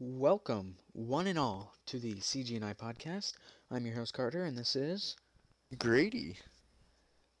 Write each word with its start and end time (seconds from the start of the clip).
Welcome, 0.00 0.76
one 0.92 1.26
and 1.26 1.36
all, 1.36 1.74
to 1.86 1.98
the 1.98 2.14
CG&I 2.14 2.72
podcast. 2.74 3.32
I'm 3.68 3.84
your 3.84 3.96
host 3.96 4.14
Carter, 4.14 4.44
and 4.44 4.56
this 4.56 4.76
is 4.76 5.16
Grady. 5.76 6.36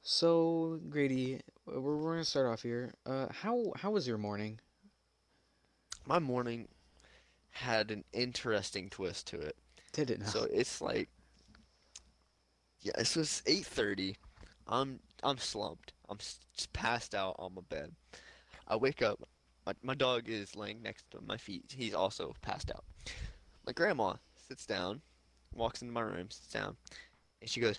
so 0.02 0.80
Grady. 0.88 1.40
We're, 1.66 1.78
we're 1.78 2.12
gonna 2.14 2.24
start 2.24 2.48
off 2.48 2.62
here. 2.62 2.94
Uh, 3.06 3.28
how 3.30 3.72
how 3.76 3.92
was 3.92 4.08
your 4.08 4.18
morning? 4.18 4.58
My 6.04 6.18
morning 6.18 6.66
had 7.50 7.92
an 7.92 8.02
interesting 8.12 8.90
twist 8.90 9.28
to 9.28 9.38
it. 9.38 9.54
Did 9.92 10.10
it 10.10 10.18
now? 10.18 10.26
So 10.26 10.48
it's 10.52 10.80
like, 10.80 11.08
yeah, 12.80 12.90
this 12.98 13.14
was 13.14 13.40
8:30. 13.46 14.16
I'm 14.66 14.98
I'm 15.22 15.38
slumped. 15.38 15.92
I'm 16.08 16.18
just 16.18 16.72
passed 16.72 17.14
out 17.14 17.36
on 17.38 17.54
my 17.54 17.62
bed. 17.68 17.92
I 18.66 18.74
wake 18.74 19.00
up. 19.00 19.20
My, 19.68 19.74
my 19.82 19.94
dog 19.94 20.30
is 20.30 20.56
laying 20.56 20.80
next 20.80 21.10
to 21.10 21.20
my 21.20 21.36
feet. 21.36 21.74
He's 21.76 21.92
also 21.92 22.34
passed 22.40 22.70
out. 22.70 22.84
My 23.66 23.72
grandma 23.72 24.14
sits 24.48 24.64
down, 24.64 25.02
walks 25.52 25.82
into 25.82 25.92
my 25.92 26.00
room, 26.00 26.30
sits 26.30 26.46
down, 26.46 26.74
and 27.42 27.50
she 27.50 27.60
goes, 27.60 27.78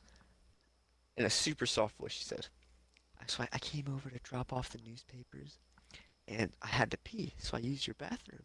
in 1.18 1.26
a 1.26 1.32
super 1.32 1.66
soft 1.66 1.98
voice, 1.98 2.12
she 2.12 2.24
says, 2.24 2.50
"So 3.26 3.42
I, 3.42 3.48
I 3.54 3.58
came 3.58 3.88
over 3.92 4.12
to 4.12 4.20
drop 4.20 4.54
off 4.54 4.70
the 4.70 4.78
newspapers, 4.86 5.58
and 6.28 6.52
I 6.62 6.68
had 6.68 6.92
to 6.92 6.98
pee, 7.00 7.34
so 7.40 7.58
I 7.58 7.62
used 7.62 7.88
your 7.88 7.96
bathroom, 7.96 8.44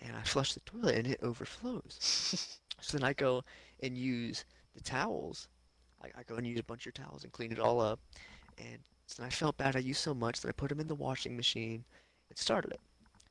and 0.00 0.16
I 0.16 0.22
flushed 0.22 0.54
the 0.54 0.60
toilet, 0.60 0.96
and 0.96 1.06
it 1.06 1.20
overflows." 1.22 2.58
So 2.80 2.98
then 2.98 3.06
I 3.06 3.12
go 3.12 3.44
and 3.84 3.96
use 3.96 4.44
the 4.74 4.80
towels. 4.80 5.46
I, 6.02 6.08
I 6.18 6.22
go 6.24 6.34
and 6.34 6.46
use 6.46 6.58
a 6.58 6.64
bunch 6.64 6.88
of 6.88 6.92
towels 6.92 7.22
and 7.22 7.32
clean 7.32 7.52
it 7.52 7.60
all 7.60 7.80
up. 7.80 8.00
And 8.58 8.80
so 9.06 9.22
then 9.22 9.28
I 9.28 9.30
felt 9.30 9.56
bad. 9.56 9.76
I 9.76 9.78
used 9.78 10.00
so 10.00 10.12
much 10.12 10.40
that 10.40 10.48
I 10.48 10.52
put 10.52 10.70
them 10.70 10.80
in 10.80 10.88
the 10.88 10.94
washing 10.96 11.36
machine 11.36 11.84
and 12.30 12.38
started 12.38 12.72
it. 12.72 12.80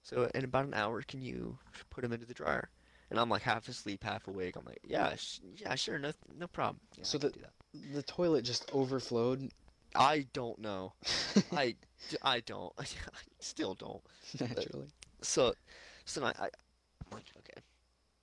So 0.02 0.29
in 0.35 0.43
about 0.43 0.65
an 0.65 0.73
hour, 0.73 1.02
can 1.02 1.21
you 1.21 1.57
put 1.89 2.02
them 2.02 2.13
into 2.13 2.25
the 2.25 2.33
dryer? 2.33 2.70
And 3.09 3.19
I'm 3.19 3.29
like 3.29 3.43
half 3.43 3.67
asleep, 3.67 4.03
half 4.03 4.27
awake. 4.27 4.55
I'm 4.57 4.66
like, 4.66 4.79
yeah, 4.85 5.13
sh 5.16 5.39
yeah, 5.55 5.75
sure, 5.75 5.99
no, 5.99 6.11
no 6.38 6.47
problem. 6.47 6.80
Yeah, 6.97 7.03
So 7.03 7.17
the- 7.17 7.30
do 7.30 7.39
that. 7.41 7.94
the 7.94 8.03
toilet 8.03 8.44
just 8.44 8.69
overflowed 8.73 9.52
I 9.95 10.25
don't 10.33 10.58
know. 10.58 10.94
I, 11.52 11.75
I 12.23 12.39
don't. 12.39 12.73
I 12.80 12.86
still 13.39 13.75
don't. 13.75 14.02
naturally. 14.39 14.88
Uh, 14.88 15.21
so, 15.21 15.53
so 16.05 16.23
I, 16.23 16.30
I, 16.30 16.45
I'm 16.45 17.11
like, 17.11 17.25
okay, 17.38 17.61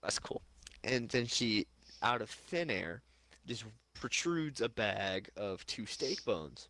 that's 0.03 0.19
cool. 0.19 0.43
And 0.83 1.09
then 1.11 1.27
she, 1.27 1.69
out 2.03 2.23
of 2.23 2.29
thin 2.29 2.71
air, 2.73 3.03
just 3.47 3.63
protrudes 3.95 4.61
a 4.61 4.69
bag 4.69 5.31
of 5.37 5.65
two 5.67 5.87
steak 5.87 6.25
bones, 6.25 6.67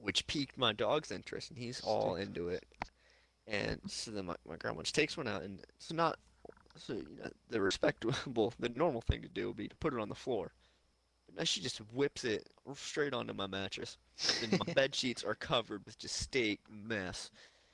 which 0.00 0.26
piqued 0.26 0.58
my 0.58 0.72
dog's 0.72 1.12
interest, 1.12 1.50
and 1.50 1.58
he's 1.58 1.80
all 1.82 2.16
into 2.16 2.48
it. 2.48 2.64
And 3.50 3.80
so 3.86 4.10
then 4.10 4.26
my, 4.26 4.36
my 4.46 4.56
grandma 4.56 4.82
just 4.82 4.94
takes 4.94 5.16
one 5.16 5.26
out, 5.26 5.42
and 5.42 5.60
it's 5.76 5.92
not, 5.92 6.18
so 6.76 6.92
you 6.92 7.06
know, 7.22 7.30
the 7.48 7.60
respectable, 7.60 8.52
the 8.58 8.68
normal 8.70 9.00
thing 9.00 9.22
to 9.22 9.28
do 9.28 9.48
would 9.48 9.56
be 9.56 9.68
to 9.68 9.76
put 9.76 9.94
it 9.94 10.00
on 10.00 10.08
the 10.08 10.14
floor. 10.14 10.52
But 11.26 11.38
now 11.38 11.44
she 11.44 11.60
just 11.60 11.78
whips 11.92 12.24
it 12.24 12.48
straight 12.74 13.14
onto 13.14 13.32
my 13.32 13.46
mattress. 13.46 13.96
And 14.42 14.52
my 14.52 14.72
bed 14.74 14.94
sheets 14.94 15.24
are 15.24 15.34
covered 15.34 15.84
with 15.86 15.98
just 15.98 16.16
steak 16.16 16.60
mess. 16.70 17.30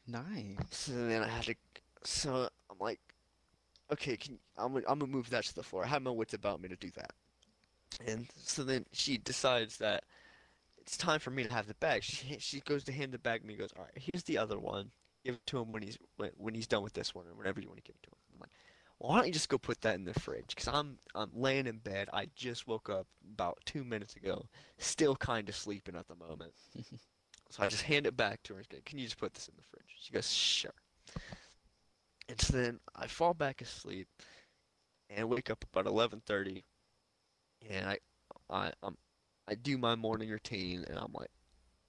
Nice. 0.06 0.56
So 0.70 0.92
then 0.92 1.22
I 1.22 1.28
had 1.28 1.44
to, 1.44 1.54
so 2.04 2.48
I'm 2.70 2.76
like, 2.78 3.00
okay, 3.92 4.16
can 4.16 4.38
I'm 4.56 4.76
I'm 4.76 4.98
gonna 4.98 5.06
move 5.06 5.30
that 5.30 5.44
to 5.44 5.54
the 5.54 5.62
floor. 5.62 5.84
I 5.84 5.88
had 5.88 6.02
my 6.02 6.10
wits 6.10 6.34
about 6.34 6.60
me 6.60 6.68
to 6.68 6.76
do 6.76 6.90
that. 6.96 7.12
And 8.06 8.26
so 8.36 8.64
then 8.64 8.84
she 8.92 9.18
decides 9.18 9.76
that 9.78 10.04
it's 10.78 10.96
time 10.96 11.20
for 11.20 11.30
me 11.30 11.44
to 11.44 11.52
have 11.52 11.66
the 11.66 11.74
bag. 11.74 12.02
She 12.02 12.36
she 12.38 12.60
goes 12.60 12.84
to 12.84 12.92
hand 12.92 13.12
the 13.12 13.18
bag 13.18 13.40
to 13.42 13.46
me. 13.46 13.54
and 13.54 13.60
Goes, 13.60 13.72
all 13.76 13.84
right, 13.84 14.02
here's 14.12 14.24
the 14.24 14.38
other 14.38 14.58
one. 14.58 14.90
Give 15.24 15.34
it 15.36 15.46
to 15.46 15.58
him 15.60 15.72
when 15.72 15.82
he's 15.82 15.98
when, 16.16 16.30
when 16.36 16.54
he's 16.54 16.66
done 16.66 16.82
with 16.82 16.92
this 16.92 17.14
one, 17.14 17.26
or 17.26 17.34
whenever 17.34 17.60
you 17.60 17.68
want 17.68 17.78
to 17.78 17.82
give 17.84 17.96
it 17.96 18.02
to 18.04 18.10
him. 18.10 18.16
I'm 18.34 18.40
like, 18.40 18.50
well, 18.98 19.10
why 19.10 19.16
don't 19.18 19.26
you 19.26 19.32
just 19.32 19.48
go 19.48 19.58
put 19.58 19.80
that 19.82 19.94
in 19.94 20.04
the 20.04 20.14
fridge? 20.14 20.48
Because 20.48 20.68
I'm 20.68 20.98
I'm 21.14 21.30
laying 21.34 21.66
in 21.66 21.78
bed. 21.78 22.08
I 22.12 22.28
just 22.34 22.66
woke 22.66 22.90
up 22.90 23.06
about 23.32 23.58
two 23.64 23.84
minutes 23.84 24.16
ago, 24.16 24.46
still 24.78 25.16
kind 25.16 25.48
of 25.48 25.56
sleeping 25.56 25.96
at 25.96 26.08
the 26.08 26.16
moment. 26.16 26.52
So 27.50 27.62
I 27.62 27.68
just 27.68 27.82
hand 27.82 28.06
it 28.06 28.16
back 28.16 28.42
to 28.44 28.54
her 28.54 28.60
and 28.60 28.68
go, 28.68 28.78
Can 28.84 28.98
you 28.98 29.04
just 29.04 29.18
put 29.18 29.32
this 29.34 29.46
in 29.46 29.54
the 29.56 29.62
fridge? 29.62 29.94
She 30.00 30.12
goes, 30.12 30.32
Sure. 30.32 30.72
And 32.28 32.40
so 32.40 32.56
then 32.56 32.80
I 32.96 33.06
fall 33.06 33.32
back 33.34 33.60
asleep 33.60 34.08
and 35.10 35.28
wake 35.28 35.50
up 35.50 35.64
about 35.72 35.86
11:30 35.86 36.64
and 37.70 37.86
I 37.86 37.98
I 38.50 38.72
um 38.82 38.96
I 39.48 39.54
do 39.54 39.78
my 39.78 39.94
morning 39.94 40.30
routine 40.30 40.84
and 40.88 40.98
I'm 40.98 41.12
like, 41.12 41.30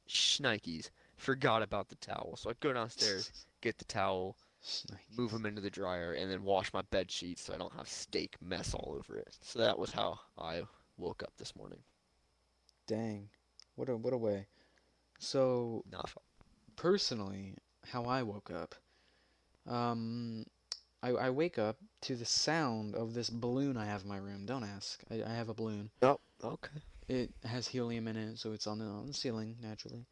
Shnikes, 0.09 0.89
forgot 1.17 1.61
about 1.61 1.89
the 1.89 1.95
towel. 1.95 2.35
So 2.37 2.49
I 2.49 2.53
go 2.59 2.73
downstairs, 2.73 3.31
get 3.61 3.77
the 3.77 3.85
towel, 3.85 4.35
move 5.17 5.31
them 5.31 5.45
into 5.45 5.61
the 5.61 5.69
dryer, 5.69 6.13
and 6.13 6.29
then 6.29 6.43
wash 6.43 6.73
my 6.73 6.81
bed 6.91 7.11
sheets 7.11 7.43
so 7.43 7.53
I 7.53 7.57
don't 7.57 7.73
have 7.73 7.87
steak 7.87 8.35
mess 8.41 8.73
all 8.73 8.95
over 8.97 9.17
it. 9.17 9.35
So 9.41 9.59
that 9.59 9.77
was 9.77 9.91
how 9.91 10.19
I 10.37 10.63
woke 10.97 11.23
up 11.23 11.33
this 11.37 11.55
morning. 11.55 11.79
Dang. 12.87 13.29
What 13.75 13.89
a 13.89 13.97
what 13.97 14.13
a 14.13 14.17
way. 14.17 14.47
So 15.19 15.83
Not 15.91 16.09
fun. 16.09 16.23
personally, 16.75 17.55
how 17.87 18.05
I 18.05 18.23
woke 18.23 18.51
up, 18.51 18.75
um, 19.67 20.45
I, 21.01 21.09
I 21.09 21.29
wake 21.29 21.57
up 21.57 21.77
to 22.01 22.15
the 22.15 22.25
sound 22.25 22.95
of 22.95 23.13
this 23.13 23.29
balloon 23.29 23.77
I 23.77 23.85
have 23.85 24.03
in 24.03 24.07
my 24.09 24.17
room. 24.17 24.45
Don't 24.45 24.63
ask. 24.63 25.01
I, 25.09 25.23
I 25.23 25.33
have 25.33 25.49
a 25.49 25.53
balloon. 25.53 25.89
Oh, 26.01 26.19
okay. 26.43 26.81
It 27.07 27.31
has 27.43 27.67
helium 27.67 28.07
in 28.07 28.15
it, 28.17 28.39
so 28.39 28.51
it's 28.53 28.67
on 28.67 28.79
the, 28.79 28.85
on 28.85 29.07
the 29.07 29.13
ceiling 29.13 29.55
naturally. 29.61 30.05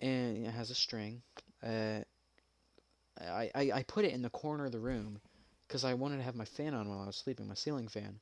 And 0.00 0.46
it 0.46 0.50
has 0.50 0.70
a 0.70 0.74
string. 0.74 1.22
Uh, 1.64 2.00
I, 3.20 3.50
I, 3.54 3.70
I 3.74 3.82
put 3.84 4.04
it 4.04 4.12
in 4.12 4.22
the 4.22 4.30
corner 4.30 4.66
of 4.66 4.72
the 4.72 4.80
room 4.80 5.20
because 5.66 5.84
I 5.84 5.94
wanted 5.94 6.18
to 6.18 6.22
have 6.22 6.34
my 6.34 6.44
fan 6.44 6.74
on 6.74 6.88
while 6.88 7.00
I 7.00 7.06
was 7.06 7.16
sleeping, 7.16 7.48
my 7.48 7.54
ceiling 7.54 7.88
fan. 7.88 8.18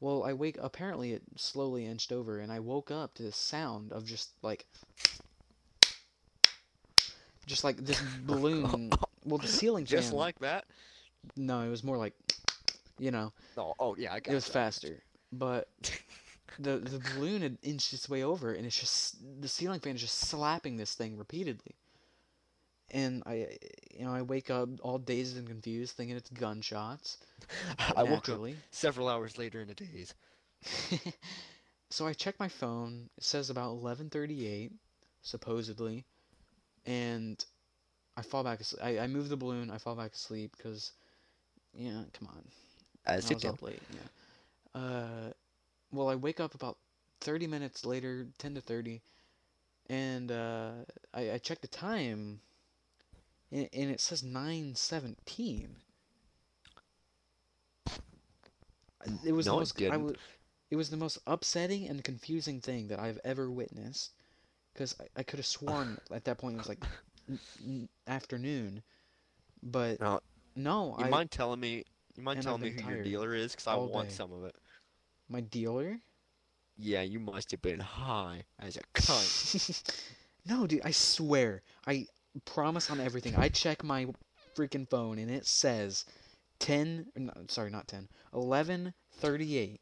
Well, 0.00 0.24
I 0.24 0.32
wake. 0.32 0.58
Apparently, 0.60 1.12
it 1.12 1.22
slowly 1.36 1.86
inched 1.86 2.12
over, 2.12 2.38
and 2.38 2.52
I 2.52 2.60
woke 2.60 2.90
up 2.90 3.14
to 3.14 3.22
the 3.22 3.32
sound 3.32 3.92
of 3.92 4.04
just 4.04 4.30
like, 4.42 4.66
just 7.46 7.64
like 7.64 7.76
this 7.78 8.00
balloon. 8.26 8.90
Well, 9.26 9.38
the 9.38 9.46
ceiling 9.46 9.86
fan. 9.86 10.00
Just 10.00 10.12
like 10.12 10.38
that? 10.40 10.66
No, 11.34 11.62
it 11.62 11.70
was 11.70 11.82
more 11.82 11.96
like, 11.96 12.12
you 12.98 13.10
know, 13.10 13.32
Oh, 13.56 13.72
oh 13.78 13.96
yeah, 13.96 14.12
I 14.12 14.20
got 14.20 14.32
it 14.32 14.34
was 14.34 14.44
that. 14.44 14.52
faster. 14.52 15.02
But 15.32 15.66
the 16.58 16.78
the 16.78 17.00
balloon 17.14 17.42
had 17.42 17.58
inched 17.62 17.92
its 17.92 18.08
way 18.08 18.22
over, 18.22 18.52
and 18.52 18.66
it's 18.66 18.78
just 18.78 19.16
the 19.40 19.48
ceiling 19.48 19.80
fan 19.80 19.94
is 19.94 20.00
just 20.00 20.18
slapping 20.18 20.76
this 20.76 20.94
thing 20.94 21.16
repeatedly. 21.16 21.74
And 22.90 23.22
I, 23.26 23.58
you 23.96 24.04
know, 24.04 24.14
I 24.14 24.22
wake 24.22 24.50
up 24.50 24.68
all 24.82 24.98
dazed 24.98 25.36
and 25.36 25.48
confused, 25.48 25.96
thinking 25.96 26.16
it's 26.16 26.30
gunshots. 26.30 27.18
I 27.96 28.04
woke 28.04 28.28
up 28.28 28.40
several 28.70 29.08
hours 29.08 29.38
later 29.38 29.60
in 29.62 29.70
a 29.70 29.74
daze. 29.74 30.14
so 31.90 32.06
I 32.06 32.12
check 32.12 32.38
my 32.38 32.48
phone. 32.48 33.08
It 33.16 33.24
says 33.24 33.50
about 33.50 33.76
11:38, 33.76 34.70
supposedly, 35.22 36.04
and 36.86 37.44
I 38.16 38.22
fall 38.22 38.44
back 38.44 38.60
asleep. 38.60 38.82
I, 38.84 38.98
I 39.00 39.06
move 39.06 39.28
the 39.28 39.36
balloon. 39.36 39.70
I 39.70 39.78
fall 39.78 39.96
back 39.96 40.12
asleep 40.12 40.54
because, 40.56 40.92
yeah, 41.74 42.02
come 42.12 42.28
on. 42.28 42.44
As 43.06 43.26
I 43.26 43.30
you 43.30 43.34
was 43.36 43.44
up 43.44 43.62
late. 43.62 43.82
Yeah. 43.92 44.80
Uh, 44.80 45.32
well, 45.94 46.08
I 46.08 46.14
wake 46.16 46.40
up 46.40 46.54
about 46.54 46.78
30 47.20 47.46
minutes 47.46 47.84
later, 47.84 48.26
10 48.38 48.54
to 48.54 48.60
30, 48.60 49.02
and 49.88 50.30
uh, 50.32 50.72
I, 51.14 51.32
I 51.32 51.38
check 51.38 51.60
the 51.60 51.68
time, 51.68 52.40
and, 53.50 53.68
and 53.72 53.90
it 53.90 54.00
says 54.00 54.22
9:17. 54.22 55.76
It 59.24 59.32
was 59.32 59.48
the 59.48 59.54
No, 59.54 59.60
it 59.60 59.74
most. 59.74 59.82
I 59.88 59.96
didn't. 59.96 59.98
was. 59.98 60.16
It 60.70 60.76
was 60.76 60.90
the 60.90 60.96
most 60.96 61.18
upsetting 61.26 61.86
and 61.88 62.02
confusing 62.04 62.60
thing 62.60 62.88
that 62.88 62.98
I've 62.98 63.20
ever 63.24 63.50
witnessed, 63.50 64.12
because 64.72 64.94
I, 65.00 65.06
I 65.20 65.22
could 65.24 65.38
have 65.38 65.46
sworn 65.46 66.00
at 66.10 66.24
that 66.24 66.38
point 66.38 66.54
it 66.54 66.58
was 66.58 66.68
like 66.68 66.80
n- 67.28 67.40
n- 67.64 67.88
afternoon, 68.06 68.82
but 69.62 70.00
Now, 70.00 70.20
no, 70.54 70.94
You 70.96 71.04
I 71.04 71.06
mind 71.06 71.30
telling 71.30 71.60
me? 71.60 71.84
You 72.16 72.22
mind 72.22 72.40
telling 72.40 72.60
me 72.60 72.70
who 72.70 72.80
your 72.82 72.96
dealer 72.98 73.34
is? 73.34 73.52
Because 73.52 73.66
I 73.66 73.76
want 73.76 74.10
day. 74.10 74.12
some 74.12 74.32
of 74.32 74.44
it. 74.44 74.56
My 75.28 75.40
dealer. 75.40 75.98
Yeah, 76.76 77.02
you 77.02 77.20
must 77.20 77.50
have 77.52 77.62
been 77.62 77.80
high 77.80 78.44
as 78.58 78.76
a 78.76 78.80
cunt. 78.94 79.94
no, 80.46 80.66
dude, 80.66 80.82
I 80.84 80.90
swear. 80.90 81.62
I 81.86 82.06
promise 82.44 82.90
on 82.90 83.00
everything. 83.00 83.36
I 83.36 83.48
check 83.48 83.84
my 83.84 84.06
freaking 84.56 84.88
phone 84.88 85.18
and 85.18 85.30
it 85.30 85.46
says 85.46 86.04
10, 86.60 87.06
no, 87.16 87.32
sorry, 87.48 87.70
not 87.70 87.88
10, 87.88 88.08
11:38. 88.32 89.78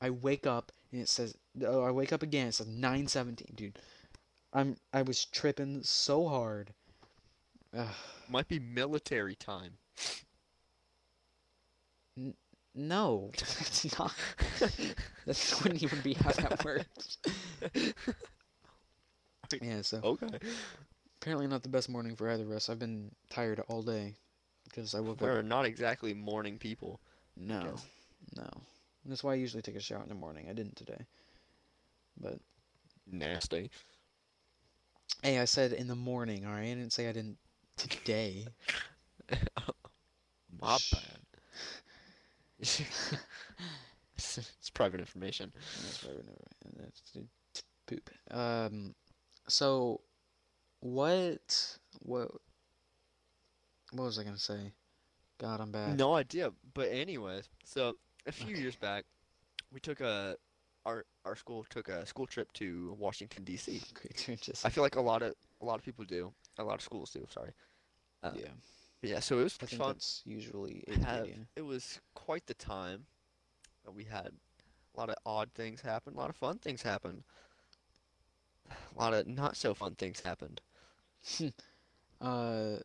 I 0.00 0.10
wake 0.10 0.46
up 0.46 0.72
and 0.92 1.00
it 1.00 1.08
says 1.08 1.36
oh, 1.64 1.82
I 1.82 1.90
wake 1.90 2.12
up 2.12 2.22
again, 2.22 2.48
it 2.48 2.54
says 2.54 2.66
9:17, 2.66 3.54
dude. 3.54 3.78
I'm 4.52 4.76
I 4.92 5.02
was 5.02 5.24
tripping 5.24 5.82
so 5.82 6.28
hard. 6.28 6.72
Ugh, 7.76 7.88
Might 8.28 8.48
be 8.48 8.58
military 8.58 9.34
time. 9.34 9.78
No, 12.74 13.30
it's 13.34 13.98
not. 13.98 14.12
That 15.26 15.60
wouldn't 15.62 15.82
even 15.82 16.00
be 16.00 16.14
how 16.14 16.32
that 16.32 16.64
works. 16.64 17.18
Yeah, 19.60 19.82
so 19.82 20.02
Okay. 20.02 20.28
apparently 21.20 21.46
not 21.46 21.62
the 21.62 21.68
best 21.68 21.88
morning 21.88 22.16
for 22.16 22.28
either 22.30 22.44
of 22.44 22.50
us. 22.50 22.68
I've 22.68 22.78
been 22.78 23.10
tired 23.30 23.60
all 23.68 23.82
day 23.82 24.14
because 24.64 24.94
I 24.94 25.00
woke 25.00 25.22
up. 25.22 25.32
We're 25.32 25.42
not 25.42 25.64
exactly 25.64 26.14
morning 26.14 26.58
people. 26.58 27.00
No, 27.36 27.80
no. 28.36 28.48
That's 29.04 29.22
why 29.24 29.32
I 29.32 29.36
usually 29.36 29.62
take 29.62 29.76
a 29.76 29.80
shower 29.80 30.02
in 30.02 30.08
the 30.08 30.14
morning. 30.14 30.48
I 30.48 30.52
didn't 30.52 30.76
today. 30.76 31.06
But 32.20 32.40
Nasty. 33.06 33.70
hey, 35.22 35.38
I 35.38 35.44
said 35.44 35.72
in 35.72 35.88
the 35.88 35.96
morning. 35.96 36.46
All 36.46 36.52
right, 36.52 36.62
I 36.62 36.74
didn't 36.74 36.92
say 36.92 37.08
I 37.08 37.12
didn't 37.12 37.38
today. 37.76 38.46
My 40.60 40.78
bad. 40.90 41.23
it's, 44.16 44.70
private 44.72 45.00
information. 45.00 45.52
That's 45.82 46.04
right. 46.04 46.24
no, 46.26 46.84
That's 46.84 47.26
poop. 47.86 48.10
Um, 48.30 48.94
so 49.48 50.00
what? 50.80 51.78
What? 52.00 52.30
What 53.92 54.04
was 54.04 54.18
I 54.18 54.24
gonna 54.24 54.38
say? 54.38 54.72
God, 55.38 55.60
I'm 55.60 55.72
bad. 55.72 55.98
No 55.98 56.14
idea. 56.14 56.52
But 56.74 56.88
anyways, 56.88 57.48
so 57.64 57.96
a 58.26 58.32
few 58.32 58.56
years 58.56 58.76
back, 58.76 59.04
we 59.72 59.80
took 59.80 60.00
a 60.00 60.36
our 60.86 61.04
our 61.24 61.36
school 61.36 61.64
took 61.68 61.88
a 61.88 62.06
school 62.06 62.26
trip 62.26 62.52
to 62.54 62.96
Washington 62.98 63.44
D.C. 63.44 63.82
I 64.64 64.70
feel 64.70 64.82
like 64.82 64.96
a 64.96 65.00
lot 65.00 65.22
of 65.22 65.34
a 65.60 65.64
lot 65.64 65.78
of 65.78 65.84
people 65.84 66.04
do. 66.04 66.32
A 66.58 66.64
lot 66.64 66.74
of 66.74 66.82
schools 66.82 67.10
do. 67.10 67.26
Sorry. 67.30 67.50
Uh, 68.22 68.32
yeah. 68.36 68.48
Yeah. 69.04 69.20
So 69.20 69.38
it 69.38 69.44
was 69.44 69.58
I 69.62 69.66
fun. 69.66 69.96
usually 70.24 70.84
have 71.02 71.28
it 71.56 71.62
was 71.62 72.00
quite 72.14 72.46
the 72.46 72.54
time. 72.54 73.06
We 73.94 74.04
had 74.04 74.32
a 74.94 75.00
lot 75.00 75.10
of 75.10 75.16
odd 75.26 75.50
things 75.54 75.80
happen, 75.82 76.14
a 76.14 76.18
lot 76.18 76.30
of 76.30 76.36
fun 76.36 76.58
things 76.58 76.82
happened. 76.82 77.22
A 78.96 79.00
lot 79.00 79.14
of 79.14 79.26
not 79.26 79.56
so 79.56 79.74
fun 79.74 79.94
things 79.94 80.20
happened. 80.20 80.60
Uh, 82.20 82.78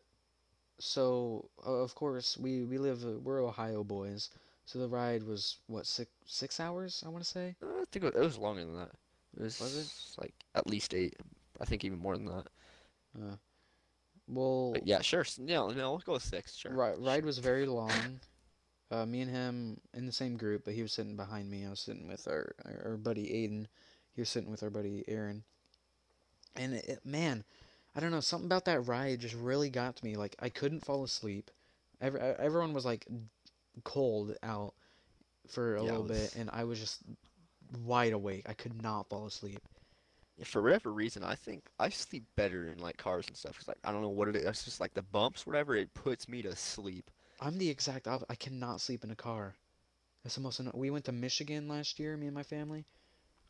so 0.78 1.48
uh, 1.66 1.72
of 1.72 1.94
course 1.94 2.36
we 2.36 2.62
we 2.62 2.78
live 2.78 3.04
uh, 3.04 3.18
we're 3.22 3.42
Ohio 3.44 3.84
boys, 3.84 4.30
so 4.66 4.78
the 4.78 4.88
ride 4.88 5.22
was 5.22 5.56
what 5.66 5.86
six 5.86 6.10
six 6.26 6.60
hours 6.60 7.02
I 7.06 7.08
want 7.08 7.24
to 7.24 7.30
say. 7.30 7.54
Uh, 7.62 7.80
I 7.80 7.84
think 7.90 8.04
it 8.04 8.14
it 8.14 8.20
was 8.20 8.38
longer 8.38 8.64
than 8.64 8.76
that. 8.76 8.90
It 9.36 9.42
was, 9.42 9.60
Was 9.60 9.76
it? 9.76 10.22
like 10.22 10.34
at 10.54 10.66
least 10.66 10.94
eight. 10.94 11.16
I 11.60 11.64
think 11.64 11.84
even 11.84 11.98
more 11.98 12.16
than 12.16 12.26
that. 12.26 12.46
Uh, 13.16 13.36
well, 14.30 14.72
But 14.72 14.86
yeah, 14.86 15.00
sure. 15.00 15.24
No, 15.38 15.68
no, 15.70 15.90
we'll 15.90 15.98
go 15.98 16.12
with 16.14 16.22
six. 16.22 16.56
Sure. 16.56 16.72
ri 16.72 16.92
ride 16.98 17.24
was 17.24 17.38
very 17.38 17.66
long. 17.66 17.90
Uh, 18.92 19.06
me 19.06 19.20
and 19.20 19.30
him 19.30 19.80
in 19.94 20.04
the 20.04 20.10
same 20.10 20.36
group, 20.36 20.64
but 20.64 20.74
he 20.74 20.82
was 20.82 20.92
sitting 20.92 21.14
behind 21.14 21.48
me. 21.48 21.64
I 21.64 21.70
was 21.70 21.78
sitting 21.78 22.08
with 22.08 22.26
our 22.26 22.56
our, 22.84 22.96
buddy 22.96 23.22
Aiden. 23.26 23.66
He 24.16 24.20
was 24.20 24.28
sitting 24.28 24.50
with 24.50 24.64
our 24.64 24.70
buddy 24.70 25.04
Aaron. 25.06 25.44
And 26.56 26.74
it, 26.74 26.84
it- 26.88 27.06
man, 27.06 27.44
I 27.94 28.00
don't 28.00 28.10
know, 28.10 28.18
something 28.18 28.46
about 28.46 28.64
that 28.64 28.80
ride 28.88 29.20
just 29.20 29.36
really 29.36 29.70
got 29.70 29.94
to 29.94 30.04
me. 30.04 30.16
Like 30.16 30.34
I 30.40 30.48
couldn't 30.48 30.84
fall 30.84 31.04
asleep. 31.04 31.52
Every, 32.00 32.18
everyone 32.20 32.72
was 32.72 32.84
like 32.84 33.06
cold 33.84 34.34
out 34.42 34.74
for 35.46 35.76
a 35.76 35.84
Yeah, 35.84 35.90
it 35.90 35.92
little 35.92 36.08
bit, 36.08 36.34
and 36.34 36.50
I 36.52 36.64
was 36.64 36.80
just 36.80 36.98
wide 37.84 38.12
awake. 38.12 38.42
I 38.48 38.54
could 38.54 38.82
not 38.82 39.08
fall 39.08 39.26
asleep. 39.26 39.60
For 40.44 40.62
whatever 40.62 40.92
reason, 40.92 41.22
I 41.22 41.34
think 41.36 41.68
I 41.78 41.88
sleep 41.90 42.24
better 42.36 42.66
in 42.68 42.78
like 42.78 42.96
cars 42.96 43.26
and 43.28 43.36
stuff. 43.36 43.56
'cause, 43.58 43.68
like 43.68 43.78
I 43.84 43.92
don't 43.92 44.02
know 44.02 44.08
what 44.08 44.28
it 44.28 44.36
is. 44.36 44.44
It's 44.46 44.64
just 44.64 44.80
like 44.80 44.94
the 44.94 45.02
bumps, 45.02 45.46
whatever. 45.46 45.74
It 45.76 45.92
puts 45.94 46.28
me 46.28 46.42
to 46.42 46.56
sleep. 46.56 47.10
I'm 47.40 47.58
the 47.58 47.68
exact 47.68 48.06
opposite. 48.06 48.30
I 48.30 48.36
cannot 48.36 48.80
sleep 48.80 49.02
in 49.04 49.10
a 49.10 49.16
car. 49.16 49.56
That's 50.22 50.36
the 50.36 50.40
most. 50.42 50.60
anno- 50.60 50.72
We 50.74 50.90
went 50.90 51.04
to 51.06 51.12
Michigan 51.12 51.68
last 51.68 51.98
year, 51.98 52.16
me 52.16 52.26
and 52.26 52.34
my 52.34 52.42
family. 52.44 52.86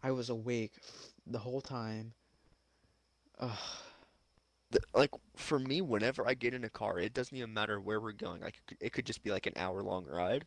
I 0.02 0.12
was 0.12 0.30
awake 0.30 0.74
f- 0.78 1.14
the 1.26 1.40
whole 1.40 1.60
time. 1.62 2.14
Ugh. 3.38 3.58
The, 4.70 4.80
like 4.94 5.10
for 5.36 5.58
me, 5.58 5.80
whenever 5.80 6.26
I 6.26 6.34
get 6.34 6.54
in 6.54 6.64
a 6.64 6.70
car, 6.70 6.98
it 6.98 7.12
doesn't 7.12 7.36
even 7.36 7.52
matter 7.52 7.80
where 7.80 8.00
we're 8.00 8.12
going. 8.12 8.40
Like 8.40 8.60
it 8.80 8.92
could 8.92 9.06
just 9.06 9.22
be 9.22 9.30
like 9.30 9.46
an 9.46 9.54
hour 9.56 9.82
long 9.82 10.06
ride. 10.06 10.46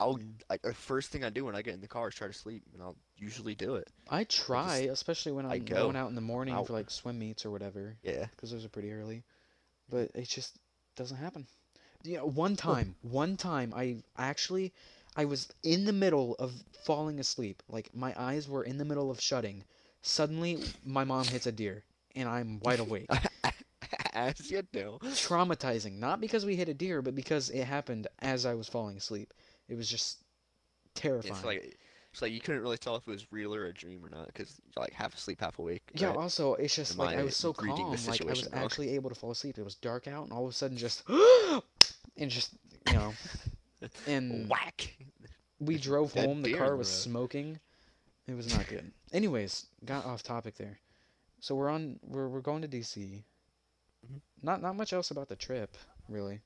I'll 0.00 0.18
like 0.50 0.62
the 0.62 0.74
first 0.74 1.10
thing 1.10 1.24
I 1.24 1.30
do 1.30 1.44
when 1.44 1.54
I 1.54 1.62
get 1.62 1.74
in 1.74 1.80
the 1.80 1.86
car 1.88 2.08
is 2.08 2.14
try 2.14 2.26
to 2.26 2.32
sleep, 2.32 2.62
and 2.72 2.82
I'll 2.82 2.96
usually 3.16 3.54
do 3.54 3.76
it. 3.76 3.88
I 4.10 4.24
try, 4.24 4.88
especially 4.90 5.32
when 5.32 5.46
I 5.46 5.54
I'm 5.54 5.64
go. 5.64 5.76
going 5.76 5.96
out 5.96 6.08
in 6.08 6.14
the 6.14 6.20
morning 6.20 6.54
I'll- 6.54 6.64
for 6.64 6.72
like 6.72 6.90
swim 6.90 7.18
meets 7.18 7.44
or 7.46 7.50
whatever, 7.50 7.96
Yeah. 8.02 8.26
because 8.30 8.50
those 8.50 8.64
are 8.64 8.68
pretty 8.68 8.92
early. 8.92 9.22
But 9.88 10.10
it 10.14 10.28
just 10.28 10.56
doesn't 10.96 11.16
happen. 11.16 11.46
You 12.02 12.18
know, 12.18 12.26
one 12.26 12.56
time, 12.56 12.96
one 13.02 13.36
time, 13.36 13.72
I 13.74 13.96
actually, 14.18 14.72
I 15.16 15.24
was 15.24 15.48
in 15.62 15.84
the 15.86 15.92
middle 15.92 16.34
of 16.38 16.52
falling 16.84 17.18
asleep. 17.20 17.62
Like 17.68 17.94
my 17.94 18.14
eyes 18.20 18.48
were 18.48 18.64
in 18.64 18.76
the 18.78 18.84
middle 18.84 19.10
of 19.10 19.20
shutting. 19.20 19.64
Suddenly, 20.02 20.62
my 20.84 21.04
mom 21.04 21.24
hits 21.24 21.46
a 21.46 21.52
deer, 21.52 21.82
and 22.14 22.28
I'm 22.28 22.60
wide 22.60 22.80
awake. 22.80 23.08
As 24.12 24.50
you 24.50 24.62
do. 24.72 24.98
traumatizing. 25.02 25.98
Not 25.98 26.20
because 26.20 26.44
we 26.46 26.56
hit 26.56 26.68
a 26.68 26.74
deer, 26.74 27.02
but 27.02 27.14
because 27.14 27.50
it 27.50 27.64
happened 27.64 28.06
as 28.20 28.46
I 28.46 28.54
was 28.54 28.68
falling 28.68 28.96
asleep. 28.96 29.32
It 29.68 29.76
was 29.76 29.88
just 29.88 30.18
terrifying. 30.94 31.34
It's 31.34 31.44
like 31.44 31.78
it's 32.12 32.22
like 32.22 32.32
you 32.32 32.40
couldn't 32.40 32.62
really 32.62 32.78
tell 32.78 32.94
if 32.96 33.06
it 33.08 33.10
was 33.10 33.26
real 33.32 33.54
or 33.54 33.66
a 33.66 33.72
dream 33.74 34.04
or 34.04 34.08
not 34.08 34.26
because 34.28 34.60
you're 34.76 34.82
like 34.82 34.92
half 34.92 35.14
asleep, 35.14 35.40
half 35.40 35.58
awake. 35.58 35.82
yeah, 35.94 36.08
right? 36.08 36.16
also 36.16 36.54
it's 36.54 36.74
just 36.76 36.92
Am 36.92 36.98
like 36.98 37.16
I 37.16 37.20
I 37.20 37.24
was 37.24 37.36
so 37.36 37.52
calm, 37.52 37.68
like 37.68 38.20
I 38.22 38.24
was 38.24 38.44
wrong? 38.52 38.64
actually 38.64 38.94
able 38.94 39.08
to 39.10 39.16
fall 39.16 39.30
asleep. 39.32 39.58
It 39.58 39.64
was 39.64 39.74
dark 39.74 40.06
out, 40.06 40.24
and 40.24 40.32
all 40.32 40.44
of 40.44 40.50
a 40.50 40.52
sudden 40.52 40.76
just 40.76 41.02
and 42.16 42.30
just 42.30 42.52
you 42.86 42.92
know, 42.92 43.12
and 44.06 44.48
Whack. 44.48 44.96
we 45.58 45.76
drove 45.88 46.12
home. 46.12 46.42
The 46.42 46.54
car 46.54 46.76
was 46.76 46.88
road. 46.88 47.10
smoking. 47.10 47.60
It 48.26 48.34
was 48.36 48.54
not 48.56 48.66
good. 48.68 48.90
Anyways, 49.12 49.66
got 49.84 50.06
off 50.06 50.22
topic 50.22 50.56
there. 50.56 50.78
So 51.40 51.54
we're 51.54 51.68
on. 51.68 51.98
We're 52.06 52.28
we're 52.28 52.40
going 52.40 52.62
to 52.62 52.68
DC. 52.68 53.24
Mhm. 54.06 54.20
Not 54.42 54.62
not 54.62 54.76
much 54.76 54.92
else 54.92 55.10
about 55.10 55.28
the 55.28 55.36
trip, 55.36 55.76
really. 56.08 56.40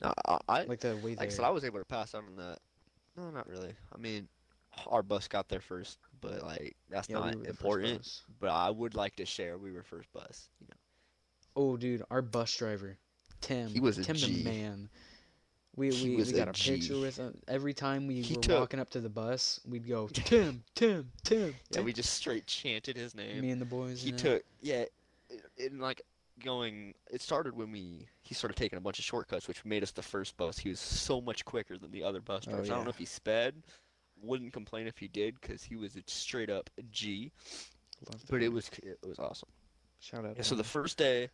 No, 0.00 0.12
I, 0.26 0.38
I 0.48 0.62
Like 0.64 0.80
the 0.80 0.96
way 0.98 1.16
like 1.16 1.28
I 1.28 1.28
said, 1.28 1.44
I 1.44 1.50
was 1.50 1.64
able 1.64 1.78
to 1.80 1.84
pass 1.84 2.14
out 2.14 2.24
on 2.28 2.36
that. 2.36 2.58
No, 3.16 3.30
not 3.30 3.48
really. 3.48 3.72
I 3.94 3.98
mean, 3.98 4.28
our 4.86 5.02
bus 5.02 5.26
got 5.26 5.48
there 5.48 5.60
first, 5.60 5.98
but 6.20 6.42
like 6.42 6.76
that's 6.88 7.08
yeah, 7.08 7.16
not 7.18 7.34
first 7.34 7.46
important. 7.48 8.20
But 8.40 8.50
I 8.50 8.70
would 8.70 8.94
like 8.94 9.16
to 9.16 9.24
share 9.26 9.58
we 9.58 9.72
were 9.72 9.82
first 9.82 10.12
bus. 10.12 10.48
You 10.60 10.68
know, 10.68 10.76
Oh, 11.56 11.76
dude, 11.76 12.02
our 12.10 12.22
bus 12.22 12.54
driver, 12.56 12.96
Tim. 13.40 13.68
He 13.68 13.80
was 13.80 13.98
a 13.98 14.04
Tim 14.04 14.14
G. 14.16 14.42
the 14.42 14.50
man. 14.50 14.88
We 15.74 15.90
He 15.90 16.10
we, 16.10 16.16
was 16.16 16.32
we 16.32 16.34
a 16.40 16.44
got 16.44 16.48
a 16.48 16.52
picture 16.60 16.98
with 16.98 17.16
him 17.16 17.36
every 17.48 17.72
time 17.74 18.06
we 18.06 18.20
He 18.20 18.34
were 18.36 18.40
took- 18.42 18.60
walking 18.60 18.80
up 18.80 18.90
to 18.90 19.00
the 19.00 19.08
bus. 19.08 19.60
We'd 19.68 19.88
go 19.88 20.08
Tim, 20.08 20.62
Tim, 20.74 21.10
Tim. 21.24 21.54
yeah, 21.70 21.80
we 21.80 21.92
just 21.92 22.14
straight 22.14 22.46
chanted 22.46 22.96
his 22.96 23.14
name. 23.14 23.40
Me 23.40 23.50
and 23.50 23.60
the 23.60 23.64
boys. 23.66 24.02
he 24.02 24.10
yeah. 24.10 24.16
took 24.16 24.42
yeah, 24.60 24.84
in, 25.30 25.40
in 25.72 25.78
like 25.80 26.02
going. 26.40 26.94
It 27.10 27.20
started 27.22 27.54
when 27.56 27.70
we 27.72 28.06
he 28.22 28.34
started 28.34 28.56
taking 28.56 28.78
a 28.78 28.80
bunch 28.80 28.98
of 28.98 29.04
shortcuts, 29.04 29.48
which 29.48 29.64
made 29.64 29.82
us 29.82 29.90
the 29.92 30.02
first 30.02 30.36
bus. 30.36 30.58
He 30.58 30.68
was 30.68 30.80
so 30.80 31.20
much 31.20 31.44
quicker 31.44 31.76
than 31.78 31.90
the 31.90 32.02
other 32.04 32.20
bus 32.20 32.44
Oh, 32.46 32.50
drivers. 32.50 32.70
I 32.70 32.74
don't 32.74 32.84
know 32.84 32.90
if 32.90 32.98
he 32.98 33.04
sped. 33.06 33.54
Wouldn't 34.20 34.52
complain 34.52 34.86
if 34.88 34.98
he 34.98 35.06
did, 35.08 35.40
because 35.40 35.62
he 35.62 35.76
was 35.76 35.94
a 35.96 36.02
straight 36.06 36.50
up 36.50 36.70
G. 36.90 37.30
But 38.30 38.42
it 38.42 38.52
was 38.52 38.68
it 38.82 38.98
was 39.06 39.18
awesome. 39.18 39.48
shout 40.00 40.24
out. 40.24 40.36
Yeah, 40.36 40.42
so 40.42 40.54
the 40.54 40.64
first 40.64 40.98
day, 40.98 41.30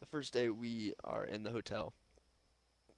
the 0.00 0.06
first 0.06 0.32
day 0.32 0.48
we 0.50 0.94
are 1.04 1.24
in 1.24 1.42
the 1.42 1.50
hotel, 1.50 1.92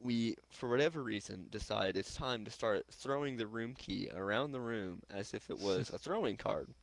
we, 0.00 0.36
for 0.50 0.68
whatever 0.68 1.02
reason, 1.02 1.46
decide 1.50 1.96
it's 1.96 2.14
time 2.14 2.44
to 2.44 2.50
start 2.50 2.84
throwing 2.90 3.36
the 3.36 3.46
room 3.46 3.74
key 3.74 4.08
around 4.14 4.52
the 4.52 4.60
room 4.60 5.02
as 5.10 5.32
if 5.34 5.48
it 5.50 5.58
was 5.58 5.90
a 5.90 5.98
throwing 6.04 6.36
card. 6.36 6.68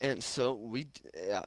And 0.00 0.22
so 0.22 0.52
we 0.52 0.88
yeah, 1.16 1.42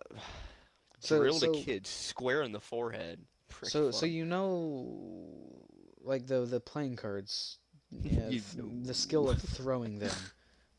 So- 1.00 1.20
drilled 1.20 1.42
so- 1.42 1.54
a 1.54 1.64
kid 1.64 1.86
square 1.88 2.42
in 2.44 2.52
the 2.52 2.60
forehead. 2.60 3.20
So 3.64 3.92
so 3.92 4.06
you 4.06 4.26
know, 4.26 5.66
like 6.02 6.28
the 6.28 6.46
the 6.46 6.60
playing 6.60 6.96
cards, 6.98 7.58
yeah, 7.92 8.30
You 8.30 8.42
know. 8.58 8.70
the 8.84 8.94
skill 8.94 9.30
of 9.30 9.42
throwing 9.58 10.00
them. 10.00 10.16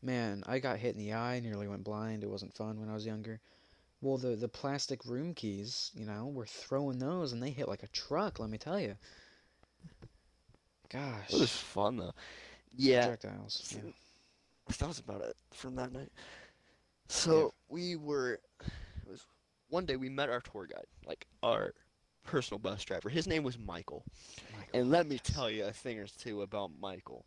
Man, 0.03 0.43
I 0.47 0.57
got 0.59 0.79
hit 0.79 0.95
in 0.95 0.99
the 0.99 1.13
eye, 1.13 1.39
nearly 1.41 1.67
went 1.67 1.83
blind. 1.83 2.23
It 2.23 2.29
wasn't 2.29 2.55
fun 2.55 2.79
when 2.79 2.89
I 2.89 2.93
was 2.93 3.05
younger. 3.05 3.39
Well, 4.01 4.17
the 4.17 4.35
the 4.35 4.47
plastic 4.47 5.05
room 5.05 5.33
keys, 5.35 5.91
you 5.93 6.05
know, 6.05 6.25
we're 6.27 6.47
throwing 6.47 6.97
those, 6.97 7.33
and 7.33 7.43
they 7.43 7.51
hit 7.51 7.67
like 7.67 7.83
a 7.83 7.87
truck. 7.89 8.39
Let 8.39 8.49
me 8.49 8.57
tell 8.57 8.79
you. 8.79 8.95
Gosh, 10.89 11.33
It 11.33 11.39
was 11.39 11.51
fun 11.51 11.97
though. 11.97 12.13
Yeah, 12.75 13.07
projectiles. 13.07 13.73
yeah. 13.75 13.91
that 14.79 14.87
was 14.87 14.99
about 14.99 15.21
it 15.21 15.35
from 15.53 15.75
that 15.75 15.91
night. 15.93 16.11
So 17.07 17.53
we 17.69 17.95
were, 17.95 18.39
one 19.71 19.85
day 19.85 19.95
we 19.95 20.09
met 20.09 20.29
our 20.29 20.41
tour 20.41 20.67
guide, 20.67 20.85
like 21.07 21.25
oh. 21.41 21.49
our 21.49 21.73
personal 22.23 22.59
bus 22.59 22.83
driver. 22.83 23.09
His 23.09 23.25
name 23.27 23.43
was 23.43 23.57
Michael. 23.57 24.03
Michael, 24.55 24.79
And 24.79 24.91
let 24.91 25.07
me 25.07 25.15
yes. 25.23 25.33
tell 25.35 25.49
you 25.49 25.65
a 25.65 25.71
thing 25.71 25.97
or 25.97 26.05
two 26.07 26.43
about 26.43 26.71
Michael. 26.79 27.25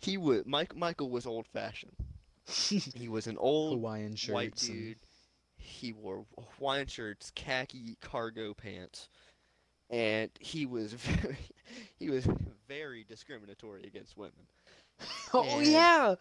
He 0.00 0.16
was 0.16 0.44
Mike. 0.46 0.74
Michael 0.74 1.10
was 1.10 1.26
old 1.26 1.46
fashioned. 1.46 1.96
He 2.96 3.08
was 3.08 3.26
an 3.26 3.36
old 3.36 3.74
Hawaiian 3.74 4.16
shirts. 4.16 4.32
white 4.34 4.62
and- 4.62 4.72
dude. 4.72 4.96
He 5.56 5.92
wore 5.92 6.24
Hawaiian 6.56 6.86
shirts, 6.86 7.30
khaki 7.34 7.98
cargo 8.00 8.54
pants, 8.54 9.08
and 9.90 10.30
he 10.40 10.64
was 10.64 10.92
very, 10.94 11.36
he 11.98 12.08
was 12.08 12.26
very 12.66 13.04
discriminatory 13.04 13.82
against 13.84 14.16
women. 14.16 14.46
Oh 15.34 15.42
and- 15.42 15.66
yeah, 15.66 16.14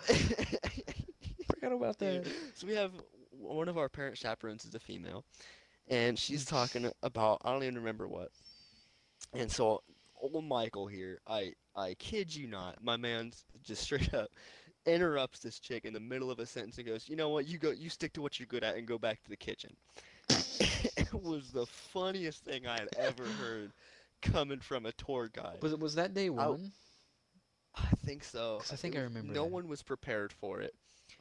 forgot 1.50 1.72
about 1.72 1.98
that. 2.00 2.28
So 2.56 2.68
we 2.68 2.76
have 2.76 2.92
one 3.48 3.70
of 3.70 3.78
our 3.78 3.90
parent 3.90 4.18
chaperones 4.18 4.66
is 4.66 4.76
a 4.76 4.80
female, 4.80 5.26
and 5.88 6.18
she's 6.18 6.46
talking 6.46 6.92
about 7.04 7.42
I 7.44 7.52
don't 7.54 7.64
even 7.64 7.76
remember 7.78 8.08
what. 8.08 8.32
And 9.34 9.52
so 9.52 9.84
old 10.22 10.46
Michael 10.46 10.88
here. 10.88 11.20
I 11.28 11.54
I 11.76 11.96
kid 11.96 12.34
you 12.36 12.48
not. 12.48 12.84
My 12.84 12.98
man's 12.98 13.46
just 13.64 13.84
straight 13.84 14.14
up 14.14 14.30
interrupts 14.86 15.40
this 15.40 15.60
chick 15.60 15.86
in 15.86 15.94
the 15.94 16.00
middle 16.00 16.32
of 16.32 16.40
a 16.40 16.46
sentence 16.46 16.78
and 16.78 16.88
goes, 16.88 17.10
"You 17.10 17.16
know 17.16 17.30
what? 17.30 17.48
You 17.48 17.58
go. 17.58 17.72
You 17.72 17.90
stick 17.90 18.14
to 18.14 18.22
what 18.22 18.40
you're 18.40 18.48
good 18.48 18.64
at 18.64 18.78
and 18.78 18.88
go 18.88 18.98
back 18.98 19.22
to 19.24 19.30
the 19.30 19.38
kitchen." 19.38 19.76
it 20.30 21.14
was 21.14 21.52
the 21.52 21.66
funniest 21.66 22.44
thing 22.44 22.68
I 22.68 22.80
had 22.80 22.90
ever 22.98 23.24
heard 23.26 23.72
coming 24.22 24.60
from 24.60 24.86
a 24.86 24.92
tour 24.94 25.30
guide. 25.32 25.60
Was 25.62 25.74
it 25.74 25.80
was 25.80 25.96
that 25.96 26.14
day 26.14 26.30
one? 26.30 26.72
I 27.76 27.88
think 28.06 28.24
so. 28.24 28.62
I 28.72 28.76
think 28.76 28.96
It 28.96 29.00
I 29.00 29.02
remember 29.02 29.34
No 29.34 29.44
that. 29.44 29.52
one 29.52 29.68
was 29.68 29.84
prepared 29.84 30.34
for 30.34 30.62
it. 30.62 30.74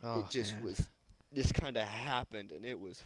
Oh, 0.02 0.20
it 0.20 0.30
just 0.30 0.54
man. 0.54 0.64
was, 0.64 0.88
just 1.36 1.54
kind 1.54 1.76
of 1.76 1.84
happened, 1.84 2.50
and 2.50 2.64
it 2.64 2.80
was 2.80 3.02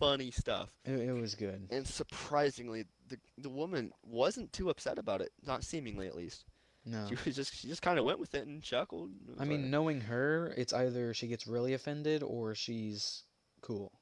funny 0.00 0.30
stuff. 0.30 0.68
It, 0.84 0.98
it 1.00 1.12
was 1.12 1.34
good. 1.34 1.66
And 1.70 1.86
surprisingly, 1.86 2.84
the 3.08 3.18
the 3.38 3.48
woman 3.50 3.92
wasn't 4.02 4.52
too 4.52 4.70
upset 4.70 4.98
about 4.98 5.20
it. 5.20 5.30
Not 5.46 5.62
seemingly, 5.64 6.06
at 6.08 6.16
least. 6.16 6.44
No. 6.84 7.06
She 7.08 7.16
was 7.24 7.36
just 7.36 7.54
she 7.54 7.68
just 7.68 7.82
kind 7.82 7.98
of 7.98 8.04
went 8.04 8.18
with 8.18 8.34
it 8.34 8.46
and 8.46 8.62
chuckled. 8.62 9.10
it 9.28 9.34
I 9.40 9.44
mean, 9.44 9.62
like- 9.62 9.70
knowing 9.70 10.00
her, 10.02 10.54
it's 10.56 10.72
either 10.72 11.12
she 11.14 11.26
gets 11.28 11.46
really 11.46 11.74
offended 11.74 12.22
or 12.22 12.54
she's 12.54 13.24
cool. 13.60 13.92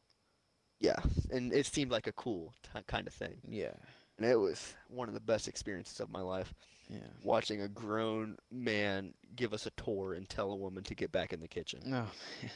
yeah, 0.81 0.97
and 1.31 1.53
it 1.53 1.67
seemed 1.67 1.91
like 1.91 2.07
a 2.07 2.13
cool 2.13 2.53
t- 2.63 2.81
kind 2.87 3.07
of 3.09 3.15
thing. 3.15 3.37
Yeah. 3.49 3.73
And 4.19 4.27
it 4.27 4.37
was 4.39 4.75
one 4.89 5.09
of 5.09 5.15
the 5.15 5.21
best 5.21 5.47
experiences 5.49 6.01
of 6.01 6.11
my 6.11 6.21
life, 6.23 6.55
Yeah. 6.89 6.99
watching 7.23 7.61
a 7.63 7.69
grown 7.69 8.37
man 8.51 9.13
give 9.35 9.53
us 9.53 9.67
a 9.67 9.71
tour 9.71 10.15
and 10.15 10.27
tell 10.29 10.53
a 10.53 10.57
woman 10.57 10.85
to 10.85 10.95
get 10.95 11.11
back 11.13 11.33
in 11.33 11.41
the 11.41 11.49
kitchen. 11.49 11.81
Oh 11.87 11.91
man. 12.43 12.51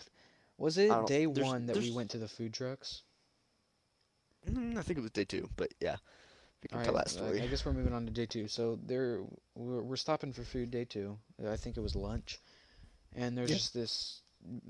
Was 0.60 0.76
it 0.76 0.90
day 1.06 1.24
there's- 1.24 1.38
one 1.48 1.66
that 1.66 1.76
we 1.78 1.90
went 1.90 2.10
to 2.10 2.18
the 2.18 2.28
food 2.28 2.52
trucks? 2.52 3.02
Mm, 4.46 4.76
I 4.76 4.82
think 4.82 4.98
it 4.98 5.02
was 5.02 5.10
day 5.10 5.24
two, 5.24 5.48
but 5.56 5.72
yeah, 5.80 5.96
we 6.62 6.68
can 6.68 6.78
All 6.78 6.84
tell 6.84 6.94
right, 6.94 7.04
that 7.04 7.10
I- 7.10 7.16
story. 7.16 7.40
I 7.42 7.46
guess 7.46 7.64
we're 7.64 7.72
moving 7.72 7.92
on 7.94 8.04
to 8.06 8.12
day 8.12 8.26
two. 8.26 8.46
So 8.46 8.78
there, 8.84 9.22
we're, 9.54 9.82
we're 9.82 9.96
stopping 9.96 10.32
for 10.32 10.44
food 10.44 10.70
day 10.70 10.84
two. 10.84 11.18
I 11.46 11.56
think 11.56 11.76
it 11.76 11.80
was 11.80 11.96
lunch, 11.96 12.38
and 13.16 13.36
there's 13.36 13.50
Yeah. 13.50 13.56
just 13.56 13.72
this 13.74 14.22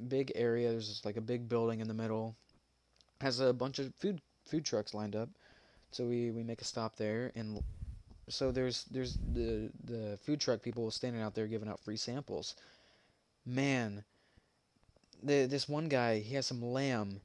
big 0.08 0.32
area. 0.36 0.70
There's 0.70 0.88
just 0.88 1.04
like 1.04 1.16
a 1.16 1.20
big 1.20 1.48
building 1.48 1.80
in 1.80 1.88
the 1.88 1.94
middle, 1.94 2.36
has 3.20 3.40
a 3.40 3.52
bunch 3.52 3.78
of 3.80 3.92
food 3.96 4.20
food 4.46 4.64
trucks 4.64 4.94
lined 4.94 5.14
up. 5.16 5.28
So 5.92 6.06
we, 6.06 6.30
we 6.30 6.44
make 6.44 6.60
a 6.60 6.64
stop 6.64 6.94
there, 6.96 7.32
and 7.34 7.62
so 8.28 8.52
there's 8.52 8.84
there's 8.84 9.18
the 9.32 9.70
the 9.84 10.16
food 10.22 10.40
truck 10.40 10.62
people 10.62 10.88
standing 10.92 11.20
out 11.20 11.34
there 11.34 11.48
giving 11.48 11.68
out 11.68 11.80
free 11.80 11.96
samples. 11.96 12.54
Man, 13.44 14.04
the 15.22 15.46
this 15.46 15.68
one 15.68 15.88
guy 15.88 16.18
he 16.20 16.34
has 16.34 16.46
some 16.46 16.62
lamb. 16.62 17.20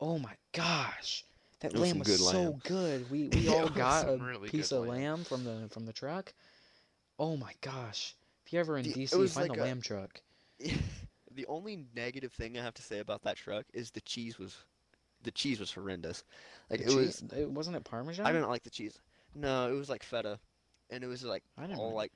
Oh 0.00 0.18
my 0.18 0.34
gosh. 0.52 1.24
That 1.60 1.72
was 1.72 1.82
lamb 1.82 1.98
was 1.98 2.08
good 2.08 2.18
so 2.20 2.40
lamb. 2.42 2.60
good. 2.64 3.10
We 3.10 3.28
we 3.32 3.48
all 3.48 3.68
got 3.68 4.08
a 4.08 4.16
really 4.16 4.48
piece 4.48 4.70
of 4.72 4.82
lamb. 4.86 4.90
lamb 5.02 5.24
from 5.24 5.44
the 5.44 5.68
from 5.70 5.86
the 5.86 5.92
truck. 5.92 6.32
Oh 7.18 7.36
my 7.36 7.52
gosh! 7.62 8.14
If 8.46 8.52
you're 8.52 8.60
ever 8.60 8.78
in 8.78 8.84
The- 8.84 8.92
DC, 8.92 9.10
find 9.30 9.48
like 9.48 9.56
the 9.58 9.64
a- 9.64 9.66
lamb 9.66 9.80
truck. 9.82 10.20
the 10.60 11.46
only 11.46 11.84
negative 11.96 12.32
thing 12.32 12.56
I 12.58 12.62
have 12.62 12.74
to 12.74 12.82
say 12.82 13.00
about 13.00 13.22
that 13.22 13.36
truck 13.36 13.64
is 13.72 13.90
the 13.90 14.00
cheese 14.02 14.38
was, 14.38 14.56
the 15.24 15.30
cheese 15.32 15.58
was 15.58 15.72
horrendous. 15.72 16.22
Like 16.70 16.80
The 16.80 16.86
it 16.86 16.88
cheese- 16.90 17.22
was, 17.22 17.32
it 17.38 17.50
wasn't 17.50 17.76
it 17.76 17.84
Parmesan. 17.84 18.24
I 18.26 18.32
didn't 18.32 18.48
like 18.48 18.62
the 18.62 18.70
cheese. 18.70 18.98
No, 19.34 19.68
it 19.68 19.74
was 19.76 19.88
like 19.88 20.02
feta, 20.04 20.38
and 20.90 21.02
it 21.02 21.08
was 21.08 21.24
like 21.24 21.42
all 21.58 21.66
really- 21.68 21.94
like, 21.94 22.12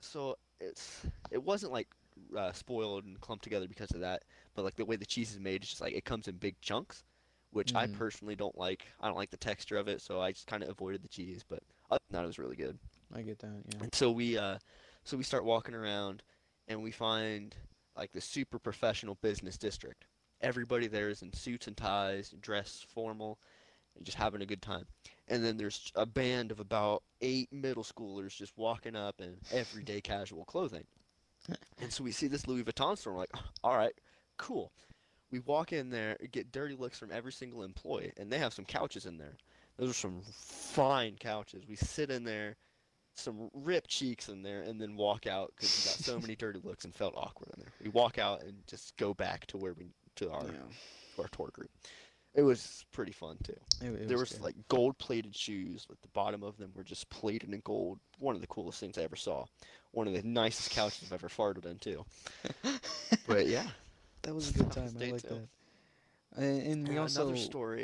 so 0.00 0.36
it's 0.60 1.00
it 1.30 1.42
wasn't 1.42 1.72
like 1.72 1.88
uh, 2.36 2.52
spoiled 2.52 3.04
and 3.04 3.20
clumped 3.20 3.44
together 3.44 3.68
because 3.68 3.90
of 3.92 4.00
that, 4.00 4.22
but 4.54 4.64
like 4.64 4.76
the 4.76 4.84
way 4.84 4.96
the 4.96 5.06
cheese 5.06 5.32
is 5.32 5.40
made, 5.40 5.62
it's 5.62 5.70
just 5.70 5.80
like 5.80 5.94
it 5.94 6.04
comes 6.04 6.28
in 6.28 6.36
big 6.36 6.60
chunks, 6.60 7.04
which 7.50 7.74
I 7.74 7.86
Mhm. 7.86 7.92
personally 7.92 8.36
don't 8.36 8.56
like. 8.56 8.86
I 9.00 9.06
don't 9.08 9.16
like 9.16 9.30
the 9.30 9.36
texture 9.36 9.76
of 9.76 9.88
it, 9.88 10.00
so 10.00 10.20
I 10.20 10.32
just 10.32 10.46
kind 10.46 10.62
of 10.62 10.68
avoided 10.68 11.02
the 11.02 11.08
cheese. 11.08 11.44
But 11.48 11.62
other 11.90 12.00
than 12.08 12.18
that, 12.18 12.24
it 12.24 12.26
was 12.26 12.38
really 12.38 12.56
good. 12.56 12.78
I 13.12 13.22
get 13.22 13.38
that. 13.40 13.62
Yeah. 13.74 13.82
And 13.82 13.94
so 13.94 14.10
we 14.10 14.38
uh 14.38 14.58
so 15.04 15.16
we 15.16 15.24
start 15.24 15.44
walking 15.44 15.74
around 15.74 16.22
and 16.68 16.82
we 16.82 16.90
find 16.92 17.56
like 17.96 18.12
the 18.12 18.20
super 18.20 18.58
professional 18.58 19.16
business 19.16 19.58
district. 19.58 20.04
Everybody 20.40 20.86
there 20.86 21.08
is 21.10 21.22
in 21.22 21.32
suits 21.32 21.66
and 21.66 21.76
ties, 21.76 22.30
dressed 22.40 22.86
formal, 22.86 23.40
and 23.96 24.04
just 24.06 24.16
having 24.16 24.42
a 24.42 24.46
good 24.46 24.62
time. 24.62 24.86
And 25.28 25.44
then 25.44 25.56
there's 25.56 25.90
a 25.94 26.06
band 26.06 26.50
of 26.50 26.60
about 26.60 27.02
eight 27.20 27.52
middle 27.52 27.82
schoolers 27.84 28.36
just 28.36 28.56
walking 28.56 28.96
up 28.96 29.20
in 29.20 29.36
everyday 29.52 30.00
casual 30.00 30.44
clothing. 30.44 30.86
And 31.80 31.92
so 31.92 32.04
we 32.04 32.12
see 32.12 32.26
this 32.26 32.46
Louis 32.46 32.62
Vuitton 32.62 32.96
store, 32.96 33.14
we're 33.14 33.20
like, 33.20 33.30
oh, 33.34 33.44
all 33.64 33.76
right, 33.76 33.94
cool. 34.36 34.72
We 35.30 35.40
walk 35.40 35.72
in 35.72 35.90
there, 35.90 36.16
get 36.32 36.52
dirty 36.52 36.74
looks 36.74 36.98
from 36.98 37.10
every 37.12 37.32
single 37.32 37.62
employee, 37.62 38.12
and 38.16 38.30
they 38.30 38.38
have 38.38 38.52
some 38.52 38.64
couches 38.64 39.06
in 39.06 39.16
there. 39.16 39.36
Those 39.78 39.90
are 39.90 39.94
some 39.94 40.22
fine 40.32 41.16
couches. 41.18 41.64
We 41.68 41.76
sit 41.76 42.10
in 42.10 42.24
there, 42.24 42.56
some 43.14 43.48
ripped 43.54 43.88
cheeks 43.88 44.28
in 44.28 44.42
there, 44.42 44.62
and 44.62 44.80
then 44.80 44.96
walk 44.96 45.26
out 45.26 45.52
because 45.56 45.70
we 45.70 45.90
got 45.90 46.04
so 46.04 46.20
many 46.20 46.36
dirty 46.36 46.60
looks 46.62 46.84
and 46.84 46.94
felt 46.94 47.14
awkward 47.16 47.50
in 47.56 47.62
there. 47.62 47.72
We 47.82 47.90
walk 47.90 48.18
out 48.18 48.42
and 48.42 48.54
just 48.66 48.96
go 48.96 49.14
back 49.14 49.46
to 49.46 49.56
where 49.56 49.72
we 49.72 49.86
to 50.16 50.30
our 50.30 50.44
yeah. 50.44 50.52
to 51.16 51.22
our 51.22 51.28
tour 51.28 51.50
group. 51.52 51.70
It 52.34 52.42
was 52.42 52.84
pretty 52.92 53.12
fun 53.12 53.36
too. 53.42 53.56
It, 53.82 54.02
it 54.02 54.08
there 54.08 54.18
was 54.18 54.30
was 54.32 54.40
like 54.40 54.54
gold-plated 54.68 55.34
shoes. 55.34 55.86
Like 55.88 56.00
the 56.00 56.08
bottom 56.08 56.42
of 56.42 56.56
them 56.58 56.72
were 56.76 56.84
just 56.84 57.10
plated 57.10 57.52
in 57.52 57.60
gold. 57.64 57.98
One 58.18 58.34
of 58.34 58.40
the 58.40 58.46
coolest 58.46 58.78
things 58.78 58.98
I 58.98 59.02
ever 59.02 59.16
saw. 59.16 59.46
One 59.92 60.06
of 60.06 60.12
the 60.14 60.22
nicest 60.22 60.70
couches 60.70 61.02
I've 61.06 61.12
ever 61.12 61.28
farted 61.28 61.66
in 61.66 61.78
too. 61.78 62.04
But 63.26 63.46
yeah, 63.46 63.66
that 64.22 64.34
was 64.34 64.50
a 64.50 64.52
good 64.54 64.70
time. 64.72 64.90
I 65.00 65.10
like 65.10 65.22
that. 65.22 65.48
And, 66.36 66.62
and 66.62 66.88
we 66.88 66.98
also 66.98 67.34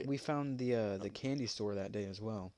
we 0.06 0.16
found 0.16 0.58
the 0.58 0.74
uh, 0.74 0.96
the 0.98 1.04
Um, 1.06 1.10
candy 1.10 1.46
store 1.46 1.74
that 1.74 1.90
day 1.92 2.04
as 2.04 2.20
well, 2.20 2.52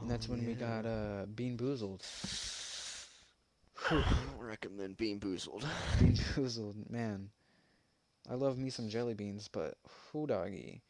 and 0.00 0.10
that's 0.10 0.26
Oh, 0.26 0.32
when 0.32 0.46
we 0.46 0.54
got 0.54 0.86
uh, 0.86 1.26
Bean 1.34 1.56
Boozled. 1.56 2.02
I 3.90 3.94
don't 3.94 4.38
recommend 4.46 4.96
being 4.96 5.18
boozled. 5.20 5.64
Bean 5.98 6.14
Boozled, 6.34 6.88
man. 6.90 7.30
I 8.30 8.34
love 8.34 8.58
me 8.58 8.70
some 8.70 8.88
jelly 8.88 9.14
beans, 9.14 9.48
but 9.48 9.74
who 10.12 10.26
doggy. 10.26 10.82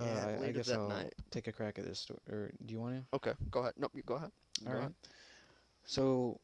Uh, 0.00 0.04
Yeah, 0.04 0.38
I, 0.42 0.46
I 0.46 0.52
guess 0.52 0.70
I'll 0.70 0.88
night. 0.88 1.14
take 1.30 1.46
a 1.46 1.52
crack 1.52 1.78
at 1.78 1.84
this 1.84 1.98
story. 1.98 2.20
Or 2.30 2.52
do 2.64 2.72
you 2.72 2.80
want 2.80 2.94
to? 2.96 3.16
Okay, 3.16 3.32
go 3.50 3.60
ahead. 3.60 3.74
Nope, 3.78 3.92
you 3.94 4.02
go 4.02 4.14
ahead. 4.14 4.30
You 4.60 4.66
All 4.68 4.72
go 4.72 4.78
right. 4.78 4.84
ahead. 4.84 4.94
So, 5.84 6.38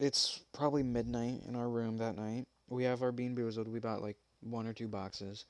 it's 0.00 0.40
probably 0.52 0.82
midnight 0.82 1.42
in 1.48 1.56
our 1.56 1.68
room 1.68 1.98
that 1.98 2.16
night. 2.16 2.46
We 2.68 2.84
have 2.84 3.02
our 3.02 3.12
Bean 3.12 3.34
Boozled. 3.36 3.68
We 3.68 3.78
bought 3.80 4.02
like 4.02 4.16
one 4.40 4.66
or 4.66 4.72
two 4.72 4.88
boxes. 4.88 5.44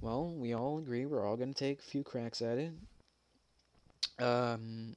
Well, 0.00 0.34
we 0.36 0.52
all 0.54 0.78
agree 0.78 1.06
we're 1.06 1.26
all 1.26 1.36
gonna 1.36 1.54
take 1.54 1.80
a 1.80 1.82
few 1.82 2.02
cracks 2.02 2.42
at 2.42 2.58
it. 2.58 2.72
Um, 4.18 4.94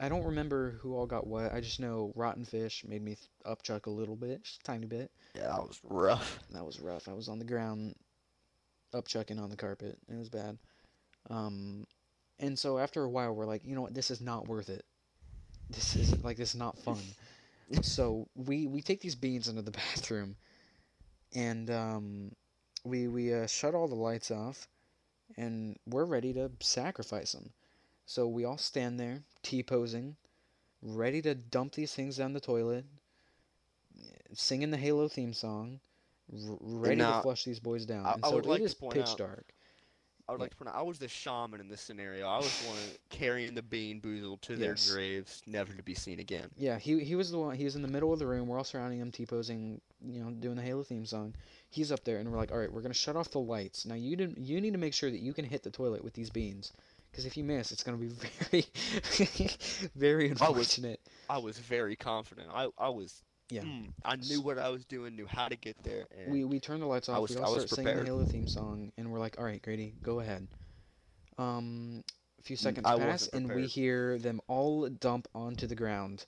I 0.00 0.08
don't 0.08 0.24
remember 0.24 0.72
who 0.80 0.96
all 0.96 1.06
got 1.06 1.26
what. 1.26 1.52
I 1.52 1.60
just 1.60 1.80
know 1.80 2.12
Rotten 2.16 2.44
Fish 2.44 2.84
made 2.86 3.02
me 3.02 3.16
th- 3.16 3.28
upchuck 3.44 3.86
a 3.86 3.90
little 3.90 4.16
bit, 4.16 4.42
just 4.42 4.60
a 4.60 4.64
tiny 4.64 4.86
bit. 4.86 5.10
Yeah, 5.34 5.48
that 5.48 5.62
was 5.68 5.80
rough. 5.84 6.38
That 6.50 6.64
was 6.64 6.80
rough. 6.80 7.08
I 7.08 7.12
was 7.12 7.28
on 7.28 7.38
the 7.38 7.44
ground, 7.44 7.94
upchucking 8.94 9.40
on 9.40 9.50
the 9.50 9.56
carpet. 9.56 9.98
It 10.08 10.16
was 10.16 10.28
bad. 10.28 10.58
Um, 11.30 11.86
and 12.38 12.58
so 12.58 12.78
after 12.78 13.02
a 13.02 13.08
while, 13.08 13.32
we're 13.34 13.46
like, 13.46 13.62
you 13.64 13.74
know 13.74 13.82
what? 13.82 13.94
This 13.94 14.10
is 14.10 14.20
not 14.20 14.48
worth 14.48 14.68
it. 14.68 14.84
This 15.70 15.96
is 15.96 16.22
like 16.22 16.36
this 16.36 16.50
is 16.50 16.58
not 16.58 16.78
fun. 16.78 17.00
so 17.82 18.28
we 18.34 18.66
we 18.66 18.82
take 18.82 19.00
these 19.00 19.14
beans 19.14 19.48
into 19.48 19.62
the 19.62 19.70
bathroom, 19.94 20.36
and 21.34 21.70
um, 21.70 22.32
we 22.84 23.08
we 23.08 23.32
uh, 23.32 23.46
shut 23.46 23.74
all 23.74 23.88
the 23.88 23.94
lights 23.94 24.30
off, 24.30 24.68
and 25.36 25.78
we're 25.86 26.04
ready 26.04 26.32
to 26.34 26.50
sacrifice 26.60 27.32
them. 27.32 27.50
So 28.06 28.28
we 28.28 28.44
all 28.44 28.58
stand 28.58 29.00
there, 29.00 29.22
T 29.42 29.62
posing, 29.62 30.16
ready 30.82 31.22
to 31.22 31.34
dump 31.34 31.74
these 31.74 31.94
things 31.94 32.18
down 32.18 32.34
the 32.34 32.40
toilet, 32.40 32.84
singing 34.34 34.70
the 34.70 34.76
Halo 34.76 35.08
theme 35.08 35.32
song, 35.32 35.80
ready 36.30 36.96
now, 36.96 37.16
to 37.16 37.22
flush 37.22 37.44
these 37.44 37.60
boys 37.60 37.84
down. 37.86 38.04
I- 38.06 38.12
and 38.14 38.24
I 38.24 38.28
so 38.28 38.34
would 38.36 38.44
it 38.46 38.48
like 38.48 38.58
to 38.60 38.64
is 38.64 38.74
point 38.74 38.94
pitch 38.94 39.08
out- 39.08 39.18
dark. 39.18 39.52
I 40.26 40.32
would 40.32 40.40
like 40.40 40.52
to 40.52 40.56
point 40.56 40.70
out 40.70 40.76
I 40.76 40.80
was 40.80 40.98
the 40.98 41.06
shaman 41.06 41.60
in 41.60 41.68
this 41.68 41.82
scenario. 41.82 42.26
I 42.26 42.38
was 42.38 42.62
the 42.62 42.68
one 42.70 42.78
carrying 43.10 43.54
the 43.54 43.60
bean 43.60 44.00
boozled 44.00 44.40
to 44.42 44.56
their 44.56 44.70
Yes. 44.70 44.90
graves, 44.90 45.42
never 45.46 45.74
to 45.74 45.82
be 45.82 45.92
seen 45.94 46.18
again. 46.18 46.48
Yeah, 46.56 46.78
he 46.78 47.04
he 47.04 47.14
was 47.14 47.30
the 47.30 47.38
one. 47.38 47.54
He 47.56 47.64
was 47.64 47.76
in 47.76 47.82
the 47.82 47.88
middle 47.88 48.10
of 48.10 48.18
the 48.18 48.26
room. 48.26 48.48
We're 48.48 48.56
all 48.56 48.64
surrounding 48.64 49.00
him, 49.00 49.12
T 49.12 49.26
posing, 49.26 49.82
you 50.02 50.24
know, 50.24 50.30
doing 50.30 50.56
the 50.56 50.62
Halo 50.62 50.82
theme 50.82 51.04
song. 51.04 51.34
He's 51.68 51.92
up 51.92 52.04
there, 52.04 52.16
and 52.16 52.32
we're 52.32 52.38
like, 52.38 52.52
all 52.52 52.58
right, 52.58 52.72
we're 52.72 52.80
gonna 52.80 52.94
shut 52.94 53.16
off 53.16 53.32
the 53.32 53.38
lights. 53.38 53.84
Now 53.84 53.96
you 53.96 54.16
didn't. 54.16 54.38
You 54.38 54.62
need 54.62 54.72
to 54.72 54.78
make 54.78 54.94
sure 54.94 55.10
that 55.10 55.20
you 55.20 55.34
can 55.34 55.44
hit 55.44 55.62
the 55.62 55.70
toilet 55.70 56.02
with 56.02 56.14
these 56.14 56.30
beans, 56.30 56.72
because 57.10 57.26
if 57.26 57.36
you 57.36 57.44
miss, 57.44 57.70
it's 57.70 57.82
gonna 57.82 57.98
be 57.98 58.08
very, 58.50 58.66
very 59.94 60.30
I 60.30 60.32
was- 60.32 60.40
unfortunate. 60.40 61.00
I 61.28 61.36
was 61.36 61.58
very 61.58 61.96
confident. 61.96 62.48
I, 62.50 62.68
I 62.78 62.88
was 62.88 63.22
Yeah. 63.50 63.62
mm, 63.62 63.92
I 64.04 64.16
knew 64.16 64.40
what 64.40 64.58
I 64.58 64.68
was 64.70 64.84
doing, 64.84 65.16
knew 65.16 65.26
how 65.26 65.48
to 65.48 65.56
get 65.56 65.76
there, 65.82 66.06
and 66.10 66.32
We 66.32 66.44
we 66.44 66.60
turn 66.60 66.80
the 66.80 66.86
lights 66.86 67.08
I 67.12 67.18
off. 67.18 67.20
was- 67.20 67.30
we 67.30 67.36
I 67.36 67.46
all 67.46 67.52
was 67.52 67.64
start 67.64 67.70
singing 67.70 67.96
the. 67.96 68.04
Halo 68.04 68.24
theme 68.24 68.46
song, 68.46 68.92
and 68.96 69.10
we're 69.12 69.18
like, 69.20 69.38
all 69.38 69.44
right, 69.44 69.62
Grady, 69.62 69.94
go 70.02 70.20
ahead. 70.20 70.48
Um, 71.38 72.04
a 72.38 72.42
few 72.42 72.56
seconds 72.56 72.90
I 72.90 72.94
pass, 72.94 73.28
and 73.28 73.52
we 73.52 73.66
hear 73.66 74.18
them 74.18 74.40
all 74.48 74.88
dump 74.88 75.28
onto 75.34 75.66
the 75.66 75.74
ground. 75.76 76.26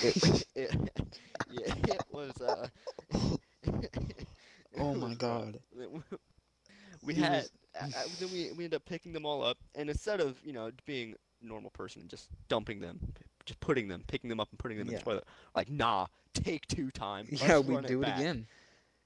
it, 0.00 0.16
it, 0.54 0.74
yeah, 1.46 1.72
it 1.86 2.02
was 2.10 2.40
uh 2.40 2.68
Oh 4.76 4.94
my 4.94 5.14
rough. 5.14 5.18
God. 5.18 5.60
We 7.02 7.14
had 7.14 7.48
uh, 7.78 7.84
uh, 7.94 8.04
then 8.18 8.30
we 8.30 8.50
we 8.52 8.64
ended 8.64 8.74
up 8.74 8.84
picking 8.86 9.12
them 9.12 9.26
all 9.26 9.42
up, 9.42 9.58
and 9.74 9.88
instead 9.90 10.20
of 10.20 10.38
you 10.44 10.52
know 10.52 10.70
being 10.86 11.14
normal 11.40 11.70
person 11.70 12.02
and 12.02 12.10
just 12.10 12.28
dumping 12.48 12.80
them, 12.80 13.00
just 13.46 13.60
putting 13.60 13.88
them, 13.88 14.04
picking 14.06 14.28
them 14.30 14.40
up 14.40 14.48
and 14.50 14.58
putting 14.58 14.78
them 14.78 14.88
in 14.88 14.94
the 14.94 15.00
toilet. 15.00 15.24
Like, 15.54 15.70
nah, 15.70 16.06
take 16.32 16.66
two 16.66 16.90
time. 16.90 17.26
yeah, 17.30 17.56
let's 17.56 17.68
we 17.68 17.80
do 17.88 18.00
it 18.02 18.06
back." 18.06 18.18
again. 18.18 18.46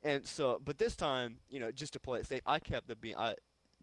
And 0.03 0.25
so, 0.27 0.61
but 0.65 0.79
this 0.79 0.95
time, 0.95 1.39
you 1.51 1.59
know, 1.59 1.73
just 1.73 1.93
to 1.95 2.01
play 2.01 2.21
it 2.21 2.27
safe, 2.27 2.41
I 2.47 2.59
kept 2.61 2.87
the 2.87 2.95
beam. 2.97 3.17
I, 3.19 3.35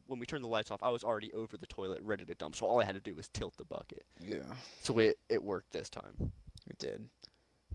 when 0.07 0.19
we 0.19 0.25
turned 0.25 0.43
the 0.43 0.47
lights 0.47 0.71
off, 0.71 0.81
I 0.81 0.89
was 0.89 1.03
already 1.03 1.33
over 1.33 1.57
the 1.57 1.65
toilet, 1.67 1.99
ready 2.03 2.23
to 2.25 2.35
dump. 2.35 2.55
So 2.55 2.65
all 2.65 2.79
I 2.79 2.85
had 2.85 2.95
to 2.95 3.01
do 3.01 3.13
was 3.15 3.27
tilt 3.29 3.57
the 3.57 3.65
bucket. 3.65 4.05
Yeah, 4.21 4.37
So 4.81 4.97
it 4.99 5.17
it 5.29 5.43
worked 5.43 5.71
this 5.71 5.89
time. 5.89 6.31
it 6.69 6.77
did. 6.77 7.09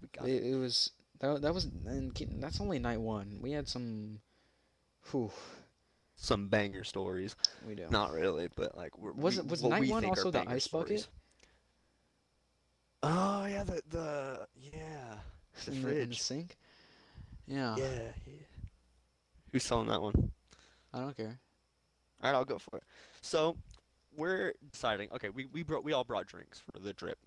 We 0.01 0.09
got 0.17 0.27
it. 0.29 0.33
It, 0.43 0.53
it 0.53 0.57
was 0.57 0.93
that, 1.19 1.43
that 1.43 1.53
was 1.53 1.65
and 1.87 2.13
that's 2.39 2.61
only 2.61 2.79
night 2.79 3.01
one. 3.01 3.39
We 3.43 3.53
had 3.53 3.69
some. 3.69 4.21
Whew, 5.11 5.31
Some 6.17 6.49
banger 6.49 6.85
stories. 6.85 7.35
we 7.67 7.75
do. 7.75 7.87
Not 7.91 8.13
really, 8.13 8.49
but 8.55 8.77
like 8.77 8.97
we're, 8.99 9.13
Was 9.13 9.39
it- 9.39 9.47
was 9.47 9.63
night 9.65 9.89
one 9.91 10.05
also 10.05 10.31
the 10.31 10.49
ice 10.49 10.67
bucket? 10.69 11.09
Stories. 13.03 13.17
Oh 13.19 13.47
yeah, 13.47 13.65
the 13.65 13.83
the 13.91 14.47
yeah 14.57 15.15
the 15.65 15.73
in, 15.73 15.83
the, 15.83 15.89
in 15.89 15.95
the 15.99 16.05
fridge. 16.07 16.21
sink. 16.21 16.57
Yeah, 17.47 17.77
Yeah, 17.77 17.85
yeah. 18.27 18.33
Who's 19.53 19.65
selling 19.65 19.89
that 19.89 20.01
one? 20.01 20.31
I 20.93 21.01
don't 21.01 21.17
care. 21.17 21.39
All 22.23 22.31
right, 22.31 22.37
I'll 22.37 22.45
go 22.45 22.59
for 22.59 22.77
it. 22.77 22.85
So 23.23 23.57
we're 24.17 24.55
deciding. 24.73 25.11
Okay, 25.13 25.31
we 25.31 25.47
we 25.47 25.63
brought 25.63 25.85
we 25.85 25.93
all 25.93 26.05
brought 26.05 26.27
drinks 26.27 26.61
for 26.61 26.79
the 26.79 26.93
drip, 26.93 27.19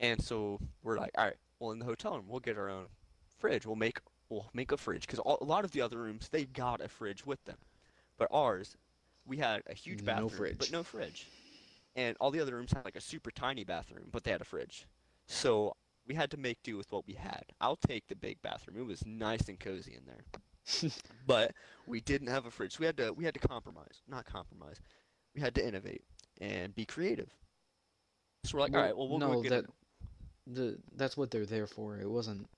and 0.00 0.22
so 0.22 0.58
we're 0.82 0.98
like, 0.98 1.12
all 1.16 1.24
right, 1.26 1.36
well 1.60 1.70
in 1.72 1.78
the 1.78 1.84
hotel 1.84 2.14
room 2.16 2.24
we'll 2.28 2.40
get 2.40 2.58
our 2.58 2.68
own 2.70 2.86
fridge. 3.38 3.66
We'll 3.66 3.76
make 3.76 3.98
we'll 4.28 4.46
make 4.54 4.72
a 4.72 4.76
fridge 4.76 5.06
because 5.06 5.20
a 5.24 5.44
lot 5.44 5.64
of 5.64 5.72
the 5.72 5.80
other 5.82 5.98
rooms 5.98 6.28
they 6.28 6.44
got 6.46 6.80
a 6.80 6.88
fridge 6.88 7.24
with 7.26 7.44
them, 7.44 7.58
but 8.18 8.28
ours 8.32 8.76
we 9.26 9.36
had 9.36 9.62
a 9.68 9.74
huge 9.74 10.00
No 10.00 10.06
bathroom 10.06 10.30
fridge. 10.30 10.58
but 10.58 10.72
no 10.72 10.82
fridge, 10.82 11.28
and 11.94 12.16
all 12.18 12.30
the 12.32 12.40
other 12.40 12.56
rooms 12.56 12.72
had 12.72 12.84
like 12.84 12.96
a 12.96 13.00
super 13.00 13.30
tiny 13.30 13.62
bathroom 13.64 14.08
but 14.10 14.24
they 14.24 14.30
had 14.32 14.40
a 14.40 14.44
fridge. 14.44 14.86
So 15.32 15.74
we 16.06 16.14
had 16.14 16.30
to 16.32 16.36
make 16.36 16.62
do 16.62 16.76
with 16.76 16.92
what 16.92 17.06
we 17.06 17.14
had. 17.14 17.44
I'll 17.60 17.76
take 17.76 18.06
the 18.08 18.16
big 18.16 18.40
bathroom. 18.42 18.78
It 18.78 18.86
was 18.86 19.04
nice 19.06 19.48
and 19.48 19.58
cozy 19.58 19.94
in 19.94 20.06
there 20.06 20.26
but 21.26 21.52
we 21.86 22.00
didn't 22.00 22.28
have 22.28 22.46
a 22.46 22.50
fridge. 22.50 22.72
So 22.74 22.80
we 22.80 22.86
had 22.86 22.96
to 22.98 23.12
we 23.12 23.24
had 23.24 23.34
to 23.34 23.40
compromise, 23.40 24.02
not 24.08 24.24
compromise. 24.26 24.80
We 25.34 25.40
had 25.40 25.54
to 25.56 25.66
innovate 25.66 26.04
and 26.40 26.74
be 26.74 26.84
creative. 26.86 27.30
So 28.44 28.56
we're 28.56 28.62
like, 28.62 28.74
all 28.74 28.80
Well, 28.80 28.82
right, 28.82 28.96
well 28.96 29.08
we'll 29.08 29.20
no, 29.20 29.36
go 29.36 29.42
get 29.42 29.52
that 29.52 29.64
a, 29.66 29.66
the 30.46 30.78
that's 30.94 31.16
what 31.16 31.30
they're 31.30 31.46
there 31.46 31.66
for. 31.66 31.98
It 31.98 32.10
wasn't. 32.10 32.48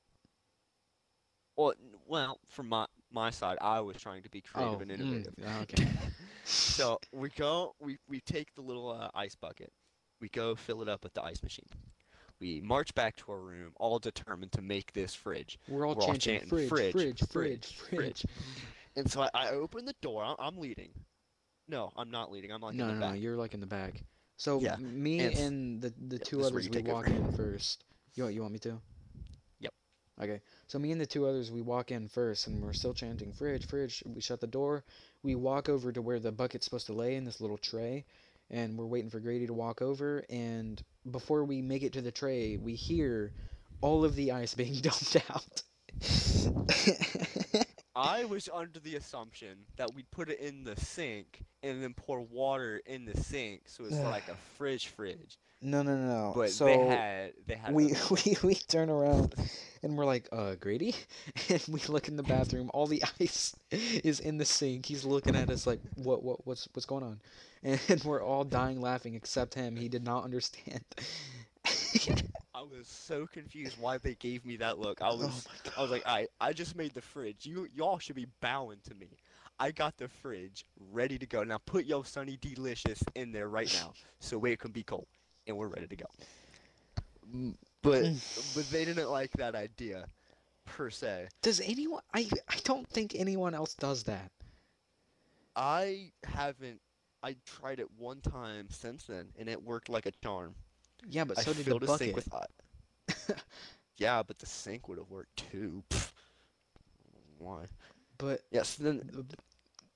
well, 1.57 1.75
well, 2.07 2.41
from 2.49 2.69
my 2.69 2.87
my 3.11 3.31
side, 3.31 3.59
I 3.61 3.81
was 3.81 3.97
trying 3.97 4.23
to 4.23 4.31
be 4.31 4.41
creative 4.41 4.81
oh, 4.81 4.83
and 4.83 4.91
mm, 4.99 5.27
innovative. 5.31 5.35
yeah, 5.39 5.61
okay. 5.61 5.87
So 6.67 7.01
we 7.13 7.31
go, 7.31 7.75
we 7.81 7.99
we 8.09 8.21
take 8.21 8.55
the 8.55 8.63
little 8.63 8.91
uh, 8.91 9.11
ice 9.15 9.35
bucket, 9.35 9.73
we 10.21 10.29
go 10.29 10.55
fill 10.55 10.83
it 10.83 10.89
up 10.89 11.05
with 11.05 11.15
the 11.15 11.23
ice 11.23 11.43
machine. 11.43 11.67
We 12.45 12.61
march 12.61 12.95
back 12.95 13.17
to 13.17 13.33
our 13.33 13.39
room, 13.39 13.73
all 13.77 13.99
determined 13.99 14.53
to 14.53 14.61
make 14.61 14.93
this 14.93 15.15
fridge. 15.15 15.59
We're 15.67 15.89
all 15.89 15.95
We're 15.95 16.03
all 16.03 16.13
chanting 16.15 16.47
fridge, 16.47 16.69
"Fridge, 16.69 16.93
fridge, 16.93 17.23
fridge, 17.27 17.75
fridge. 17.75 18.27
And 18.97 19.11
so 19.11 19.23
I, 19.23 19.31
I 19.33 19.49
open 19.53 19.87
the 19.87 19.95
door. 20.03 20.37
I'm, 20.39 20.59
leading. 20.59 20.91
No, 21.69 21.91
I'm 21.97 22.11
not 22.11 22.31
leading. 22.31 22.53
I'm 22.53 22.61
like 22.61 22.75
No, 22.75 22.85
in 22.85 22.89
no, 22.89 22.95
the 22.97 23.01
no, 23.01 23.13
back. 23.13 23.21
you're 23.23 23.37
like 23.39 23.55
in 23.55 23.61
the 23.61 23.67
back. 23.67 24.03
So 24.37 24.61
Yeah, 24.61 24.77
me 24.77 25.21
and 25.21 25.39
and 25.39 25.81
the 25.81 25.95
the 26.09 26.19
two 26.19 26.41
is 26.41 26.53
where 26.53 26.61
others 26.61 26.69
we 26.69 26.83
take 26.83 26.85
over. 26.85 26.97
walk 26.97 27.07
in 27.09 27.33
first. 27.33 27.83
You 28.15 28.25
want 28.25 28.35
you 28.35 28.43
want 28.43 28.53
me 28.53 28.59
to? 28.59 28.79
Yep. 29.61 29.73
Okay. 30.23 30.41
So 30.67 30.79
me 30.79 30.93
and 30.93 31.01
the 31.01 31.07
two 31.07 31.25
others 31.27 31.51
we 31.51 31.63
walk 31.63 31.93
in 31.93 32.09
first 32.09 32.47
and 32.47 32.63
we're 32.63 32.75
still 32.75 32.93
chanting 32.93 33.33
fridge, 33.33 33.67
fridge. 33.67 34.03
We 34.05 34.21
shut 34.21 34.43
the 34.43 34.47
door. 34.47 34.85
We 35.23 35.35
walk 35.35 35.71
over 35.71 35.93
to 35.93 36.03
where 36.03 36.21
the 36.21 36.31
bucket's 36.31 36.67
supposed 36.67 36.89
to 36.89 36.93
lay 36.93 37.17
in 37.17 37.25
this 37.25 37.41
little 37.41 37.57
tray 37.57 38.05
and 38.51 38.79
we're 38.79 38.87
waiting 38.87 39.11
for 39.11 39.21
Grady 39.21 39.47
to 39.47 39.55
walk 39.55 39.83
over 39.83 40.25
and 40.31 40.83
before 41.11 41.45
we 41.45 41.63
make 41.63 41.83
it 41.83 41.93
to 41.95 42.03
the 42.03 42.13
tray, 42.13 42.57
we 42.57 42.75
hear 42.75 43.33
all 43.81 44.05
of 44.05 44.15
the 44.15 44.33
ice 44.33 44.55
being 44.55 44.75
dumped 44.81 45.17
out. 45.31 45.63
I 47.97 48.25
was 48.25 48.49
under 48.53 48.81
the 48.81 48.97
assumption 48.97 49.59
that 49.77 49.95
we'd 49.95 50.11
put 50.11 50.29
it 50.29 50.41
in 50.41 50.65
the 50.65 50.75
sink 50.81 51.45
and 51.63 51.83
then 51.83 51.95
pour 51.95 52.21
water 52.21 52.81
in 52.87 53.05
the 53.05 53.17
sink, 53.21 53.63
so 53.67 53.85
it's 53.85 53.99
like 54.01 54.29
a 54.29 54.37
fridge 54.57 54.89
fridge. 54.89 55.39
no, 55.63 55.83
no, 55.83 55.97
no. 55.97 56.33
But 56.35 56.51
so 56.51 56.65
they 56.67 56.77
had 56.79 57.33
they 57.47 57.55
had 57.55 57.73
we, 57.73 57.95
we 58.11 58.37
we 58.43 58.55
turn 58.55 58.91
around 58.91 59.35
and 59.83 59.97
we're 59.97 60.05
like, 60.05 60.29
uh, 60.33 60.55
Grady? 60.57 60.95
And 61.49 61.63
we 61.69 61.81
look 61.89 62.09
in 62.09 62.17
the 62.17 62.23
bathroom. 62.23 62.71
All 62.75 62.87
the 62.87 63.03
ice 63.21 63.55
is 63.71 64.21
in 64.21 64.39
the 64.39 64.45
sink. 64.45 64.87
He's 64.87 65.05
looking 65.05 65.37
at 65.37 65.51
us 65.51 65.67
like, 65.67 65.81
what, 65.95 66.23
what, 66.23 66.47
what's, 66.47 66.69
what's 66.73 66.87
going 66.87 67.05
on? 67.05 67.21
And 67.63 68.03
we're 68.05 68.23
all 68.23 68.45
dying 68.45 68.81
laughing 68.81 69.15
except 69.15 69.55
him. 69.55 69.77
He 69.77 69.89
did 69.89 70.05
not 70.05 70.25
understand. 70.25 70.85
I 72.65 72.79
was 72.79 72.89
so 72.89 73.27
confused 73.27 73.79
why 73.79 73.99
they 73.99 74.15
gave 74.15 74.45
me 74.47 74.57
that 74.59 74.79
look. 74.79 75.03
I 75.03 75.11
Oh 75.11 75.17
was 75.17 75.49
I 75.77 75.83
was 75.83 75.91
like, 75.91 76.03
I 76.07 76.29
I 76.41 76.53
just 76.53 76.77
made 76.77 76.95
the 76.95 77.03
fridge. 77.03 77.47
You 77.47 77.69
y'all 77.75 77.99
should 77.99 78.17
be 78.17 78.27
bowing 78.41 78.81
to 78.89 78.95
me. 78.95 79.19
I 79.59 79.73
got 79.73 79.97
the 79.99 80.09
fridge 80.09 80.65
ready 80.93 81.19
to 81.19 81.27
go. 81.27 81.45
Now 81.45 81.59
put 81.59 81.85
yo 81.87 82.03
Sunny 82.03 82.39
Delicious 82.39 83.03
in 83.15 83.33
there 83.33 83.49
right 83.49 83.73
now, 83.73 83.95
so 84.21 84.45
it 84.47 84.59
can 84.61 84.73
be 84.73 84.85
cold, 84.85 85.09
and 85.47 85.57
we're 85.57 85.69
ready 85.69 85.89
to 85.89 85.97
go. 85.97 86.07
Mm, 87.35 87.57
But 87.83 88.13
but 88.55 88.71
they 88.71 88.85
didn't 88.85 89.11
like 89.11 89.33
that 89.33 89.55
idea, 89.55 90.09
per 90.65 90.91
se. 90.91 91.29
Does 91.43 91.61
anyone? 91.61 92.03
I 92.15 92.29
I 92.49 92.59
don't 92.65 92.89
think 92.89 93.15
anyone 93.15 93.55
else 93.55 93.75
does 93.75 94.05
that. 94.05 94.33
I 95.57 96.13
haven't. 96.25 96.81
I 97.23 97.37
tried 97.47 97.81
it 97.81 97.91
one 97.99 98.21
time 98.21 98.69
since 98.71 99.05
then, 99.05 99.33
and 99.39 99.49
it 99.49 99.63
worked 99.63 99.89
like 99.89 100.07
a 100.07 100.13
charm. 100.23 100.57
Yeah, 101.09 101.25
but 101.25 101.39
I 101.39 101.43
so 101.43 101.53
did 101.53 101.67
the 101.67 101.79
bucket. 101.79 101.99
sink 101.99 102.17
with 102.17 102.29
i- 102.35 103.35
Yeah, 103.97 104.23
but 104.23 104.39
the 104.39 104.47
sink 104.47 104.89
would 104.89 104.99
have 104.99 105.11
worked 105.11 105.37
too. 105.51 105.83
Pfft. 105.91 106.11
Why? 107.39 107.67
but 108.19 108.41
Yes. 108.51 108.77
then 108.77 109.27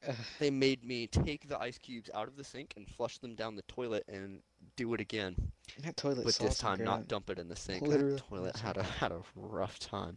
uh, 0.07 0.13
they 0.39 0.51
made 0.51 0.85
me 0.85 1.07
take 1.07 1.49
the 1.49 1.59
ice 1.59 1.79
cubes 1.79 2.11
out 2.15 2.29
of 2.29 2.37
the 2.37 2.45
sink 2.45 2.75
and 2.77 2.87
flush 2.89 3.19
them 3.19 3.35
down 3.35 3.55
the 3.57 3.63
toilet 3.63 4.05
and 4.09 4.41
do 4.77 4.93
it 4.95 5.01
again. 5.01 5.35
that 5.83 5.97
toilet. 5.97 6.25
But 6.25 6.35
this 6.37 6.59
time, 6.59 6.83
not 6.85 6.97
crap. 6.99 7.09
dump 7.09 7.31
it 7.31 7.39
in 7.39 7.49
the 7.49 7.57
sink. 7.57 7.83
Literally. 7.83 8.13
That 8.15 8.25
toilet 8.29 8.57
had 8.57 8.77
a 8.77 8.83
had 8.83 9.13
a 9.13 9.21
rough 9.35 9.79
time. 9.79 10.17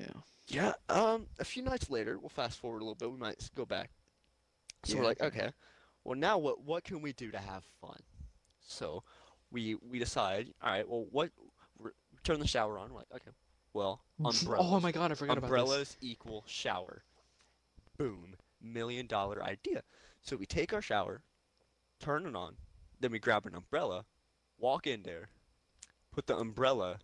Yeah. 0.00 0.06
Yeah. 0.48 0.72
Um. 0.88 1.26
A 1.38 1.44
few 1.44 1.62
nights 1.62 1.90
later, 1.90 2.18
we'll 2.18 2.28
fast 2.28 2.58
forward 2.58 2.78
a 2.78 2.84
little 2.84 2.94
bit. 2.94 3.10
We 3.10 3.18
might 3.18 3.48
go 3.54 3.64
back. 3.64 3.90
So 4.84 4.94
Yeah, 4.94 5.00
we're 5.00 5.06
like, 5.06 5.20
okay. 5.20 5.38
okay. 5.42 5.52
Well, 6.04 6.18
now 6.18 6.38
what? 6.38 6.62
What 6.64 6.84
can 6.84 7.02
we 7.02 7.12
do 7.12 7.30
to 7.32 7.38
have 7.38 7.64
fun? 7.80 7.98
So 8.60 9.02
we 9.50 9.76
we 9.88 9.98
decide. 9.98 10.48
All 10.62 10.70
right. 10.70 10.88
Well, 10.88 11.06
what? 11.10 11.30
we 11.78 11.90
turn 12.24 12.40
the 12.40 12.46
shower 12.46 12.78
on. 12.78 12.90
We're 12.90 12.98
like, 12.98 13.06
okay. 13.14 13.30
Well, 13.72 14.00
umbrellas. 14.24 14.66
Oh 14.72 14.80
my 14.80 14.92
god, 14.92 15.12
I 15.12 15.14
forgot 15.14 15.38
about 15.38 15.48
this. 15.48 15.58
umbrellas 15.58 15.96
equal 16.00 16.44
shower. 16.46 17.02
Boom. 17.98 18.34
Million 18.62 19.06
dollar 19.06 19.42
idea. 19.42 19.82
So 20.22 20.36
we 20.36 20.46
take 20.46 20.72
our 20.72 20.82
shower, 20.82 21.22
turn 22.00 22.26
it 22.26 22.34
on, 22.34 22.56
then 23.00 23.12
we 23.12 23.18
grab 23.18 23.46
an 23.46 23.54
umbrella, 23.54 24.04
walk 24.58 24.86
in 24.86 25.02
there, 25.02 25.28
put 26.12 26.26
the 26.26 26.36
umbrella 26.36 26.98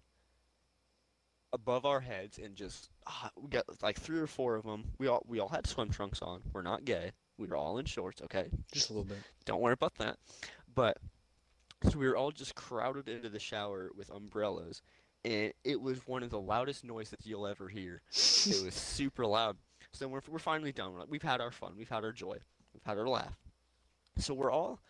above 1.53 1.85
our 1.85 2.01
heads, 2.01 2.39
and 2.39 2.57
just 2.57 2.89
ah, 3.07 3.31
we 3.37 3.49
got 3.49 3.65
like 3.83 3.99
three 4.01 4.19
or 4.19 4.27
four 4.27 4.57
of 4.57 4.65
them. 4.65 4.85
We 4.99 5.07
all 5.07 5.23
we 5.27 5.39
all 5.39 5.49
had 5.49 5.67
swim 5.67 5.91
trunks 5.91 6.23
on. 6.23 6.41
We're 6.53 6.63
not 6.63 6.85
gay. 6.85 7.13
We 7.39 7.47
were 7.47 7.57
all 7.57 7.79
in 7.79 7.85
shorts. 7.87 8.23
Okay, 8.23 8.49
Just 8.73 8.91
a 8.91 8.93
little 8.93 9.05
bit. 9.05 9.19
don't 9.45 9.61
worry 9.61 9.75
about 9.75 9.95
that. 9.97 10.17
But 10.75 10.97
so 11.91 11.99
we 11.99 12.07
were 12.07 12.17
all 12.17 12.31
just 12.31 12.55
crowded 12.55 13.09
into 13.09 13.29
the 13.29 13.39
shower 13.39 13.91
with 13.97 14.11
umbrellas, 14.11 14.83
and 15.25 15.53
it 15.65 15.81
was 15.81 16.07
one 16.07 16.23
of 16.23 16.31
the 16.31 16.41
loudest 16.41 16.85
noises 16.85 17.19
you'll 17.25 17.47
ever 17.47 17.69
hear. 17.69 18.03
It 18.11 18.65
was 18.65 18.75
super 18.75 19.27
loud. 19.27 19.57
So 19.93 20.09
we're 20.09 20.21
we're 20.29 20.39
finally 20.39 20.73
done. 20.73 20.93
We're 20.93 21.01
like, 21.01 21.11
we've 21.11 21.23
had 21.23 21.41
our 21.41 21.51
fun. 21.51 21.75
We've 21.77 21.89
had 21.89 22.05
our 22.05 22.13
joy. 22.13 22.39
We've 22.73 22.85
had 22.85 22.99
our 22.99 23.09
laugh. 23.09 23.37
So 24.19 24.35
we're 24.35 24.51
all 24.51 24.81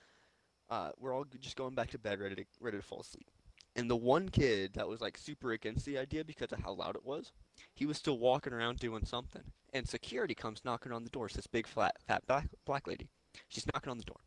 uh, 0.70 0.90
we're 0.98 1.14
all 1.14 1.24
just 1.40 1.56
going 1.56 1.74
back 1.74 1.90
to 1.90 1.98
bed, 1.98 2.20
ready 2.20 2.34
to 2.36 2.44
ready 2.60 2.78
to 2.78 2.82
fall 2.82 3.00
asleep. 3.00 3.26
And 3.74 3.90
the 3.90 3.96
one 3.96 4.28
kid 4.28 4.72
that 4.74 4.88
was 4.88 5.00
like 5.00 5.16
super 5.16 5.52
against 5.52 5.86
the 5.86 5.98
idea 5.98 6.24
because 6.24 6.52
of 6.52 6.60
how 6.62 6.72
loud 6.72 6.94
it 6.94 7.06
was, 7.06 7.32
he 7.74 7.86
was 7.86 7.96
still 7.96 8.18
walking 8.18 8.52
around 8.52 8.78
doing 8.78 9.04
something. 9.04 9.42
And 9.72 9.88
security 9.88 10.34
comes 10.34 10.64
knocking 10.64 10.92
on 10.92 11.04
the 11.04 11.10
door. 11.10 11.26
It's 11.26 11.36
this 11.36 11.46
big 11.46 11.66
flat 11.66 11.96
fat 12.06 12.26
black 12.26 12.48
black 12.66 12.86
lady. 12.86 13.08
She's 13.48 13.66
knocking 13.72 13.90
on 13.90 13.98
the 13.98 14.04
door. 14.04 14.20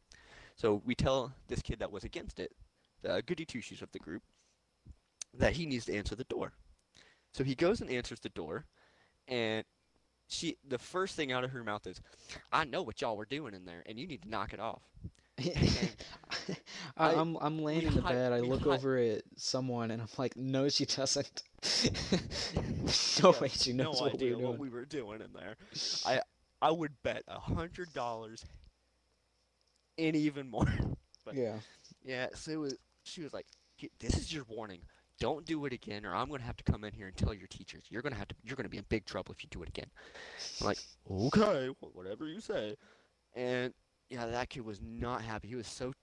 So 0.56 0.82
we 0.86 0.96
tell 0.96 1.34
this 1.48 1.62
kid 1.62 1.80
that 1.80 1.92
was 1.92 2.04
against 2.04 2.40
it, 2.40 2.52
the 3.02 3.22
goody 3.26 3.46
two 3.46 3.62
shoes 3.62 3.82
of 3.82 3.92
the 3.92 4.00
group, 4.00 4.24
that 5.34 5.54
he 5.54 5.66
needs 5.66 5.86
to 5.86 5.96
answer 5.96 6.16
the 6.16 6.24
door. 6.26 6.54
So 7.32 7.44
he 7.44 7.56
goes 7.56 7.82
and 7.82 7.90
answers 7.90 8.20
the 8.20 8.30
door, 8.30 8.66
and 9.28 9.64
she 10.28 10.58
the 10.68 10.78
first 10.80 11.16
thing 11.16 11.32
out 11.32 11.44
of 11.44 11.52
her 11.52 11.64
mouth 11.64 11.86
is, 11.88 12.02
"I 12.52 12.66
know 12.66 12.82
what 12.84 13.02
y'all 13.02 13.18
were 13.18 13.26
doing 13.26 13.54
in 13.54 13.66
there, 13.66 13.84
and 13.86 14.00
you 14.00 14.08
need 14.08 14.24
to 14.24 14.30
knock 14.30 14.54
it 14.54 14.60
off." 14.60 14.82
I, 16.98 17.12
I- 17.12 17.22
I'm 17.22 17.38
I'm 17.42 17.60
laying 17.62 17.86
in 17.86 17.94
the 17.96 18.02
hi- 18.02 18.10
bed. 18.10 18.34
I 18.34 18.40
look 18.40 18.66
hi- 18.66 18.76
over 18.76 18.98
at 18.98 19.24
someone 19.38 19.92
and 19.92 20.02
I'm 20.02 20.08
like, 20.18 20.36
no, 20.38 20.70
she 20.70 20.86
doesn't. 20.86 21.44
no 23.24 23.32
Yeah, 23.32 23.40
way, 23.40 23.50
she 23.50 23.74
knows 23.74 23.88
no 23.98 24.02
what 24.02 24.14
idea 24.14 24.36
doing. 24.36 24.44
what 24.44 24.58
we 24.58 24.70
were 24.70 24.86
doing 24.86 25.22
in 25.22 25.34
there. 25.34 25.56
I 26.06 26.22
I 26.62 26.72
would 26.72 27.02
bet 27.04 27.24
a 27.28 27.40
hundred 27.40 27.94
dollars, 27.94 28.46
and 29.98 30.16
even 30.16 30.50
more. 30.50 30.68
but- 31.26 31.36
Yeah. 31.36 31.60
Yeah, 32.04 32.28
so 32.36 32.52
it 32.52 32.58
was 32.58 32.76
she 33.04 33.22
was 33.24 33.34
like, 33.34 33.48
"This 34.00 34.16
is 34.18 34.32
your 34.32 34.44
warning. 34.48 34.82
Don't 35.20 35.46
do 35.46 35.66
it 35.66 35.74
again, 35.74 36.06
or 36.06 36.14
I'm 36.14 36.30
gonna 36.30 36.44
have 36.44 36.58
to 36.58 36.64
come 36.64 36.84
in 36.84 36.94
here 36.94 37.08
and 37.08 37.16
tell 37.18 37.34
your 37.34 37.48
teachers. 37.48 37.84
You're 37.90 38.02
gonna 38.04 38.16
have 38.16 38.28
to. 38.28 38.36
You're 38.44 38.56
gonna 38.56 38.70
be 38.70 38.78
in 38.78 38.86
big 38.90 39.06
trouble 39.06 39.34
if 39.34 39.44
you 39.44 39.50
do 39.50 39.64
it 39.64 39.70
again." 39.70 39.90
I'm 40.62 40.68
like, 40.68 40.80
"Okay, 41.10 41.68
whatever 41.94 42.28
you 42.28 42.42
say." 42.42 42.76
And 43.34 43.74
yeah, 44.10 44.28
that 44.28 44.50
kid 44.50 44.64
was 44.66 44.80
not 44.82 45.24
happy. 45.24 45.48
He 45.48 45.56
was 45.56 45.68
so 45.68 45.94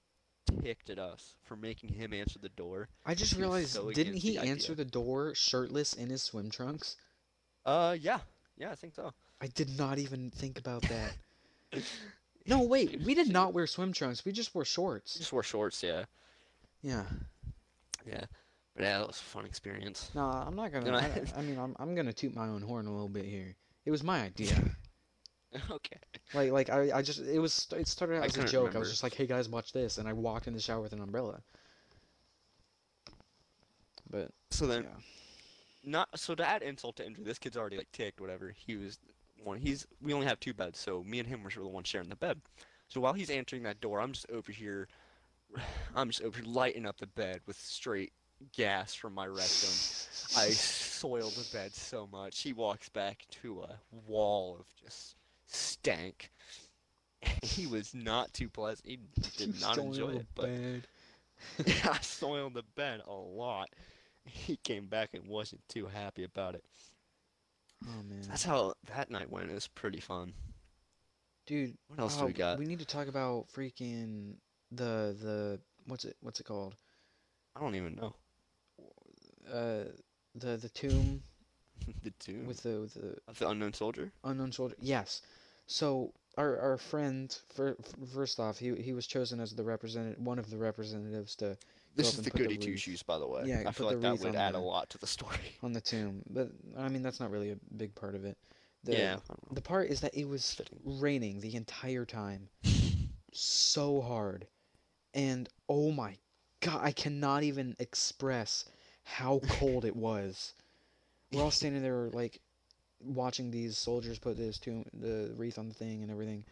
ticked 0.61 0.91
at 0.91 0.99
us 0.99 1.37
for 1.45 1.57
making 1.57 1.91
him 1.91 2.13
answer 2.13 2.39
the 2.41 2.49
door. 2.51 2.89
I 3.07 3.15
just 3.15 3.37
realized, 3.37 3.71
so 3.71 3.91
didn't 3.93 4.17
he 4.17 4.37
the 4.37 4.43
answer 4.43 4.75
the 4.75 4.85
door 4.85 5.35
shirtless 5.37 5.93
in 5.93 6.11
his 6.11 6.23
swim 6.23 6.51
trunks? 6.51 6.97
Uh, 7.65 7.97
yeah, 8.01 8.19
yeah, 8.57 8.71
I 8.73 8.75
think 8.75 8.95
so. 8.95 9.13
I 9.41 9.47
did 9.47 9.79
not 9.79 9.99
even 9.99 10.31
think 10.31 10.59
about 10.59 10.83
that. 10.83 11.15
No, 12.47 12.63
wait, 12.63 13.01
we 13.03 13.15
did 13.15 13.29
not 13.29 13.53
wear 13.55 13.67
swim 13.67 13.93
trunks. 13.93 14.25
We 14.25 14.33
just 14.33 14.55
wore 14.55 14.65
shorts. 14.65 15.15
Just 15.19 15.33
wore 15.33 15.43
shorts, 15.43 15.83
yeah, 15.83 16.05
Yeah. 16.83 17.05
yeah. 18.07 18.25
But 18.75 18.85
yeah, 18.85 18.99
that 18.99 19.07
was 19.07 19.21
a 19.21 19.23
fun 19.23 19.45
experience. 19.45 20.11
No, 20.15 20.23
I'm 20.23 20.57
not 20.57 20.73
gonna. 20.73 20.97
I, 20.97 21.23
I- 21.39 21.43
mean, 21.43 21.59
I'm 21.59 21.77
I'm 21.79 21.95
gonna 21.95 22.13
toot 22.13 22.35
my 22.35 22.49
own 22.49 22.63
horn 22.63 22.87
a 22.87 22.91
little 22.93 23.09
bit 23.09 23.27
here. 23.27 23.55
It 23.85 23.91
was 23.91 24.03
my 24.03 24.23
idea. 24.25 24.57
okay. 25.71 25.99
Like 26.33 26.51
like 26.53 26.71
I, 26.71 26.91
I 26.99 27.03
just 27.03 27.21
it 27.21 27.39
was 27.39 27.67
it 27.77 27.87
started 27.87 28.17
out 28.17 28.23
I 28.23 28.27
as 28.27 28.37
a 28.39 28.45
joke. 28.45 28.75
I 28.75 28.79
was 28.79 28.91
just 28.91 29.03
like, 29.03 29.15
hey 29.15 29.27
guys, 29.27 29.49
watch 29.49 29.73
this, 29.73 29.99
and 29.99 30.09
I 30.09 30.13
walked 30.15 30.47
in 30.47 30.55
the 30.55 30.61
shower 30.61 30.81
with 30.81 30.93
an 30.95 31.01
umbrella. 31.03 31.43
But 34.11 34.31
So 34.51 34.67
then, 34.67 34.85
yeah, 34.85 34.91
not 35.85 36.09
so 36.19 36.35
to 36.35 36.47
add 36.49 36.63
insult 36.63 36.97
to 36.97 37.07
injury, 37.07 37.25
this 37.25 37.39
kid's 37.39 37.57
already 37.57 37.77
like 37.77 37.91
ticked, 37.93 38.21
whatever. 38.21 38.55
He 38.57 38.77
was 38.77 38.99
one. 39.45 39.59
He's 39.59 39.87
we 40.01 40.13
only 40.13 40.27
have 40.27 40.41
two 40.41 40.55
beds, 40.55 40.79
so 40.79 41.03
me 41.05 41.19
and 41.19 41.29
him 41.29 41.43
were 41.43 41.51
the 41.51 41.67
ones 41.67 41.89
sharing 41.89 42.09
the 42.09 42.17
bed. 42.17 42.41
So 42.89 43.01
while 43.01 43.13
he's 43.13 43.31
answering 43.31 43.63
that 43.65 43.81
door, 43.81 44.01
I'm 44.01 44.13
just 44.13 44.31
over 44.31 44.53
here. 44.53 44.89
I'm 45.95 46.09
just 46.09 46.23
over 46.23 46.39
here 46.39 46.47
lighting 46.47 46.87
up 46.87 46.99
the 46.99 47.07
bed 47.07 47.41
with 47.47 47.59
straight 47.59 48.13
gas 48.53 48.95
from 48.95 49.15
my 49.15 49.27
rectum. 49.27 49.71
I 50.37 50.51
soiled 50.51 51.33
the 51.33 51.49
bed 51.57 51.75
so 51.75 52.09
much. 52.11 52.41
He 52.41 52.53
walks 52.53 52.89
back 52.89 53.25
to 53.43 53.63
a 53.63 53.79
wall 54.07 54.57
of 54.59 54.67
just 54.83 55.17
stank. 55.47 56.31
He 57.45 57.69
was 57.69 57.95
not 57.95 58.33
too 58.35 58.49
pleasant. 58.49 58.89
He 58.89 58.99
did 59.37 59.61
not 59.61 59.79
enjoy 59.79 60.13
the 60.13 60.17
it, 60.19 60.27
but 60.35 60.47
bed. 60.47 60.87
I 61.85 61.99
soiled 62.01 62.55
the 62.55 62.65
bed 62.75 63.01
a 63.07 63.13
lot. 63.13 63.69
He 64.25 64.57
came 64.57 64.87
back 64.87 65.11
and 65.15 65.29
wasn't 65.29 65.63
too 65.69 65.87
happy 65.87 66.25
about 66.25 66.57
it. 66.57 66.65
Oh 67.89 68.03
man, 68.09 68.23
That's 68.29 68.45
how 68.45 68.75
that 68.95 69.11
night 69.11 69.31
went. 69.31 69.51
It 69.51 69.55
was 69.55 69.69
pretty 69.69 70.01
fun. 70.01 70.33
dude. 71.47 71.77
What 71.89 71.99
else 71.99 72.17
do 72.17 72.23
oh, 72.23 72.27
we 72.27 72.33
got? 72.33 72.59
We 72.59 72.67
need 72.67 72.79
to 72.79 72.87
talk 72.87 73.09
about 73.09 73.47
freaking 73.55 74.35
the 74.71 75.17
the 75.21 75.61
what's 75.87 76.05
it 76.05 76.17
what's 76.21 76.41
it 76.41 76.45
called? 76.45 76.75
I 77.57 77.61
don't 77.61 77.75
even 77.75 77.97
know. 77.97 78.15
Uh, 79.53 79.85
the 80.35 80.57
the 80.57 80.69
tomb 80.69 81.23
the 82.03 82.11
tomb 82.19 82.47
with 82.47 82.63
the 82.63 82.81
with 82.81 82.95
the 82.95 83.17
of 83.29 83.39
the 83.39 83.49
unknown 83.49 83.73
soldier. 83.73 84.13
unknown 84.25 84.53
soldier. 84.53 84.77
Yes. 84.81 85.23
So 85.67 86.13
our 86.37 86.59
our 86.59 86.79
friend, 86.79 87.37
for, 87.55 87.77
first 88.15 88.41
off, 88.41 88.59
he 88.59 88.75
he 88.77 88.93
was 88.93 89.07
chosen 89.07 89.41
as 89.41 89.55
the 89.55 89.65
representative, 89.65 90.19
one 90.19 90.39
of 90.39 90.51
the 90.51 90.57
representatives 90.57 91.37
to 91.37 91.57
This 91.95 92.15
is 92.15 92.23
the 92.23 92.31
goody 92.31 92.57
two 92.57 92.77
shoes, 92.77 93.03
by 93.03 93.19
the 93.19 93.27
way. 93.27 93.43
Yeah, 93.47 93.65
I 93.67 93.73
feel 93.73 93.87
like 93.87 94.01
that 94.01 94.19
would 94.21 94.35
add 94.35 94.55
a 94.55 94.59
lot 94.59 94.89
to 94.91 94.99
the 94.99 95.07
story. 95.07 95.37
on 95.63 95.73
the 95.73 95.81
tomb. 95.81 96.23
But 96.31 96.51
I 96.79 96.89
mean, 96.89 97.03
that's 97.03 97.21
not 97.21 97.31
really 97.31 97.51
a 97.51 97.57
big 97.77 97.95
part 97.95 98.15
of 98.15 98.25
it. 98.25 98.37
The, 98.85 98.93
yeah. 98.93 98.99
I 98.99 99.13
don't 99.13 99.51
know. 99.51 99.55
The 99.55 99.63
part 99.63 99.91
is 99.91 100.01
that 100.01 100.15
it 100.15 100.29
was 100.29 100.61
raining 100.85 101.41
the 101.41 101.55
entire 101.55 102.05
time, 102.05 102.49
so 103.33 104.01
hard, 104.01 104.47
and 105.15 105.49
oh 105.69 105.93
my 105.93 106.17
god, 106.61 106.81
I 106.83 106.93
cannot 106.93 107.43
even 107.43 107.77
express 107.79 108.65
how 109.05 109.41
cold 109.49 109.85
it 109.85 109.95
was. 109.95 110.55
We're 111.33 111.43
all 111.43 111.51
standing 111.51 111.83
there 111.83 112.09
like 112.13 112.41
watching 113.01 113.51
these 113.51 113.77
soldiers 113.79 114.19
put 114.19 114.37
this 114.37 114.59
tomb, 114.59 114.85
the 114.93 115.33
wreath 115.37 115.59
on 115.59 115.69
the 115.69 115.75
thing 115.75 116.03
and 116.03 116.11
everything, 116.11 116.45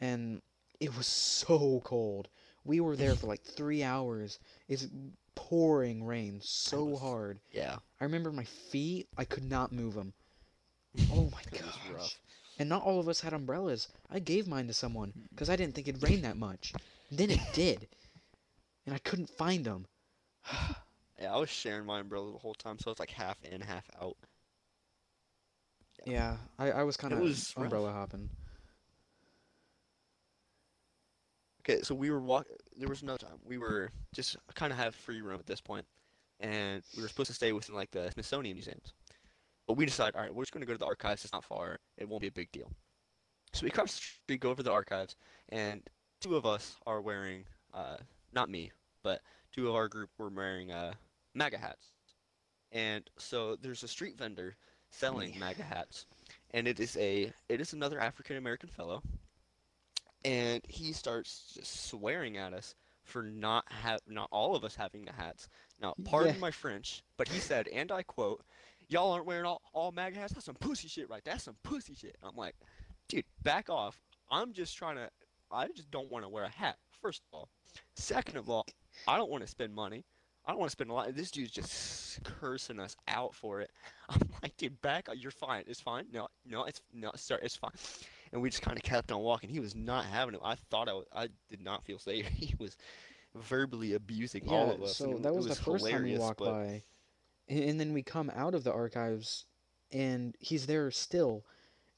and 0.00 0.40
it 0.80 0.96
was 0.96 1.06
so 1.06 1.80
cold. 1.84 2.28
We 2.66 2.80
were 2.80 2.96
there 2.96 3.14
for 3.14 3.26
like 3.26 3.42
three 3.42 3.82
hours. 3.82 4.38
It's 4.68 4.86
pouring 5.34 6.04
rain 6.04 6.40
so 6.42 6.84
was- 6.84 7.00
hard. 7.00 7.40
Yeah. 7.52 7.76
I 8.00 8.04
remember 8.04 8.32
my 8.32 8.44
feet, 8.44 9.08
I 9.16 9.24
could 9.24 9.48
not 9.48 9.72
move 9.72 9.94
them. 9.94 10.12
Oh 11.12 11.30
my 11.30 11.42
gosh. 11.58 11.78
rough. 11.92 12.18
And 12.58 12.70
not 12.70 12.82
all 12.82 12.98
of 12.98 13.08
us 13.08 13.20
had 13.20 13.34
umbrellas. 13.34 13.88
I 14.10 14.18
gave 14.18 14.48
mine 14.48 14.66
to 14.68 14.72
someone 14.72 15.10
mm. 15.10 15.28
because 15.30 15.50
I 15.50 15.56
didn't 15.56 15.74
think 15.74 15.88
it'd 15.88 16.02
rain 16.02 16.22
that 16.22 16.38
much. 16.38 16.72
Then 17.10 17.30
it 17.30 17.40
did. 17.52 17.86
And 18.86 18.94
I 18.94 18.98
couldn't 18.98 19.30
find 19.30 19.64
them. 19.64 19.86
Yeah, 21.18 21.32
I 21.34 21.38
was 21.38 21.48
sharing 21.48 21.86
my 21.86 22.00
umbrella 22.00 22.30
the 22.30 22.36
whole 22.38 22.52
time, 22.52 22.78
so 22.78 22.90
it's 22.90 23.00
like 23.00 23.08
half 23.10 23.42
in, 23.42 23.62
half 23.62 23.84
out. 24.02 24.18
Yeah, 26.04 26.36
I, 26.58 26.70
I 26.72 26.82
was 26.82 26.98
kind 26.98 27.14
of 27.14 27.20
was 27.20 27.54
rough. 27.56 27.64
umbrella 27.64 27.90
hopping. 27.90 28.28
Okay, 31.68 31.82
so 31.82 31.96
we 31.96 32.10
were 32.10 32.20
walk. 32.20 32.46
There 32.76 32.88
was 32.88 33.02
another 33.02 33.18
time 33.18 33.38
we 33.44 33.58
were 33.58 33.90
just 34.14 34.36
kind 34.54 34.72
of 34.72 34.78
have 34.78 34.94
free 34.94 35.20
room 35.20 35.40
at 35.40 35.46
this 35.46 35.60
point, 35.60 35.84
and 36.38 36.80
we 36.96 37.02
were 37.02 37.08
supposed 37.08 37.26
to 37.26 37.34
stay 37.34 37.52
within 37.52 37.74
like 37.74 37.90
the 37.90 38.08
Smithsonian 38.12 38.54
museums, 38.54 38.94
but 39.66 39.76
we 39.76 39.84
decided, 39.84 40.14
all 40.14 40.22
right, 40.22 40.32
we're 40.32 40.44
just 40.44 40.52
gonna 40.52 40.64
go 40.64 40.74
to 40.74 40.78
the 40.78 40.86
archives. 40.86 41.24
It's 41.24 41.32
not 41.32 41.42
far. 41.42 41.80
It 41.98 42.08
won't 42.08 42.20
be 42.20 42.28
a 42.28 42.32
big 42.32 42.52
deal. 42.52 42.70
So 43.52 43.64
we 43.64 43.70
cross 43.70 43.96
the 43.96 44.00
street, 44.00 44.40
go 44.40 44.50
over 44.50 44.58
to 44.58 44.62
the 44.62 44.70
archives, 44.70 45.16
and 45.48 45.82
two 46.20 46.36
of 46.36 46.46
us 46.46 46.76
are 46.86 47.00
wearing, 47.00 47.44
uh, 47.74 47.96
not 48.32 48.48
me, 48.48 48.70
but 49.02 49.22
two 49.52 49.68
of 49.68 49.74
our 49.74 49.88
group 49.88 50.10
were 50.18 50.28
wearing 50.28 50.70
uh, 50.70 50.92
MAGA 51.34 51.58
hats, 51.58 51.88
and 52.70 53.02
so 53.18 53.56
there's 53.56 53.82
a 53.82 53.88
street 53.88 54.16
vendor 54.16 54.54
selling. 54.92 55.36
MAGA 55.40 55.64
hats, 55.64 56.06
and 56.52 56.68
it 56.68 56.78
is 56.78 56.96
a 56.96 57.32
it 57.48 57.60
is 57.60 57.72
another 57.72 57.98
African 57.98 58.36
American 58.36 58.68
fellow 58.68 59.02
and 60.26 60.60
he 60.68 60.92
starts 60.92 61.52
just 61.54 61.88
swearing 61.88 62.36
at 62.36 62.52
us 62.52 62.74
for 63.04 63.22
not 63.22 63.64
have 63.70 64.00
not 64.08 64.28
all 64.32 64.56
of 64.56 64.64
us 64.64 64.74
having 64.74 65.04
the 65.04 65.12
hats. 65.12 65.48
Now, 65.80 65.94
pardon 66.04 66.34
Yeah. 66.34 66.40
my 66.40 66.50
French, 66.50 67.04
but 67.16 67.28
he 67.28 67.38
said, 67.38 67.68
and 67.68 67.92
I 67.92 68.02
quote, 68.02 68.44
"Y'all 68.88 69.12
aren't 69.12 69.26
wearing 69.26 69.46
all 69.46 69.62
all 69.72 69.92
MAGA 69.92 70.18
hats. 70.18 70.32
That's 70.32 70.44
some 70.46 70.56
pussy 70.56 70.88
shit, 70.88 71.08
right? 71.08 71.22
That's 71.24 71.44
some 71.44 71.56
pussy 71.62 71.94
shit." 71.94 72.16
I'm 72.22 72.34
like, 72.34 72.56
dude, 73.08 73.24
back 73.42 73.70
off. 73.70 74.02
I'm 74.28 74.52
just 74.52 74.76
trying 74.76 74.96
to. 74.96 75.08
I 75.52 75.68
just 75.68 75.90
don't 75.92 76.10
want 76.10 76.24
to 76.24 76.28
wear 76.28 76.42
a 76.44 76.48
hat. 76.50 76.76
First 77.00 77.22
of 77.32 77.38
all, 77.38 77.48
second 77.94 78.36
of 78.36 78.50
all, 78.50 78.66
I 79.06 79.16
don't 79.16 79.30
want 79.30 79.42
to 79.44 79.48
spend 79.48 79.72
money. 79.72 80.04
I 80.44 80.50
don't 80.50 80.58
want 80.58 80.70
to 80.70 80.72
spend 80.72 80.90
a 80.90 80.94
lot. 80.94 81.14
This 81.14 81.30
dude's 81.30 81.52
just 81.52 82.22
cursing 82.24 82.80
us 82.80 82.96
out 83.06 83.34
for 83.34 83.60
it. 83.60 83.70
I'm 84.08 84.20
like, 84.42 84.56
dude, 84.56 84.80
back. 84.82 85.08
You're 85.14 85.30
fine. 85.30 85.62
It's 85.68 85.80
fine. 85.80 86.06
No, 86.12 86.26
no, 86.44 86.64
it's 86.64 86.82
no, 86.92 87.12
sir. 87.14 87.38
It's 87.42 87.54
fine 87.56 87.70
and 88.32 88.42
we 88.42 88.50
just 88.50 88.62
kind 88.62 88.76
of 88.76 88.82
kept 88.82 89.12
on 89.12 89.20
walking. 89.20 89.50
He 89.50 89.60
was 89.60 89.74
not 89.74 90.04
having 90.04 90.34
it. 90.34 90.40
I 90.44 90.56
thought 90.70 90.88
I, 90.88 90.92
was, 90.92 91.06
I 91.14 91.28
did 91.50 91.62
not 91.62 91.84
feel 91.84 91.98
safe. 91.98 92.26
He 92.36 92.54
was 92.58 92.76
verbally 93.34 93.94
abusing 93.94 94.48
all 94.48 94.70
of 94.70 94.82
us. 94.82 94.96
so 94.96 95.12
it, 95.12 95.22
that 95.22 95.28
it 95.28 95.34
was, 95.34 95.46
the 95.46 95.54
first 95.54 95.88
time 95.88 96.04
we 96.04 96.18
walked 96.18 96.38
but 96.38 96.52
by. 96.52 96.82
And, 97.48 97.64
and 97.64 97.80
then 97.80 97.92
we 97.92 98.02
come 98.02 98.30
out 98.34 98.54
of 98.54 98.64
the 98.64 98.72
archives 98.72 99.44
and 99.92 100.34
he's 100.40 100.66
there 100.66 100.90
still. 100.90 101.44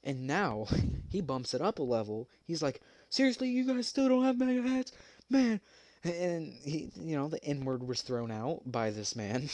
And 0.04 0.26
now 0.26 0.66
he 1.10 1.20
bumps 1.20 1.54
it 1.54 1.60
up 1.60 1.78
a 1.78 1.82
level. 1.82 2.28
He's 2.44 2.62
like, 2.62 2.80
seriously, 3.08 3.48
you 3.48 3.64
guys 3.64 3.88
still 3.88 4.08
don't 4.08 4.24
have 4.24 4.38
MAGA 4.38 4.68
hats? 4.68 4.92
Man. 5.30 5.60
And 6.04 6.52
he, 6.52 6.90
you 6.96 7.16
know, 7.16 7.28
the 7.28 7.42
N 7.44 7.64
word 7.64 7.86
was 7.86 8.02
thrown 8.02 8.30
out 8.30 8.62
by 8.64 8.90
this 8.90 9.16
man. 9.16 9.48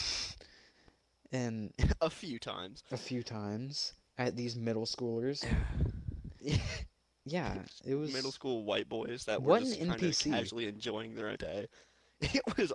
and 1.33 1.73
a 2.01 2.11
few 2.11 2.39
times. 2.39 2.85
a 2.93 2.97
few 2.97 3.23
times 3.23 3.95
at 4.19 4.37
these 4.37 4.57
middle 4.57 4.87
schoolers. 4.87 5.45
Yeah, 7.27 7.55
it 7.85 7.95
was 7.95 8.13
middle 8.13 8.33
school 8.33 8.65
white 8.65 8.89
boys 8.89 9.25
that 9.25 9.43
were 9.43 9.59
just 9.59 9.79
kind 9.81 10.03
of 10.03 10.19
casually 10.19 10.67
enjoying 10.67 11.15
their 11.15 11.37
day. 11.37 11.67
It 12.21 12.43
was, 12.57 12.73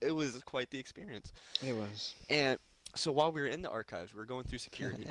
it 0.00 0.12
was 0.12 0.40
quite 0.44 0.70
the 0.70 0.78
experience. 0.78 1.32
It 1.62 1.74
was. 1.74 2.14
And 2.28 2.58
so 2.94 3.12
while 3.12 3.30
we 3.32 3.40
were 3.40 3.46
in 3.46 3.62
the 3.62 3.70
archives, 3.70 4.12
we 4.14 4.18
were 4.18 4.26
going 4.26 4.44
through 4.44 4.58
security, 4.58 5.06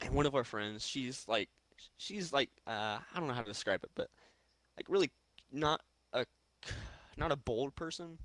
and 0.00 0.14
one 0.14 0.26
of 0.26 0.34
our 0.34 0.44
friends, 0.44 0.86
she's 0.86 1.24
like, 1.28 1.48
she's 1.98 2.32
like, 2.32 2.50
uh, 2.66 2.98
I 3.14 3.18
don't 3.18 3.28
know 3.28 3.34
how 3.34 3.42
to 3.42 3.48
describe 3.48 3.82
it, 3.84 3.90
but 3.94 4.08
like 4.76 4.86
really 4.88 5.10
not 5.52 5.82
a, 6.12 6.24
not 7.16 7.32
a 7.32 7.36
bold 7.36 7.74
person, 7.74 8.18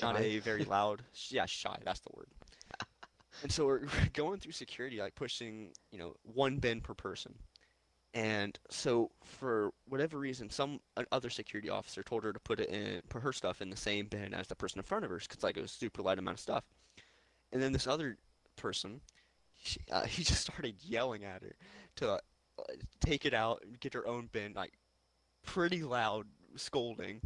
not 0.00 0.18
a 0.18 0.38
very 0.40 0.64
loud, 0.64 1.02
yeah, 1.28 1.46
shy. 1.46 1.76
That's 1.84 2.00
the 2.00 2.10
word. 2.14 2.28
And 3.42 3.52
so 3.52 3.66
we're, 3.66 3.80
we're 3.80 4.08
going 4.14 4.40
through 4.40 4.52
security, 4.52 4.98
like 4.98 5.14
pushing, 5.14 5.70
you 5.90 5.98
know, 5.98 6.14
one 6.22 6.58
bin 6.58 6.80
per 6.80 6.94
person. 6.94 7.34
And 8.14 8.58
so 8.70 9.10
for 9.22 9.70
whatever 9.86 10.18
reason, 10.18 10.50
some 10.50 10.80
other 11.12 11.30
security 11.30 11.68
officer 11.68 12.02
told 12.02 12.24
her 12.24 12.32
to 12.32 12.40
put 12.40 12.58
it 12.58 12.70
in, 12.70 13.02
put 13.08 13.22
her 13.22 13.32
stuff 13.32 13.60
in 13.60 13.70
the 13.70 13.76
same 13.76 14.06
bin 14.06 14.32
as 14.32 14.46
the 14.46 14.56
person 14.56 14.78
in 14.78 14.84
front 14.84 15.04
of 15.04 15.10
her, 15.10 15.18
because 15.18 15.42
like 15.42 15.56
it 15.56 15.62
was 15.62 15.72
super 15.72 16.02
light 16.02 16.18
amount 16.18 16.36
of 16.36 16.40
stuff. 16.40 16.64
And 17.52 17.62
then 17.62 17.72
this 17.72 17.86
other 17.86 18.16
person, 18.56 19.00
she, 19.62 19.80
uh, 19.90 20.02
he 20.06 20.24
just 20.24 20.40
started 20.40 20.76
yelling 20.82 21.24
at 21.24 21.42
her 21.42 21.54
to 21.96 22.12
uh, 22.12 22.18
take 23.00 23.24
it 23.24 23.34
out, 23.34 23.62
and 23.64 23.78
get 23.78 23.94
her 23.94 24.06
own 24.06 24.28
bin, 24.32 24.52
like 24.54 24.72
pretty 25.44 25.82
loud 25.82 26.26
scolding. 26.56 27.20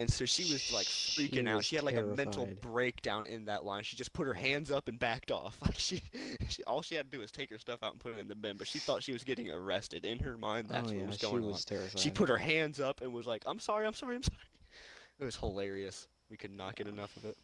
And 0.00 0.08
so 0.08 0.24
she 0.24 0.44
was 0.44 0.72
like 0.72 0.86
She 0.86 1.28
freaking 1.28 1.48
out. 1.48 1.64
She 1.64 1.74
had 1.74 1.84
like 1.84 1.96
a 1.96 2.02
mental 2.04 2.48
breakdown 2.60 3.26
in 3.26 3.46
that 3.46 3.64
line. 3.64 3.82
She 3.82 3.96
just 3.96 4.12
put 4.12 4.28
her 4.28 4.32
hands 4.32 4.70
up 4.70 4.86
and 4.88 4.98
backed 4.98 5.32
off. 5.32 5.58
Like 5.62 5.74
she, 5.76 6.00
she 6.48 6.62
all 6.64 6.82
she 6.82 6.94
had 6.94 7.10
to 7.10 7.16
do 7.16 7.20
was 7.20 7.32
take 7.32 7.50
her 7.50 7.58
stuff 7.58 7.82
out 7.82 7.92
and 7.92 8.00
put 8.00 8.12
it 8.16 8.20
in 8.20 8.28
the 8.28 8.36
bin. 8.36 8.56
But 8.56 8.68
she 8.68 8.78
thought 8.78 9.02
she 9.02 9.12
was 9.12 9.24
getting 9.24 9.50
arrested. 9.50 10.04
In 10.04 10.20
her 10.20 10.38
mind, 10.38 10.68
oh, 10.70 10.72
that's 10.72 10.90
oh 10.90 10.94
what 10.94 11.00
yeah, 11.00 11.06
was 11.08 11.16
she 11.18 11.26
going 11.26 11.44
was 11.46 11.64
terrified. 11.64 11.96
on. 11.96 12.00
She 12.00 12.10
put 12.10 12.28
her 12.28 12.38
hands 12.38 12.78
up 12.80 13.00
and 13.02 13.12
was 13.12 13.26
like, 13.26 13.42
"I'm 13.44 13.58
sorry, 13.58 13.86
I'm 13.86 13.92
sorry, 13.94 14.16
I'm 14.16 14.22
sorry." 14.22 14.38
It 15.20 15.24
was 15.24 15.34
hilarious. 15.34 16.06
We 16.30 16.36
could 16.36 16.52
not 16.52 16.76
get 16.76 16.86
enough 16.86 17.16
of 17.16 17.24
it. 17.24 17.36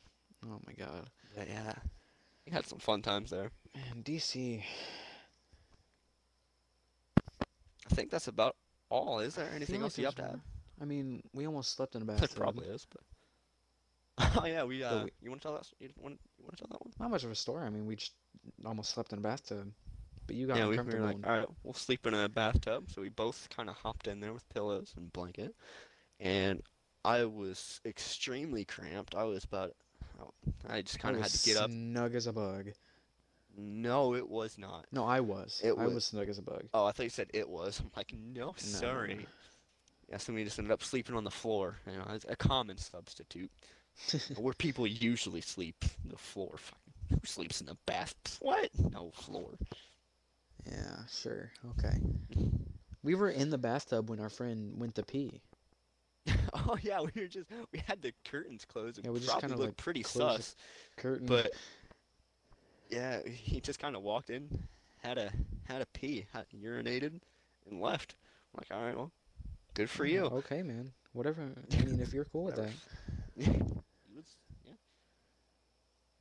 Oh 0.46 0.60
my 0.64 0.74
god. 0.74 1.10
But 1.36 1.48
yeah, 1.48 1.74
we 2.46 2.52
had 2.52 2.66
some 2.66 2.78
fun 2.78 3.02
times 3.02 3.30
there. 3.30 3.50
Man, 3.74 4.04
DC. 4.04 4.62
I 7.90 7.94
think 7.94 8.10
that's 8.10 8.28
about 8.28 8.54
all. 8.90 9.18
Is 9.18 9.34
there 9.34 9.50
anything 9.54 9.82
else 9.82 9.98
you 9.98 10.04
have 10.04 10.14
to 10.16 10.22
add? 10.22 10.40
More. 10.78 10.84
I 10.84 10.88
mean, 10.88 11.22
we 11.32 11.46
almost 11.46 11.74
slept 11.76 11.94
in 11.94 12.02
a 12.02 12.04
There 12.04 12.16
bathtub. 12.16 12.36
probably 12.38 12.66
is, 12.68 12.86
but. 12.90 13.00
Oh 14.42 14.46
yeah, 14.46 14.62
we 14.64 14.82
uh, 14.84 15.04
we- 15.04 15.10
you 15.22 15.30
want 15.30 15.42
to 15.42 15.48
tell 15.48 15.54
that? 15.56 15.66
You 15.80 15.88
want 16.00 16.18
you 16.38 16.44
want 16.44 16.56
to 16.56 16.62
tell 16.62 16.68
that 16.70 16.80
one? 16.80 16.92
Not 17.00 17.10
much 17.10 17.24
of 17.24 17.30
a 17.30 17.34
story. 17.34 17.64
I 17.66 17.70
mean, 17.70 17.84
we 17.86 17.96
just 17.96 18.12
almost 18.64 18.90
slept 18.94 19.12
in 19.12 19.18
a 19.18 19.22
bathtub. 19.22 19.72
But 20.26 20.36
you 20.36 20.46
got 20.46 20.56
Yeah, 20.56 20.68
we, 20.68 20.78
we 20.78 20.94
were 20.94 21.00
like, 21.00 21.16
all 21.26 21.32
right, 21.36 21.48
we'll 21.64 21.74
sleep 21.74 22.06
in 22.06 22.14
a 22.14 22.28
bathtub. 22.28 22.84
So 22.90 23.02
we 23.02 23.08
both 23.10 23.48
kind 23.54 23.68
of 23.68 23.76
hopped 23.76 24.06
in 24.06 24.20
there 24.20 24.32
with 24.32 24.48
pillows 24.54 24.94
and 24.96 25.12
blanket, 25.12 25.54
and 26.20 26.62
I 27.04 27.24
was 27.24 27.80
extremely 27.84 28.64
cramped. 28.64 29.14
I 29.14 29.24
was 29.24 29.44
about, 29.44 29.74
I 30.70 30.80
just 30.82 30.98
kind 31.00 31.14
of 31.16 31.22
had 31.22 31.30
to 31.32 31.44
get 31.44 31.56
up. 31.58 31.70
Snug 31.70 32.14
as 32.14 32.26
a 32.26 32.32
bug. 32.32 32.70
No, 33.56 34.14
it 34.14 34.28
was 34.28 34.56
not. 34.58 34.86
No, 34.92 35.04
I 35.04 35.20
was. 35.20 35.60
It 35.62 35.70
I 35.70 35.84
was- 35.84 35.94
was 35.94 36.04
snug 36.06 36.28
as 36.28 36.38
a 36.38 36.42
bug. 36.42 36.64
Oh, 36.72 36.86
I 36.86 36.92
thought 36.92 37.02
you 37.02 37.10
said 37.10 37.28
it 37.34 37.48
was. 37.48 37.80
I'm 37.80 37.90
like, 37.96 38.14
no, 38.16 38.54
sorry. 38.56 39.26
Yeah, 40.08 40.18
so 40.18 40.32
we 40.32 40.44
just 40.44 40.58
ended 40.58 40.72
up 40.72 40.82
sleeping 40.82 41.16
on 41.16 41.24
the 41.24 41.30
floor. 41.30 41.76
You 41.90 41.98
know, 41.98 42.04
it's 42.10 42.26
a 42.28 42.36
common 42.36 42.78
substitute. 42.78 43.50
Where 44.36 44.54
people 44.54 44.86
usually 44.86 45.40
sleep, 45.40 45.84
the 46.04 46.16
floor. 46.18 46.56
Who 47.10 47.18
sleeps 47.24 47.60
in 47.60 47.66
the 47.66 47.76
bath? 47.86 48.14
What? 48.40 48.70
No 48.92 49.10
floor. 49.14 49.50
Yeah, 50.66 50.96
sure. 51.10 51.52
Okay. 51.78 51.96
We 53.02 53.14
were 53.14 53.30
in 53.30 53.50
the 53.50 53.58
bathtub 53.58 54.10
when 54.10 54.20
our 54.20 54.30
friend 54.30 54.72
went 54.78 54.94
to 54.96 55.02
pee. 55.02 55.40
Oh 56.66 56.78
yeah, 56.82 57.00
we 57.00 57.10
were 57.20 57.26
just 57.28 57.46
we 57.72 57.80
had 57.86 58.00
the 58.00 58.12
curtains 58.24 58.64
closed. 58.64 58.98
It 58.98 59.04
Yeah, 59.04 59.10
we 59.10 59.18
just 59.18 59.30
probably 59.30 59.48
kinda, 59.48 59.56
looked 59.62 59.70
like, 59.72 59.76
pretty 59.76 60.02
sus, 60.02 60.56
Curtain. 60.96 61.26
but 61.26 61.52
yeah, 62.88 63.20
he 63.26 63.60
just 63.60 63.78
kind 63.78 63.96
of 63.96 64.02
walked 64.02 64.30
in, 64.30 64.48
had 65.02 65.18
a 65.18 65.30
had 65.64 65.82
a 65.82 65.86
pee, 65.86 66.26
had 66.32 66.46
urinated, 66.56 67.20
and 67.68 67.80
left. 67.80 68.14
I'm 68.54 68.60
like, 68.62 68.78
all 68.78 68.86
right, 68.86 68.96
well, 68.96 69.10
good 69.74 69.90
for 69.90 70.04
you. 70.04 70.24
Okay, 70.24 70.62
man. 70.62 70.92
Whatever. 71.12 71.42
I 71.42 71.84
mean, 71.84 72.00
if 72.00 72.12
you're 72.12 72.24
cool 72.24 72.44
with 72.44 72.56
that. 72.56 72.70
Whatever. 73.36 73.58
He 74.08 74.16
was- 74.16 74.36
yeah. 74.64 74.72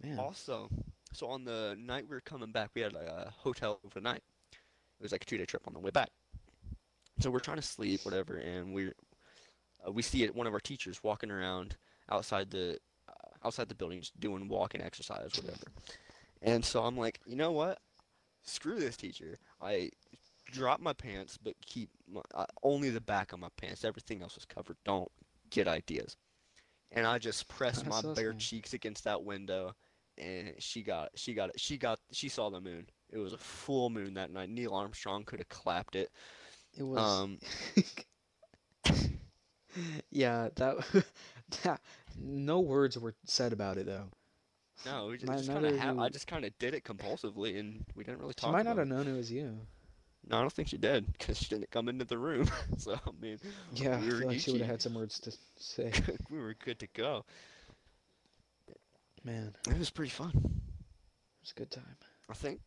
Man. 0.09 0.19
Also, 0.19 0.69
so 1.13 1.27
on 1.27 1.45
the 1.45 1.75
night 1.79 2.03
we 2.03 2.15
were 2.15 2.21
coming 2.21 2.51
back, 2.51 2.71
we 2.75 2.81
had 2.81 2.93
a 2.93 3.33
hotel 3.37 3.79
overnight. 3.85 4.23
It 4.51 5.01
was 5.03 5.11
like 5.11 5.23
a 5.23 5.25
two-day 5.25 5.45
trip 5.45 5.63
on 5.67 5.73
the 5.73 5.79
way 5.79 5.91
back. 5.91 6.09
So 7.19 7.29
we're 7.29 7.39
trying 7.39 7.57
to 7.57 7.63
sleep, 7.63 8.01
whatever, 8.03 8.35
and 8.37 8.73
we 8.73 8.91
uh, 9.85 9.91
we 9.91 10.01
see 10.01 10.23
it, 10.23 10.35
one 10.35 10.47
of 10.47 10.53
our 10.53 10.59
teachers 10.59 11.03
walking 11.03 11.29
around 11.29 11.75
outside 12.09 12.49
the 12.49 12.79
uh, 13.07 13.45
outside 13.45 13.69
the 13.69 13.75
buildings 13.75 14.11
doing 14.19 14.47
walking 14.47 14.81
exercise, 14.81 15.29
whatever. 15.35 15.65
And 16.41 16.65
so 16.65 16.83
I'm 16.83 16.97
like, 16.97 17.19
you 17.25 17.35
know 17.35 17.51
what? 17.51 17.79
Screw 18.43 18.79
this 18.79 18.97
teacher. 18.97 19.37
I 19.61 19.91
drop 20.53 20.79
my 20.79 20.93
pants, 20.93 21.37
but 21.41 21.53
keep 21.65 21.89
my, 22.11 22.21
uh, 22.33 22.45
only 22.63 22.89
the 22.89 23.01
back 23.01 23.33
of 23.33 23.39
my 23.39 23.49
pants. 23.57 23.83
Everything 23.83 24.21
else 24.21 24.37
is 24.37 24.45
covered. 24.45 24.77
Don't 24.85 25.11
get 25.49 25.67
ideas. 25.67 26.15
And 26.91 27.07
I 27.07 27.17
just 27.17 27.47
pressed 27.47 27.83
That's 27.85 28.03
my 28.03 28.13
bare 28.13 28.33
cheeks 28.33 28.73
against 28.73 29.03
that 29.05 29.23
window, 29.23 29.73
and 30.17 30.53
she 30.59 30.83
got 30.83 31.09
she 31.15 31.33
got 31.33 31.49
it. 31.49 31.59
She 31.59 31.77
got 31.77 31.99
she 32.11 32.29
saw 32.29 32.49
the 32.49 32.61
moon. 32.61 32.87
It 33.09 33.17
was 33.17 33.33
a 33.33 33.37
full 33.37 33.89
moon 33.89 34.13
that 34.13 34.31
night. 34.31 34.49
Neil 34.49 34.73
Armstrong 34.73 35.23
could 35.23 35.39
have 35.39 35.49
clapped 35.49 35.95
it. 35.95 36.11
It 36.77 36.83
was. 36.83 36.99
Um, 36.99 37.39
yeah, 40.11 40.49
that, 40.55 40.77
that. 41.63 41.81
No 42.19 42.59
words 42.59 42.97
were 42.97 43.15
said 43.25 43.53
about 43.53 43.77
it 43.77 43.87
though. 43.87 44.09
no, 44.85 45.07
we 45.07 45.17
just, 45.17 45.31
just 45.31 45.49
kind 45.49 45.65
of 45.65 45.71
have 45.77 45.81
have. 45.81 45.99
I 45.99 46.09
just 46.09 46.27
kind 46.27 46.45
of 46.45 46.57
did 46.59 46.73
it 46.75 46.83
compulsively, 46.83 47.59
and 47.59 47.83
we 47.95 48.03
didn't 48.03 48.19
really 48.19 48.33
She 48.37 48.41
talk 48.41 48.51
might 48.51 48.65
not 48.65 48.77
have 48.77 48.87
it. 48.87 48.89
known 48.89 49.07
it 49.07 49.15
was 49.17 49.31
you. 49.31 49.59
No, 50.29 50.37
I 50.37 50.41
don't 50.41 50.53
think 50.53 50.69
she 50.69 50.77
did, 50.77 51.11
because 51.13 51.37
she 51.37 51.45
didn't 51.49 51.71
come 51.71 51.89
into 51.89 52.05
the 52.05 52.17
room. 52.17 52.49
so 52.77 52.93
I 52.95 53.11
mean, 53.21 53.39
Yeah, 53.71 53.97
we 53.99 54.07
I 54.07 54.09
feel 54.09 54.27
like 54.27 54.39
she 54.39 54.51
would 54.51 54.61
have 54.61 54.69
had 54.69 54.81
some 54.81 54.93
words 54.93 55.19
to 55.21 55.37
say. 55.57 55.91
we 56.29 56.39
were 56.39 56.53
good 56.53 56.79
to 56.79 56.87
go. 56.93 57.25
Man, 59.23 59.55
It 59.67 59.77
was 59.77 59.89
pretty 59.89 60.09
fun. 60.11 60.61
it 61.39 61.41
was 61.43 61.51
a 61.51 61.59
good 61.59 61.71
time. 61.71 61.97
I 62.29 62.33
think. 62.33 62.61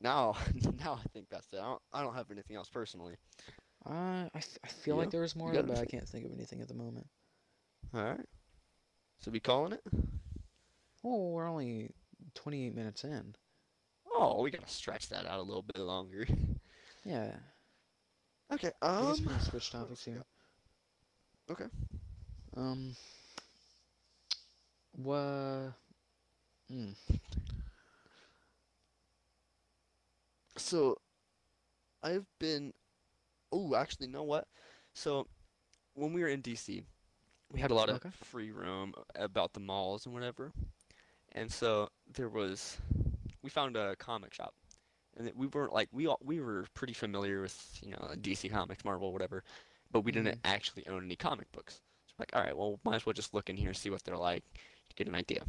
Now, 0.00 0.36
now 0.80 0.94
I 0.94 1.08
think 1.12 1.28
that's 1.30 1.52
it. 1.52 1.58
I 1.58 1.62
don't, 1.64 1.82
I 1.92 2.02
don't 2.02 2.14
have 2.14 2.30
anything 2.30 2.56
else 2.56 2.68
personally. 2.68 3.16
Uh, 3.86 4.28
I, 4.34 4.42
I 4.64 4.68
feel 4.68 4.96
Yeah, 4.96 4.98
like 4.98 5.10
there 5.10 5.22
was 5.22 5.34
more, 5.36 5.62
but 5.62 5.78
I 5.78 5.86
can't 5.86 6.06
think 6.08 6.26
of 6.26 6.32
anything 6.32 6.60
at 6.60 6.68
the 6.68 6.74
moment. 6.74 7.06
All 7.94 8.02
right. 8.02 8.26
So 9.20 9.30
we 9.30 9.40
calling 9.40 9.72
it? 9.74 9.82
Oh, 11.02 11.30
we're 11.30 11.48
only 11.48 11.94
28 12.34 12.74
minutes 12.74 13.02
in. 13.02 13.34
Oh, 14.12 14.42
we 14.42 14.50
gotta 14.50 14.66
stretch 14.68 15.08
that 15.10 15.26
out 15.26 15.38
a 15.38 15.42
little 15.42 15.62
bit 15.62 15.78
longer. 15.78 16.26
Yeah, 17.06 17.38
Okay. 18.52 18.72
I 18.98 19.04
Um. 19.04 19.06
guess 19.06 19.24
we 19.24 19.30
can 19.30 19.40
switch 19.40 19.70
topics 19.70 20.04
here. 20.04 20.24
Okay. 21.50 21.66
Um, 22.56 22.96
what? 24.96 25.74
Hmm. 26.68 26.92
So, 30.58 30.98
I've 32.02 32.26
been. 32.40 32.74
Oh, 33.52 33.74
actually, 33.74 34.06
you 34.08 34.12
know 34.12 34.24
what? 34.24 34.48
So, 34.94 35.26
when 35.94 36.12
we 36.12 36.22
were 36.22 36.28
in 36.28 36.40
DC, 36.42 36.84
we 37.52 37.60
had 37.60 37.72
a 37.72 37.74
lot 37.74 37.90
of 37.90 38.00
Okay. 38.00 38.10
free 38.22 38.52
room 38.52 38.94
about 39.16 39.54
the 39.54 39.60
malls 39.60 40.06
and 40.06 40.14
whatever. 40.14 40.52
And 41.32 41.52
so 41.52 41.88
there 42.12 42.28
was, 42.28 42.78
we 43.42 43.50
found 43.50 43.76
a 43.76 43.96
comic 43.96 44.34
shop, 44.34 44.54
and 45.16 45.30
we 45.34 45.46
weren't 45.46 45.72
like 45.72 45.88
we 45.92 46.06
all 46.06 46.18
we 46.24 46.40
were 46.40 46.66
pretty 46.74 46.92
familiar 46.92 47.42
with 47.42 47.78
you 47.82 47.90
know 47.90 48.10
DC 48.20 48.50
Comics, 48.50 48.84
Marvel, 48.84 49.12
whatever, 49.12 49.42
but 49.92 50.00
we 50.00 50.12
didn't 50.12 50.38
actually 50.44 50.86
own 50.88 51.04
any 51.04 51.16
comic 51.16 51.50
books. 51.52 51.80
So 52.06 52.14
we're 52.18 52.22
like, 52.22 52.36
all 52.36 52.42
right, 52.42 52.56
well, 52.56 52.80
might 52.84 52.96
as 52.96 53.06
well 53.06 53.12
just 53.12 53.34
look 53.34 53.50
in 53.50 53.56
here 53.56 53.68
and 53.68 53.76
see 53.76 53.90
what 53.90 54.04
they're 54.04 54.16
like 54.16 54.44
to 54.88 54.96
get 54.96 55.08
an 55.08 55.14
idea. 55.14 55.42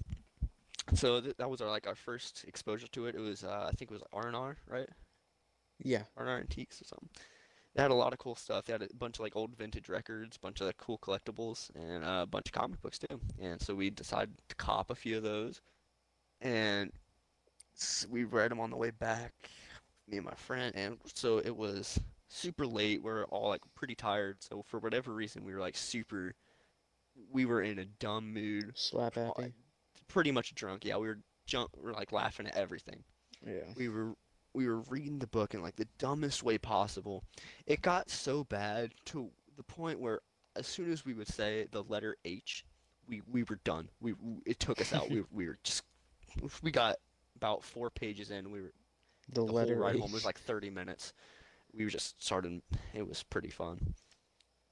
So 0.96 1.20
th 1.20 1.36
that 1.38 1.50
was 1.50 1.62
our 1.62 1.70
like 1.70 1.88
our 1.88 1.96
first 1.96 2.46
exposure 2.48 2.88
to 2.88 3.08
it. 3.08 3.16
It 3.16 3.20
was 3.20 3.44
uh, 3.44 3.68
I 3.70 3.72
think 3.76 3.92
it 3.92 3.94
was 3.94 4.04
R 4.14 4.28
and 4.28 4.36
R, 4.36 4.58
right? 4.68 4.90
Yeah. 5.84 6.04
R&R 6.16 6.40
Antiques 6.40 6.82
or 6.82 6.86
something. 6.86 7.10
They 7.76 7.82
had 7.82 7.92
a 7.92 7.96
lot 7.96 8.14
of 8.14 8.20
cool 8.20 8.36
stuff. 8.36 8.66
They 8.66 8.74
had 8.74 8.82
a 8.82 8.88
bunch 8.96 9.18
of 9.18 9.22
like 9.22 9.36
old 9.36 9.56
vintage 9.56 9.88
records, 9.90 10.38
a 10.38 10.40
bunch 10.40 10.62
of 10.62 10.68
like, 10.68 10.78
cool 10.78 10.98
collectibles, 10.98 11.70
and 11.76 12.04
uh, 12.04 12.22
a 12.24 12.26
bunch 12.26 12.48
of 12.48 12.54
comic 12.54 12.82
books 12.82 12.98
too. 12.98 13.20
And 13.40 13.62
so 13.62 13.76
we 13.76 13.90
decided 13.92 14.34
to 14.50 14.56
cop 14.56 14.90
a 14.90 14.96
few 14.96 15.18
of 15.18 15.24
those, 15.24 15.62
and 16.42 16.92
we 18.10 18.24
read 18.24 18.52
them 18.52 18.60
on 18.60 18.70
the 18.70 18.76
way 18.78 18.92
back, 18.92 19.34
me 20.08 20.18
and 20.18 20.26
my 20.26 20.34
friend. 20.36 20.74
And 20.76 20.98
so 21.14 21.38
it 21.40 21.56
was 21.56 22.00
super 22.30 22.66
late. 22.66 23.04
We 23.04 23.10
are 23.12 23.26
all 23.26 23.50
like 23.50 23.62
pretty 23.76 23.96
tired. 23.96 24.38
So 24.42 24.64
for 24.68 24.80
whatever 24.80 25.14
reason, 25.14 25.44
we 25.44 25.54
were 25.54 25.60
like 25.60 25.78
super. 25.78 26.34
We 27.32 27.46
were 27.46 27.62
in 27.64 27.80
a 27.80 27.86
dumb 27.86 28.32
mood, 28.34 28.72
Slap 28.76 29.16
happy. 29.16 29.54
pretty 30.08 30.32
much 30.32 30.54
drunk. 30.54 30.86
Yeah, 30.86 30.98
we 30.98 31.08
were 31.08 31.20
jump. 31.48 31.72
We 31.78 31.84
were 31.84 31.94
like 31.94 32.12
laughing 32.12 32.46
at 32.48 32.56
everything 32.56 33.04
Yeah. 33.46 33.62
we 33.76 33.90
were 33.90 34.14
we 34.54 34.68
were 34.68 34.82
reading 34.90 35.20
the 35.20 35.28
book 35.28 35.54
in 35.54 35.62
like 35.62 35.76
the 35.76 35.88
dumbest 35.98 36.44
way 36.44 36.58
possible. 36.58 37.24
It 37.66 37.82
got 37.82 38.10
so 38.10 38.44
bad 38.44 38.92
to 39.06 39.30
the 39.56 39.64
point 39.64 40.00
where 40.00 40.20
as 40.56 40.68
soon 40.68 40.92
as 40.92 41.06
we 41.06 41.14
would 41.14 41.28
say 41.28 41.68
the 41.72 41.84
letter 41.84 42.16
H, 42.26 42.66
we 43.08 43.22
we 43.32 43.44
were 43.44 43.60
done. 43.64 43.90
We, 44.00 44.14
we 44.14 44.36
it 44.46 44.60
took 44.60 44.80
us 44.82 44.94
out. 44.94 45.10
we 45.10 45.24
we 45.32 45.48
were 45.48 45.58
just 45.64 45.84
we 46.62 46.70
got 46.72 46.98
about 47.38 47.64
four 47.64 47.90
pages 47.92 48.32
in. 48.32 48.52
We 48.52 48.62
were 48.62 48.74
The, 49.30 49.46
the 49.46 49.54
letter 49.54 49.76
whole 49.76 49.78
ride 49.78 49.96
H. 49.96 50.02
home 50.02 50.12
was 50.12 50.26
like 50.26 50.40
30 50.40 50.70
minutes. 50.70 51.14
We 51.74 51.84
were 51.86 51.90
just 51.92 52.24
starting. 52.24 52.62
It 52.94 53.08
was 53.08 53.24
pretty 53.24 53.50
fun. 53.52 53.96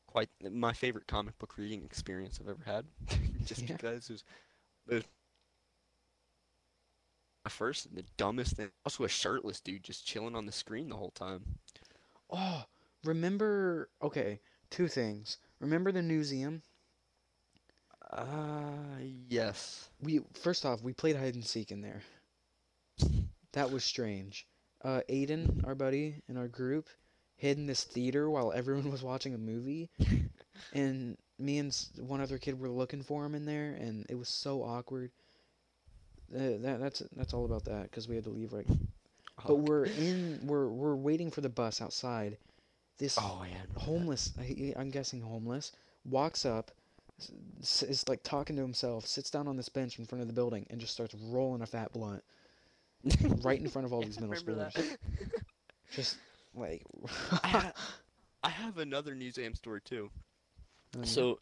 Quite 0.08 0.30
my 0.52 0.74
favorite 0.74 1.08
comic 1.08 1.38
book 1.40 1.58
reading 1.58 1.84
experience 1.84 2.40
I've 2.42 2.50
ever 2.50 2.64
had. 2.66 2.86
just 3.46 3.68
Yeah. 3.68 3.68
because 3.68 4.10
it 4.10 4.14
was, 4.14 4.24
it 4.90 4.94
was 4.96 5.04
first 7.50 7.96
the 7.96 8.04
dumbest 8.18 8.56
thing. 8.56 8.72
Also, 8.86 9.04
a 9.04 9.10
shirtless 9.10 9.62
dude 9.62 9.84
just 9.84 10.06
chilling 10.06 10.36
on 10.36 10.46
the 10.46 10.52
screen 10.52 10.90
the 10.90 10.96
whole 10.98 11.12
time. 11.12 11.60
Oh, 12.30 12.66
remember? 13.04 13.90
Okay, 14.02 14.42
two 14.70 14.88
things. 14.88 15.40
Remember 15.60 15.92
the 15.92 16.04
museum? 16.04 16.62
Uh, 18.12 18.98
yes. 19.30 19.90
We 20.02 20.22
first 20.34 20.66
off, 20.66 20.82
we 20.82 20.94
played 20.94 21.16
hide 21.18 21.36
and 21.36 21.46
seek 21.46 21.72
in 21.72 21.82
there. 21.82 22.04
That 23.56 23.72
was 23.72 23.84
strange. 23.84 24.46
Uh, 24.84 25.02
Aiden, 25.10 25.66
our 25.66 25.76
buddy 25.76 26.22
in 26.30 26.38
our 26.38 26.48
group, 26.48 26.88
hid 27.38 27.58
in 27.58 27.66
this 27.66 27.84
theater 27.84 28.30
while 28.30 28.54
everyone 28.54 28.92
was 28.98 29.02
watching 29.04 29.34
a 29.34 29.38
movie, 29.40 29.90
and 30.74 31.18
me 31.40 31.58
and 31.58 31.76
one 31.98 32.22
other 32.22 32.38
kid 32.38 32.60
were 32.60 32.70
looking 32.70 33.02
for 33.02 33.26
him 33.26 33.34
in 33.36 33.46
there, 33.46 33.72
and 33.80 34.06
it 34.10 34.16
was 34.16 34.30
so 34.30 34.62
awkward. 34.62 35.12
Uh, 36.36 36.58
that 36.62 36.80
that's 36.80 37.04
that's 37.16 37.34
all 37.34 37.46
about 37.46 37.66
that 37.66 37.84
because 37.84 38.08
we 38.08 38.16
had 38.16 38.24
to 38.26 38.30
leave 38.30 38.54
right. 38.54 38.68
But 39.46 39.56
we're 39.58 39.86
in 39.86 40.40
we're 40.44 40.68
we're 40.68 40.96
waiting 40.96 41.32
for 41.32 41.42
the 41.42 41.50
bus 41.50 41.82
outside. 41.82 42.38
This 42.98 43.18
Oh 43.20 43.46
yeah. 43.50 43.58
I 43.58 43.62
remember 43.62 43.74
that. 43.74 43.80
homeless 43.80 44.34
I- 44.40 44.74
I'm 44.78 44.90
guessing 44.90 45.22
homeless 45.22 45.72
walks 46.06 46.46
up 46.46 46.72
is 47.62 48.06
like 48.08 48.24
talking 48.24 48.56
to 48.58 48.62
himself 48.62 49.06
sits 49.08 49.30
down 49.30 49.48
on 49.48 49.58
this 49.58 49.70
bench 49.70 50.00
in 50.00 50.06
front 50.06 50.22
of 50.22 50.28
the 50.28 50.34
building 50.34 50.66
and 50.70 50.80
just 50.80 50.94
starts 50.94 51.14
rolling 51.16 51.62
a 51.62 51.66
fat 51.66 51.94
blunt 51.94 52.24
right 53.42 53.60
in 53.60 53.68
front 53.68 53.86
of 53.86 53.94
all 53.94 54.02
Yeah, 54.02 54.06
these 54.06 54.20
I 54.20 54.22
middle 54.22 54.36
schoolers 54.36 54.96
just 55.92 56.20
like 56.54 56.84
I, 57.44 57.48
ha- 57.48 57.74
I 58.44 58.50
have 58.50 58.78
another 58.78 59.16
museum 59.16 59.54
story 59.56 59.82
too. 59.82 60.10
Oh, 60.98 61.04
yeah. 61.04 61.26
So, 61.26 61.40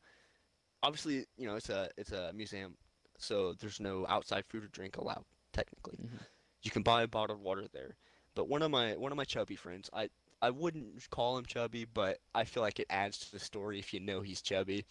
obviously, 0.84 1.26
you 1.38 1.48
know, 1.48 1.56
it's 1.56 1.70
a 1.70 1.90
it's 1.98 2.12
a 2.12 2.32
museum, 2.34 2.76
so 3.18 3.54
there's 3.54 3.80
no 3.80 4.06
outside 4.08 4.46
food 4.50 4.64
or 4.64 4.68
drink 4.68 4.98
allowed 4.98 5.26
technically. 5.54 6.00
Mhm. 6.00 6.20
You 6.64 6.72
can 6.72 6.84
buy 6.84 7.04
a 7.04 7.08
bottled 7.08 7.42
water 7.42 7.68
there. 7.74 7.96
But 8.36 8.48
one 8.50 8.62
of 8.62 8.72
my 8.72 8.96
one 8.96 9.12
of 9.12 9.18
my 9.18 9.26
chubby 9.26 9.56
friends, 9.56 9.90
I 9.94 10.10
I 10.42 10.50
wouldn't 10.52 11.10
call 11.10 11.38
him 11.38 11.46
chubby, 11.46 11.86
but 11.86 12.20
I 12.36 12.44
feel 12.46 12.64
like 12.64 12.80
it 12.80 12.88
adds 12.90 13.18
to 13.20 13.32
the 13.32 13.40
story 13.40 13.80
if 13.80 13.94
you 13.94 14.00
know 14.00 14.22
he's 14.22 14.42
chubby. 14.42 14.86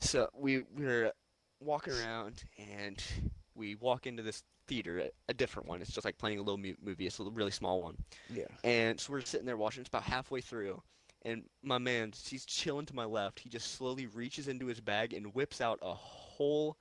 So 0.00 0.28
we 0.34 0.60
we 0.74 0.84
were 0.84 1.12
walking 1.60 1.92
around 1.92 2.44
and 2.58 3.02
we 3.54 3.74
walk 3.74 4.06
into 4.06 4.22
this 4.22 4.42
theater, 4.70 4.98
a, 5.00 5.10
a 5.28 5.34
different 5.34 5.68
one. 5.68 5.82
It's 5.82 5.92
just 5.92 6.04
like 6.04 6.16
playing 6.16 6.38
a 6.38 6.42
little 6.42 6.58
mu- 6.58 6.76
movie. 6.82 7.06
It's 7.06 7.18
a 7.18 7.24
really 7.24 7.50
small 7.50 7.82
one. 7.82 7.96
yeah 8.32 8.44
And 8.64 8.98
so 8.98 9.12
we're 9.12 9.20
sitting 9.22 9.46
there 9.46 9.56
watching. 9.56 9.80
It's 9.82 9.88
about 9.88 10.04
halfway 10.04 10.40
through, 10.40 10.80
and 11.22 11.42
my 11.62 11.78
man, 11.78 12.12
he's 12.24 12.46
chilling 12.46 12.86
to 12.86 12.94
my 12.94 13.04
left. 13.04 13.40
He 13.40 13.50
just 13.50 13.74
slowly 13.74 14.06
reaches 14.06 14.48
into 14.48 14.66
his 14.66 14.80
bag 14.80 15.12
and 15.12 15.34
whips 15.34 15.60
out 15.60 15.78
a 15.82 15.92
whole 15.92 16.76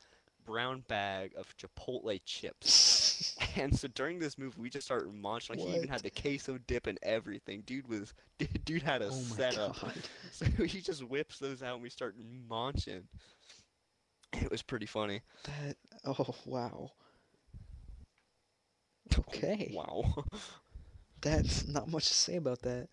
brown 0.45 0.83
bag 0.87 1.33
of 1.37 1.53
Chipotle 1.57 2.19
chips. 2.25 3.35
And 3.55 3.77
so 3.77 3.87
during 3.89 4.19
this 4.19 4.37
movie, 4.37 4.61
we 4.61 4.69
just 4.69 4.85
started 4.85 5.13
munching. 5.13 5.57
Like 5.57 5.67
he 5.67 5.75
even 5.75 5.89
had 5.89 6.01
the 6.03 6.09
queso 6.09 6.57
dip 6.67 6.87
and 6.87 6.97
everything. 7.03 7.63
Dude 7.65 7.87
was, 7.87 8.13
dude 8.65 8.81
had 8.83 9.01
a 9.01 9.07
oh 9.07 9.11
setup. 9.11 9.81
god 9.81 9.93
So 10.31 10.45
he 10.45 10.79
just 10.79 11.03
whips 11.03 11.39
those 11.39 11.61
out, 11.61 11.73
and 11.73 11.83
we 11.83 11.89
start 11.89 12.15
munching. 12.47 13.07
It 14.33 14.49
was 14.51 14.61
pretty 14.61 14.85
funny. 14.85 15.21
that 15.43 15.75
oh 16.05 16.33
wow 16.45 16.91
okay 19.17 19.71
Wow. 19.75 20.23
that's 21.21 21.67
not 21.67 21.87
much 21.89 22.07
to 22.07 22.13
say 22.13 22.35
about 22.35 22.61
that 22.61 22.87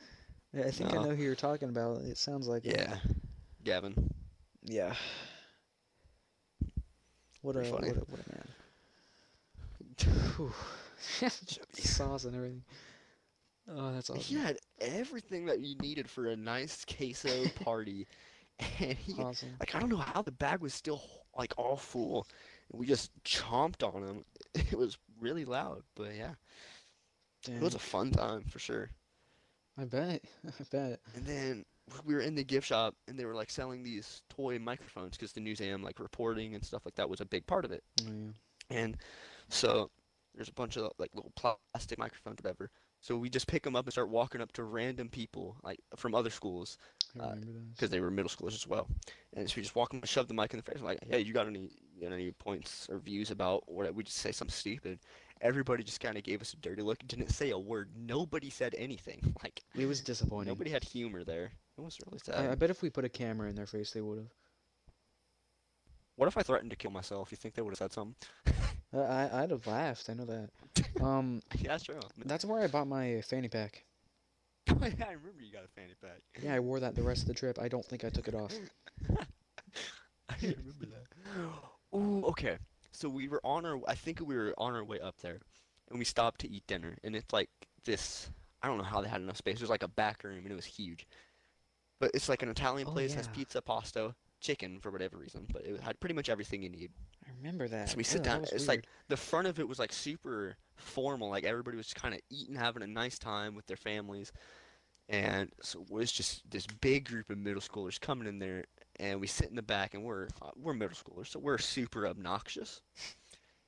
I 0.57 0.71
think 0.71 0.93
I 0.93 0.97
know 1.03 1.15
who 1.15 1.23
you're 1.23 1.35
talking 1.35 1.69
about 1.69 1.99
it 2.03 2.17
sounds 2.17 2.47
like 2.49 2.65
a- 2.67 2.71
Yeah. 2.71 2.97
Gavin. 3.65 4.11
yeah 4.63 4.95
what 7.43 7.57
a, 7.57 7.61
what 7.61 7.85
a 7.85 8.01
what 8.09 8.21
a 8.21 8.29
man 8.35 8.49
sauce 11.73 12.25
and 12.25 12.35
everything. 12.37 12.63
Oh, 13.69 13.93
that's 13.93 14.11
awesome. 14.11 14.23
He 14.23 14.35
had 14.37 14.59
everything 14.81 15.47
that 15.47 15.61
you 15.61 15.77
needed 15.77 16.09
for 16.09 16.27
a 16.27 16.37
nice 16.37 16.85
queso 16.85 17.49
party, 17.49 18.07
and 18.81 18.97
he 18.99 19.15
Awesome. 19.21 19.57
like 19.61 19.75
I 19.75 19.81
don't 19.81 19.91
know 19.91 19.97
how 19.97 20.23
the 20.23 20.33
bag 20.33 20.61
was 20.61 20.75
still 20.75 21.03
like 21.37 21.55
all 21.59 21.77
full. 21.77 22.27
And 22.71 22.81
we 22.81 22.87
just 22.87 23.11
chomped 23.25 23.83
on 23.83 24.03
him. 24.03 24.25
It 24.55 24.77
was 24.79 24.99
really 25.21 25.45
loud, 25.45 25.83
but 25.95 26.15
yeah, 26.15 26.35
it 27.57 27.63
was 27.63 27.75
a 27.75 27.79
fun 27.79 28.11
time 28.11 28.45
for 28.45 28.59
sure. 28.59 28.91
I 29.77 29.85
bet. 29.85 30.25
I 30.61 30.65
bet. 30.71 31.01
And 31.15 31.27
then 31.27 31.65
we 32.05 32.15
were 32.15 32.21
in 32.21 32.35
the 32.35 32.45
gift 32.45 32.67
shop, 32.67 32.95
and 33.07 33.19
they 33.19 33.25
were 33.25 33.35
like 33.35 33.51
selling 33.51 33.83
these 33.83 34.23
toy 34.29 34.59
microphones 34.59 35.17
because 35.17 35.33
the 35.33 35.41
museum 35.41 35.83
like 35.83 36.01
reporting 36.01 36.55
and 36.55 36.65
stuff 36.65 36.85
like 36.85 36.95
that 36.97 37.09
was 37.09 37.21
a 37.21 37.27
big 37.27 37.47
part 37.47 37.65
of 37.65 37.73
it. 37.73 37.83
Oh, 38.01 38.13
yeah. 38.13 38.33
And 38.71 38.97
so 39.49 39.91
there's 40.35 40.49
a 40.49 40.53
bunch 40.55 40.77
of 40.77 40.93
like 40.99 41.11
little 41.15 41.33
plastic 41.37 41.99
microphones, 41.99 42.39
whatever. 42.43 42.71
So 43.01 43.17
we 43.17 43.31
just 43.31 43.47
pick 43.47 43.63
them 43.63 43.77
up 43.77 43.87
and 43.87 43.93
start 43.93 44.09
walking 44.09 44.41
up 44.41 44.53
to 44.53 44.65
random 44.65 45.09
people 45.09 45.57
like 45.63 45.81
from 45.97 46.15
other 46.15 46.31
schools 46.31 46.79
I 47.19 47.21
Uh, 47.21 47.35
because 47.75 47.91
they 47.91 48.01
were 48.01 48.11
middle 48.11 48.31
schoolers 48.31 48.55
as 48.55 48.67
well. 48.67 48.89
And 49.35 49.49
so 49.49 49.55
we 49.57 49.63
just 49.63 49.75
walk 49.77 49.91
them, 49.91 50.01
and 50.01 50.09
shove 50.09 50.29
the 50.29 50.35
mic 50.35 50.53
in 50.53 50.59
the 50.59 50.63
face, 50.63 50.81
like, 50.83 50.99
hey, 51.09 51.21
you 51.21 51.33
got 51.33 51.47
any, 51.47 51.71
any 52.03 52.31
points 52.33 52.89
or 52.91 52.99
views 52.99 53.31
about 53.31 53.65
what? 53.71 53.95
We 53.95 54.05
just 54.05 54.19
say 54.19 54.33
something 54.33 54.53
stupid. 54.53 54.99
Everybody 55.41 55.85
just 55.85 56.01
kind 56.01 56.17
of 56.17 56.23
gave 56.25 56.41
us 56.41 56.55
a 56.55 56.57
dirty 56.57 56.83
look, 56.83 56.99
didn't 57.07 57.29
say 57.31 57.51
a 57.51 57.59
word. 57.59 57.91
Nobody 57.97 58.51
said 58.51 58.75
anything. 58.79 59.35
Like 59.43 59.63
It 59.75 59.87
was 59.87 60.01
disappointing. 60.01 60.49
nobody 60.49 60.71
had 60.71 60.83
humor 60.83 61.25
there. 61.25 61.53
It 61.77 61.81
was 61.81 61.99
really 62.07 62.21
I, 62.35 62.53
I 62.53 62.55
bet 62.55 62.71
if 62.71 62.81
we 62.83 62.89
put 62.91 63.05
a 63.05 63.09
camera 63.09 63.49
in 63.49 63.55
their 63.55 63.67
face, 63.67 63.91
they 63.93 64.01
would 64.01 64.19
have. 64.19 64.33
What 66.17 66.27
if 66.29 66.39
I 66.39 66.43
threatened 66.43 66.71
to 66.71 66.77
kill 66.77 66.91
myself? 66.91 67.31
You 67.31 67.37
think 67.37 67.55
they 67.55 67.61
would 67.63 67.73
have 67.73 67.79
said 67.79 67.93
something? 67.93 68.15
I, 68.95 68.99
I 68.99 69.43
I'd 69.43 69.51
have 69.51 69.67
laughed. 69.67 70.09
I 70.09 70.15
know 70.15 70.25
that. 70.25 70.49
Um, 71.03 71.43
yeah, 71.59 71.69
that's 71.73 71.85
true. 71.85 72.01
that's 72.25 72.45
where 72.47 72.63
I 72.63 72.67
bought 72.67 72.87
my 72.89 73.21
fanny 73.21 73.49
pack. 73.49 73.85
I 74.69 74.73
remember 74.73 75.43
you 75.43 75.53
got 75.53 75.65
a 75.65 75.69
fanny 75.69 75.95
pack. 76.01 76.23
Yeah, 76.43 76.55
I 76.55 76.61
wore 76.61 76.81
that 76.81 76.95
the 76.95 77.03
rest 77.03 77.23
of 77.23 77.29
the 77.29 77.35
trip. 77.35 77.59
I 77.61 77.69
don't 77.69 77.85
think 77.85 78.05
I 78.05 78.09
took 78.09 78.27
it 78.29 78.35
off. 78.35 78.53
I 80.29 80.35
remember 80.43 80.87
that. 80.87 81.07
Ooh, 81.97 82.25
okay. 82.27 82.59
So 82.93 83.09
we 83.09 83.29
were 83.29 83.41
on 83.45 83.67
our, 83.67 83.81
I 83.89 83.95
think 83.95 84.21
we 84.21 84.37
were 84.37 84.55
on 84.59 84.75
our 84.75 84.85
way 84.85 85.01
up 85.01 85.17
there, 85.21 85.41
and 85.91 85.99
we 85.99 86.05
stopped 86.05 86.41
to 86.43 86.51
eat 86.51 86.67
dinner, 86.67 86.97
and 87.05 87.15
it's 87.17 87.33
like 87.33 87.51
this. 87.85 88.31
I 88.63 88.69
don't 88.69 88.79
know 88.79 88.85
how 88.85 89.01
they 89.03 89.09
had 89.09 89.21
enough 89.21 89.37
space. 89.37 89.57
It 89.57 89.61
was 89.63 89.71
like 89.71 89.83
a 89.83 89.89
back 89.89 90.25
room, 90.25 90.39
and 90.45 90.51
it 90.53 90.57
was 90.57 90.65
huge. 90.65 91.07
But 92.01 92.11
it's 92.15 92.29
like 92.29 92.43
an 92.43 92.49
Italian 92.49 92.89
Oh, 92.89 92.93
place, 92.93 93.15
has 93.15 93.27
yeah. 93.27 93.33
pizza, 93.33 93.63
pasta, 93.63 94.15
chicken 94.41 94.81
for 94.81 94.91
whatever 94.91 95.17
reason, 95.19 95.47
but 95.53 95.65
it 95.65 95.81
had 95.81 95.99
pretty 96.01 96.15
much 96.15 96.29
everything 96.29 96.63
you 96.63 96.69
need. 96.71 96.91
I 97.27 97.31
remember 97.39 97.69
that. 97.69 97.89
So 97.89 97.97
we 97.97 98.05
oh, 98.05 98.05
sit 98.05 98.23
that 98.25 98.25
down. 98.25 98.41
was 98.41 98.53
It's 98.53 98.67
weird. 98.67 98.69
like 98.69 98.87
the 99.09 99.17
front 99.17 99.47
of 99.49 99.59
it 99.61 99.69
was 99.69 99.79
like 99.79 99.93
super 99.93 100.57
formal, 100.77 101.31
like 101.31 101.45
everybody 101.45 101.77
was 101.77 101.93
kind 101.95 102.15
of 102.15 102.21
eating, 102.31 102.55
having 102.55 102.83
a 102.83 102.87
nice 102.87 103.19
time 103.19 103.55
with 103.55 103.67
their 103.67 103.77
families. 103.77 104.33
And 105.09 105.51
so 105.63 105.83
it 105.83 105.91
was 105.91 106.13
just 106.13 106.49
this 106.51 106.67
big 106.67 107.09
group 107.09 107.31
of 107.31 107.39
middle 107.39 107.61
schoolers 107.63 108.01
coming 108.01 108.27
in 108.29 108.39
there, 108.41 108.65
and 108.99 109.21
we 109.21 109.27
sit 109.29 109.49
in 109.51 109.57
the 109.57 109.63
back, 109.63 109.95
and 109.95 110.03
we're 110.05 110.29
uh, 110.43 110.51
we're 110.57 110.75
middle 110.75 110.97
schoolers, 110.97 111.29
so 111.29 111.39
we're 111.39 111.59
super 111.59 112.07
obnoxious, 112.09 112.81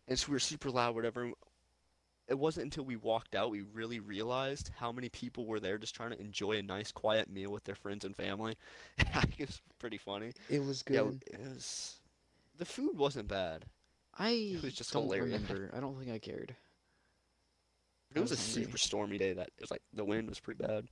and 0.09 0.18
so 0.18 0.33
we're 0.33 0.38
super 0.40 0.70
loud, 0.70 0.94
whatever. 0.94 1.31
It 2.29 2.38
wasn't 2.38 2.64
until 2.64 2.85
we 2.85 2.96
walked 2.96 3.35
out 3.35 3.51
we 3.51 3.62
really 3.62 4.01
realized 4.01 4.70
how 4.77 4.92
many 4.92 5.09
people 5.09 5.46
were 5.46 5.61
there 5.61 5.79
just 5.79 5.94
trying 5.96 6.11
to 6.11 6.20
enjoy 6.20 6.59
a 6.59 6.62
nice, 6.62 6.92
quiet 6.92 7.29
meal 7.31 7.51
with 7.51 7.64
their 7.64 7.74
friends 7.74 8.05
and 8.05 8.16
family. 8.16 8.57
it 8.98 9.40
was 9.48 9.61
pretty 9.79 9.98
funny. 9.98 10.33
It 10.48 10.64
was 10.64 10.83
Yeah, 10.88 11.05
good. 11.05 11.22
it 11.27 11.40
was. 11.40 12.01
The 12.57 12.66
food 12.66 12.98
wasn't 12.98 13.29
bad. 13.29 13.64
I 14.18 14.31
it 14.53 14.62
was 14.62 14.74
just 14.74 14.92
don't 14.92 15.09
hilarious. 15.09 15.18
remember. 15.18 15.70
I 15.72 15.81
don't 15.81 15.98
think 15.98 16.11
I 16.11 16.18
cared. 16.18 16.55
It 18.14 18.20
I 18.20 18.20
was 18.20 18.33
a 18.33 18.37
hungry. 18.37 18.37
super 18.37 18.77
stormy 18.77 19.16
day. 19.16 19.33
That 19.33 19.48
it 19.57 19.62
was 19.62 19.70
like 19.70 19.83
the 19.94 20.05
wind 20.05 20.29
was 20.29 20.40
pretty 20.40 20.62
bad. 20.62 20.88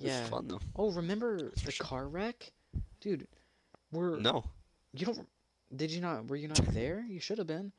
Yeah. 0.00 0.24
fun 0.24 0.48
though. 0.48 0.60
Oh, 0.76 0.90
remember 0.92 1.50
the 1.64 1.70
sure. 1.70 1.86
car 1.86 2.08
wreck? 2.08 2.52
Dude, 3.00 3.26
we're 3.92 4.18
No, 4.18 4.44
you 4.92 5.06
don't 5.06 5.26
did 5.74 5.90
you 5.90 6.00
not 6.00 6.28
were 6.28 6.36
you 6.36 6.48
not 6.48 6.64
there? 6.72 7.04
You 7.08 7.20
should 7.20 7.38
have 7.38 7.46
been. 7.46 7.72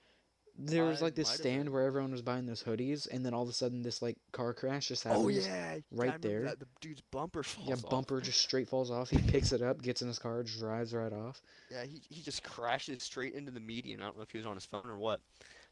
There 0.57 0.83
was 0.83 1.01
like 1.01 1.15
this 1.15 1.29
stand 1.29 1.69
where 1.69 1.83
everyone 1.83 2.11
was 2.11 2.21
buying 2.21 2.45
those 2.45 2.61
hoodies 2.61 3.07
and 3.09 3.25
then 3.25 3.33
all 3.33 3.43
of 3.43 3.49
a 3.49 3.53
sudden 3.53 3.81
this 3.81 4.01
like 4.01 4.17
car 4.31 4.53
crash 4.53 4.89
just 4.89 5.05
oh, 5.05 5.09
happens. 5.09 5.25
Oh 5.25 5.29
yeah, 5.29 5.77
right 5.91 6.21
there. 6.21 6.43
That. 6.43 6.59
The 6.59 6.67
dude's 6.81 7.01
bumper 7.09 7.41
falls 7.41 7.67
off. 7.67 7.69
Yeah, 7.69 7.85
off. 7.85 7.89
bumper 7.89 8.21
just 8.21 8.41
straight 8.41 8.67
falls 8.67 8.91
off. 8.91 9.09
He 9.09 9.17
picks 9.17 9.53
it 9.53 9.61
up, 9.61 9.81
gets 9.81 10.01
in 10.01 10.07
his 10.07 10.19
car, 10.19 10.43
drives 10.43 10.93
right 10.93 11.13
off. 11.13 11.41
Yeah, 11.71 11.83
he 11.83 12.01
he 12.09 12.21
just 12.21 12.43
crashes 12.43 13.01
straight 13.03 13.33
into 13.33 13.51
the 13.51 13.59
median. 13.59 14.01
I 14.01 14.05
don't 14.05 14.17
know 14.17 14.23
if 14.23 14.31
he 14.31 14.37
was 14.37 14.47
on 14.47 14.55
his 14.55 14.65
phone 14.65 14.85
or 14.85 14.97
what. 14.97 15.19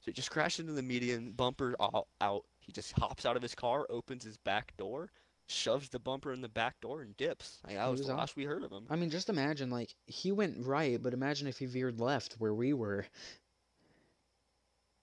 So 0.01 0.05
he 0.05 0.13
just 0.13 0.31
crashed 0.31 0.59
into 0.59 0.73
the 0.73 0.81
median, 0.81 1.31
bumper 1.31 1.75
all 1.79 2.07
out. 2.21 2.45
He 2.59 2.71
just 2.71 2.93
hops 2.97 3.25
out 3.25 3.35
of 3.35 3.41
his 3.41 3.55
car, 3.55 3.85
opens 3.89 4.23
his 4.23 4.37
back 4.37 4.75
door, 4.77 5.11
shoves 5.49 5.89
the 5.89 5.99
bumper 5.99 6.31
in 6.31 6.41
the 6.41 6.49
back 6.49 6.79
door, 6.81 7.01
and 7.01 7.15
dips. 7.17 7.59
Like, 7.65 7.75
that 7.75 7.89
was 7.89 7.99
was 7.99 8.07
the 8.07 8.13
off. 8.13 8.19
last 8.19 8.35
we 8.35 8.43
heard 8.45 8.63
of 8.63 8.71
him. 8.71 8.85
I 8.89 8.95
mean, 8.95 9.09
just 9.09 9.29
imagine 9.29 9.69
like 9.69 9.93
he 10.05 10.31
went 10.31 10.65
right, 10.65 11.01
but 11.01 11.13
imagine 11.13 11.47
if 11.47 11.57
he 11.57 11.65
veered 11.65 11.99
left 11.99 12.33
where 12.39 12.53
we 12.53 12.73
were. 12.73 13.05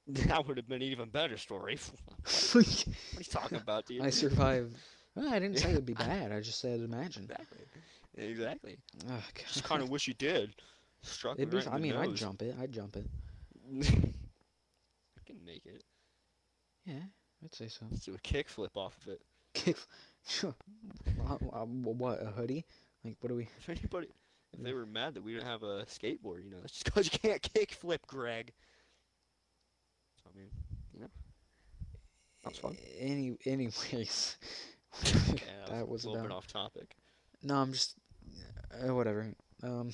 That 0.08 0.46
would 0.46 0.56
have 0.56 0.68
been 0.68 0.82
an 0.82 0.88
even 0.88 1.08
better 1.08 1.36
story. 1.36 1.78
what 2.52 2.54
are 2.54 3.18
you 3.18 3.24
talking 3.28 3.58
about, 3.58 3.86
dude? 3.86 4.02
I 4.02 4.10
survived. 4.10 4.76
Well, 5.16 5.32
I 5.32 5.38
didn't 5.38 5.58
say 5.58 5.70
it'd 5.70 5.86
be 5.86 5.94
bad. 5.94 6.30
I 6.30 6.40
just 6.40 6.60
said 6.60 6.78
imagine. 6.80 7.22
Exactly. 7.24 7.58
Exactly. 8.18 8.76
Oh, 9.10 9.22
Just 9.34 9.64
kind 9.64 9.82
of 9.82 9.88
wish 9.88 10.06
you 10.06 10.12
did. 10.12 10.54
Struck 11.00 11.38
It'd 11.38 11.50
be. 11.50 11.56
right 11.56 11.68
I 11.72 11.78
mean, 11.78 11.94
I'd 11.96 12.14
jump 12.14 12.42
it. 12.42 12.54
I'd 12.60 12.70
jump 12.70 12.96
it. 12.96 13.06
I 13.82 15.20
can 15.24 15.42
make 15.44 15.64
it. 15.64 15.82
Yeah, 16.84 17.00
I'd 17.42 17.54
say 17.54 17.68
so. 17.68 17.86
Let's 17.90 18.04
do 18.04 18.14
a 18.14 18.18
kickflip 18.18 18.76
off 18.76 18.94
of 19.06 19.14
it. 19.14 19.22
Kick. 19.54 19.76
What 21.26 22.22
a 22.22 22.26
hoodie? 22.26 22.64
Like 23.04 23.16
what 23.20 23.28
do 23.28 23.34
we? 23.36 23.48
If 23.58 23.68
anybody, 23.68 24.08
if 24.52 24.62
they 24.62 24.72
were 24.72 24.86
mad 24.86 25.14
that 25.14 25.22
we 25.24 25.32
didn't 25.34 25.46
have 25.46 25.62
a 25.62 25.84
skateboard, 25.86 26.44
you 26.44 26.50
know, 26.50 26.60
that's 26.60 26.72
just 26.72 26.84
because 26.84 27.12
you 27.12 27.18
can't 27.18 27.42
kickflip, 27.54 27.98
Greg. 28.06 28.52
So, 30.22 30.30
I 30.34 30.38
mean, 30.38 30.48
you 30.94 31.00
know, 31.00 31.08
that's 32.44 32.58
fun. 32.58 32.76
Any 32.98 33.36
anyways. 33.44 34.36
Yeah, 35.04 35.76
that 35.76 35.86
was 35.86 36.04
a 36.04 36.08
little 36.08 36.24
about. 36.24 36.28
bit 36.30 36.36
off 36.36 36.46
topic. 36.46 36.96
No, 37.42 37.56
I'm 37.56 37.72
just. 37.72 37.96
Uh, 38.72 38.94
whatever. 38.94 39.30
Um, 39.62 39.90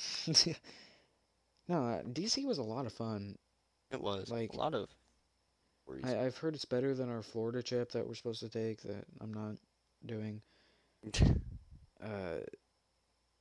no, 1.68 1.84
uh, 1.84 2.02
DC 2.02 2.44
was 2.46 2.58
a 2.58 2.62
lot 2.62 2.86
of 2.86 2.92
fun. 2.92 3.36
It 3.90 4.00
was 4.00 4.30
Like- 4.30 4.52
a 4.52 4.56
lot 4.56 4.74
of. 4.74 4.88
I, 6.04 6.20
I've 6.20 6.36
heard 6.36 6.54
it's 6.54 6.64
better 6.64 6.94
than 6.94 7.10
our 7.10 7.22
Florida 7.22 7.62
trip 7.64 7.90
that 7.92 8.06
we're 8.06 8.14
supposed 8.14 8.40
to 8.40 8.48
take 8.48 8.80
that 8.82 9.04
I'm 9.20 9.34
not 9.34 9.56
doing. 10.06 10.40
Uh, 12.02 12.40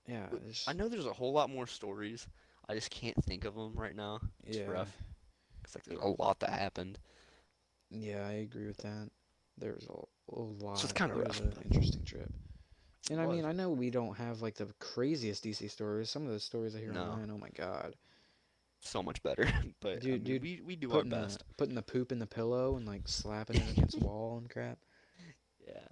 yeah, 0.08 0.28
it's, 0.48 0.68
I 0.68 0.74
know 0.74 0.88
there's 0.88 1.08
a 1.08 1.14
whole 1.14 1.34
lot 1.34 1.50
more 1.50 1.66
stories. 1.66 2.28
I 2.70 2.76
just 2.76 2.92
can't 2.92 3.16
think 3.24 3.44
of 3.44 3.56
them 3.56 3.74
right 3.74 3.96
now. 3.96 4.20
It's 4.46 4.58
yeah, 4.58 4.68
rough. 4.68 4.96
It's 5.64 5.74
like 5.74 5.84
there's 5.86 6.00
a 6.00 6.22
lot 6.22 6.40
that 6.42 6.52
happened. 6.52 7.00
yeah, 7.90 8.28
I 8.28 8.34
agree 8.34 8.68
with 8.68 8.78
that. 8.78 9.10
There's 9.58 9.88
a, 9.90 10.36
a 10.36 10.40
lot. 10.42 10.84
it's 10.84 10.94
kinda 10.94 11.16
rough. 11.16 11.40
an 11.40 11.54
interesting 11.72 12.04
trip. 12.04 12.30
And 13.10 13.20
I 13.20 13.26
mean. 13.26 13.46
I 13.46 13.52
know 13.52 13.72
we 13.72 13.90
don't 13.90 14.16
have 14.16 14.44
like 14.44 14.54
the 14.54 14.68
craziest 14.80 15.44
DC 15.44 15.68
stories. 15.72 16.12
Some 16.12 16.28
of 16.28 16.32
the 16.32 16.40
stories 16.40 16.76
I 16.76 16.80
hear 16.82 16.92
No. 16.92 17.02
online, 17.02 17.32
oh 17.32 17.38
my 17.40 17.50
god. 17.50 17.96
So 18.80 19.02
much 19.02 19.24
better. 19.24 19.48
but 19.82 19.94
I 19.94 20.00
Dude- 20.00 20.12
mean, 20.12 20.24
dude, 20.24 20.42
we 20.44 20.62
we 20.64 20.76
do 20.76 20.90
our 20.92 20.98
Putting 20.98 21.10
the, 21.10 21.16
best. 21.16 21.44
putting 21.58 21.74
the 21.76 21.82
poop 21.82 22.12
in 22.12 22.20
the 22.20 22.28
pillow 22.28 22.76
and 22.78 22.86
like 22.86 23.08
slapping 23.08 23.58
it 23.58 23.72
against 23.72 24.00
the 24.00 24.06
wall 24.06 24.38
and 24.38 24.48
crap. 24.52 24.78
Yeah. 25.68 25.88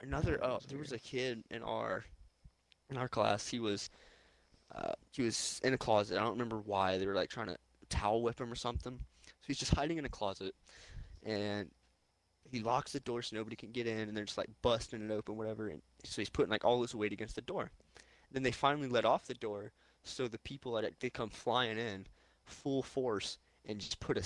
Another 0.00 0.38
oh, 0.42 0.58
there 0.68 0.78
was 0.78 0.92
a 0.92 0.98
kid 0.98 1.42
in 1.50 1.62
our 1.62 2.04
in 2.90 2.96
our 2.96 3.08
class. 3.08 3.48
He 3.48 3.58
was 3.58 3.90
uh 4.74 4.92
he 5.12 5.22
was 5.22 5.60
in 5.64 5.72
a 5.72 5.78
closet. 5.78 6.18
I 6.18 6.20
don't 6.20 6.32
remember 6.32 6.58
why. 6.58 6.98
They 6.98 7.06
were 7.06 7.14
like 7.14 7.30
trying 7.30 7.48
to 7.48 7.56
towel 7.88 8.22
whip 8.22 8.40
him 8.40 8.52
or 8.52 8.56
something. 8.56 8.98
So 9.26 9.46
he's 9.46 9.58
just 9.58 9.74
hiding 9.74 9.98
in 9.98 10.04
a 10.04 10.10
closet 10.10 10.54
and 11.24 11.70
he 12.50 12.60
locks 12.60 12.92
the 12.92 13.00
door 13.00 13.22
so 13.22 13.36
nobody 13.36 13.56
can 13.56 13.72
get 13.72 13.86
in 13.86 14.08
and 14.08 14.16
they're 14.16 14.24
just 14.24 14.38
like 14.38 14.50
busting 14.62 15.02
it 15.02 15.12
open 15.12 15.36
whatever 15.36 15.68
and 15.68 15.82
so 16.04 16.20
he's 16.20 16.30
putting 16.30 16.50
like 16.50 16.64
all 16.64 16.82
his 16.82 16.94
weight 16.94 17.12
against 17.12 17.34
the 17.34 17.40
door. 17.42 17.70
Then 18.32 18.42
they 18.42 18.52
finally 18.52 18.88
let 18.88 19.04
off 19.04 19.26
the 19.26 19.34
door 19.34 19.72
so 20.04 20.28
the 20.28 20.38
people 20.38 20.72
that 20.72 21.00
they 21.00 21.10
come 21.10 21.30
flying 21.30 21.78
in 21.78 22.06
full 22.44 22.82
force 22.82 23.38
and 23.64 23.80
just 23.80 23.98
put 23.98 24.16
a 24.16 24.24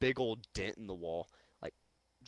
big 0.00 0.18
old 0.18 0.46
dent 0.54 0.78
in 0.78 0.86
the 0.86 0.94
wall 0.94 1.28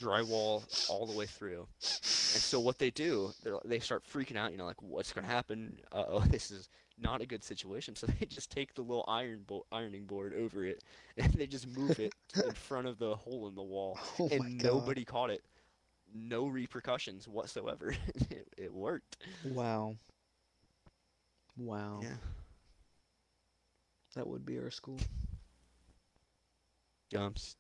drywall 0.00 0.64
all 0.88 1.06
the 1.06 1.16
way 1.16 1.26
through. 1.26 1.66
And 1.82 2.42
so 2.42 2.60
what 2.60 2.78
they 2.78 2.90
do, 2.90 3.32
they're, 3.42 3.80
start 3.80 4.02
freaking 4.04 4.36
out, 4.36 4.52
you 4.52 4.58
know, 4.58 4.66
like 4.66 4.82
what's 4.82 5.12
going 5.12 5.26
to 5.26 5.32
happen? 5.32 5.78
Uh-oh, 5.92 6.20
this 6.28 6.50
is 6.50 6.68
not 6.98 7.20
a 7.20 7.26
good 7.26 7.42
situation. 7.44 7.94
So 7.96 8.06
they 8.20 8.26
just 8.26 8.50
take 8.50 8.74
the 8.74 8.82
little 8.82 9.04
iron 9.08 9.44
bo 9.46 9.64
ironing 9.72 10.04
board 10.04 10.34
over 10.34 10.64
it, 10.64 10.82
and 11.16 11.32
they 11.34 11.46
just 11.46 11.66
move 11.68 11.98
it 12.00 12.14
in 12.44 12.52
front 12.52 12.86
of 12.86 12.98
the 12.98 13.14
hole 13.14 13.48
in 13.48 13.54
the 13.54 13.62
wall, 13.62 13.98
Oh 14.18 14.28
and 14.30 14.62
nobody 14.62 15.04
caught 15.04 15.30
it. 15.30 15.42
No 16.12 16.46
repercussions 16.46 17.28
whatsoever. 17.28 17.94
it, 18.30 18.48
it 18.56 18.72
worked. 18.72 19.18
Wow. 19.44 19.96
Wow. 21.56 22.00
Yeah. 22.02 22.16
That 24.14 24.26
would 24.26 24.44
be 24.44 24.58
our 24.58 24.70
school. 24.70 24.98
Stuff. 27.10 27.59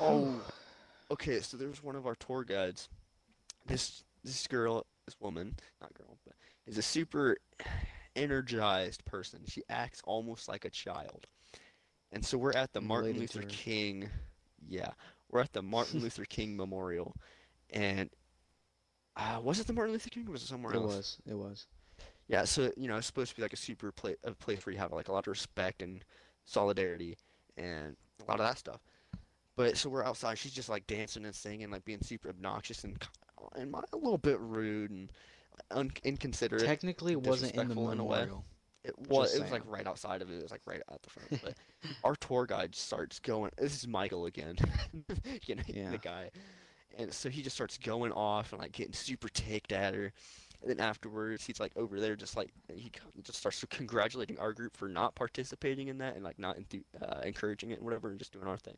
Oh, 0.00 0.40
okay. 1.10 1.40
So 1.40 1.56
there's 1.56 1.82
one 1.82 1.96
of 1.96 2.06
our 2.06 2.14
tour 2.14 2.44
guides. 2.44 2.88
This 3.66 4.04
this 4.24 4.46
girl, 4.46 4.86
this 5.06 5.16
woman, 5.20 5.56
not 5.80 5.94
girl, 5.94 6.18
but 6.24 6.34
is 6.66 6.78
a 6.78 6.82
super 6.82 7.36
energized 8.14 9.04
person. 9.04 9.40
She 9.46 9.62
acts 9.68 10.00
almost 10.04 10.48
like 10.48 10.64
a 10.64 10.70
child. 10.70 11.26
And 12.12 12.24
so 12.24 12.38
we're 12.38 12.52
at 12.52 12.72
the 12.72 12.80
I'm 12.80 12.86
Martin 12.86 13.18
Luther 13.18 13.40
her. 13.40 13.46
King, 13.48 14.08
yeah, 14.68 14.90
we're 15.30 15.40
at 15.40 15.52
the 15.52 15.62
Martin 15.62 16.00
Luther 16.02 16.24
King 16.24 16.56
Memorial, 16.56 17.14
and 17.70 18.10
uh, 19.16 19.40
was 19.42 19.60
it 19.60 19.66
the 19.66 19.72
Martin 19.72 19.92
Luther 19.92 20.10
King 20.10 20.28
or 20.28 20.32
was 20.32 20.42
it 20.42 20.46
somewhere 20.46 20.72
It 20.72 20.76
else? 20.76 20.84
It 20.84 20.96
was. 20.96 21.18
It 21.26 21.34
was. 21.34 21.66
Yeah, 22.28 22.44
so 22.44 22.72
you 22.76 22.88
know, 22.88 22.96
it's 22.96 23.06
supposed 23.06 23.30
to 23.30 23.36
be 23.36 23.42
like 23.42 23.52
a 23.52 23.56
super 23.56 23.92
pla 23.92 24.12
a 24.24 24.32
place 24.32 24.64
where 24.66 24.72
you 24.72 24.78
have 24.78 24.92
like 24.92 25.08
a 25.08 25.12
lot 25.12 25.26
of 25.26 25.30
respect 25.30 25.82
and 25.82 26.04
solidarity 26.44 27.16
and 27.56 27.96
a 28.20 28.30
lot 28.30 28.40
of 28.40 28.46
that 28.46 28.58
stuff. 28.58 28.80
But 29.56 29.76
so 29.76 29.88
we're 29.88 30.04
outside, 30.04 30.38
she's 30.38 30.52
just 30.52 30.68
like 30.68 30.86
dancing 30.86 31.24
and 31.24 31.34
singing, 31.34 31.70
like 31.70 31.84
being 31.84 32.02
super 32.02 32.28
obnoxious 32.28 32.84
and 32.84 33.02
and 33.54 33.74
a 33.92 33.96
little 33.96 34.18
bit 34.18 34.38
rude 34.40 34.90
and 34.90 35.10
un 35.70 35.90
inconsiderate. 36.04 36.64
Technically, 36.64 37.12
it 37.12 37.22
wasn't 37.22 37.52
in 37.52 37.68
the 37.68 37.74
disrespectful 37.74 37.90
in 37.90 38.00
a 38.00 38.04
way. 38.04 38.18
memorial. 38.20 38.44
It 38.84 38.96
was 39.08 39.30
just 39.30 39.36
it 39.36 39.42
was 39.42 39.50
like 39.50 39.62
right 39.66 39.86
outside 39.86 40.22
of 40.22 40.30
it. 40.30 40.36
It 40.36 40.42
was 40.42 40.52
like 40.52 40.60
right 40.66 40.82
at 40.92 41.02
the 41.02 41.10
front. 41.10 41.42
But 41.42 41.54
our 42.04 42.14
tour 42.16 42.46
guide 42.46 42.74
starts 42.74 43.18
going. 43.18 43.50
This 43.56 43.74
is 43.74 43.88
Michael 43.88 44.26
again, 44.26 44.56
you 45.46 45.56
know, 45.56 45.62
Yeah. 45.66 45.90
the 45.90 45.98
guy. 45.98 46.30
And 46.98 47.12
so 47.12 47.28
he 47.28 47.42
just 47.42 47.56
starts 47.56 47.78
going 47.78 48.12
off 48.12 48.52
and 48.52 48.60
like 48.60 48.72
getting 48.72 48.92
super 48.92 49.28
ticked 49.28 49.72
at 49.72 49.94
her. 49.94 50.12
And 50.62 50.70
then 50.70 50.80
afterwards, 50.80 51.44
he's 51.44 51.60
like 51.60 51.72
over 51.76 52.00
there, 52.00 52.14
just 52.16 52.36
like 52.36 52.50
he 52.74 52.90
just 53.22 53.38
starts 53.38 53.64
congratulating 53.70 54.38
our 54.38 54.52
group 54.52 54.76
for 54.76 54.88
not 54.88 55.14
participating 55.14 55.88
in 55.88 55.98
that 55.98 56.14
and 56.14 56.24
like 56.24 56.38
not 56.38 56.56
enthu 56.56 56.82
uh, 57.02 57.20
encouraging 57.24 57.70
it 57.70 57.78
and 57.78 57.84
whatever, 57.84 58.10
and 58.10 58.18
just 58.18 58.32
doing 58.32 58.46
our 58.46 58.56
thing. 58.56 58.76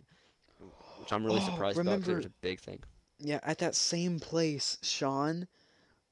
Which 1.09 1.15
I'm 1.15 1.25
really 1.25 1.41
Oh, 1.41 1.47
surprised 1.47 1.81
about 1.81 2.01
'cause 2.03 2.09
it 2.11 2.17
was 2.17 2.27
a 2.27 2.33
big 2.43 2.61
thing. 2.61 2.83
Yeah, 3.19 3.41
at 3.43 3.57
that 3.61 3.75
same 3.75 4.21
place, 4.21 4.77
Sean. 4.83 5.49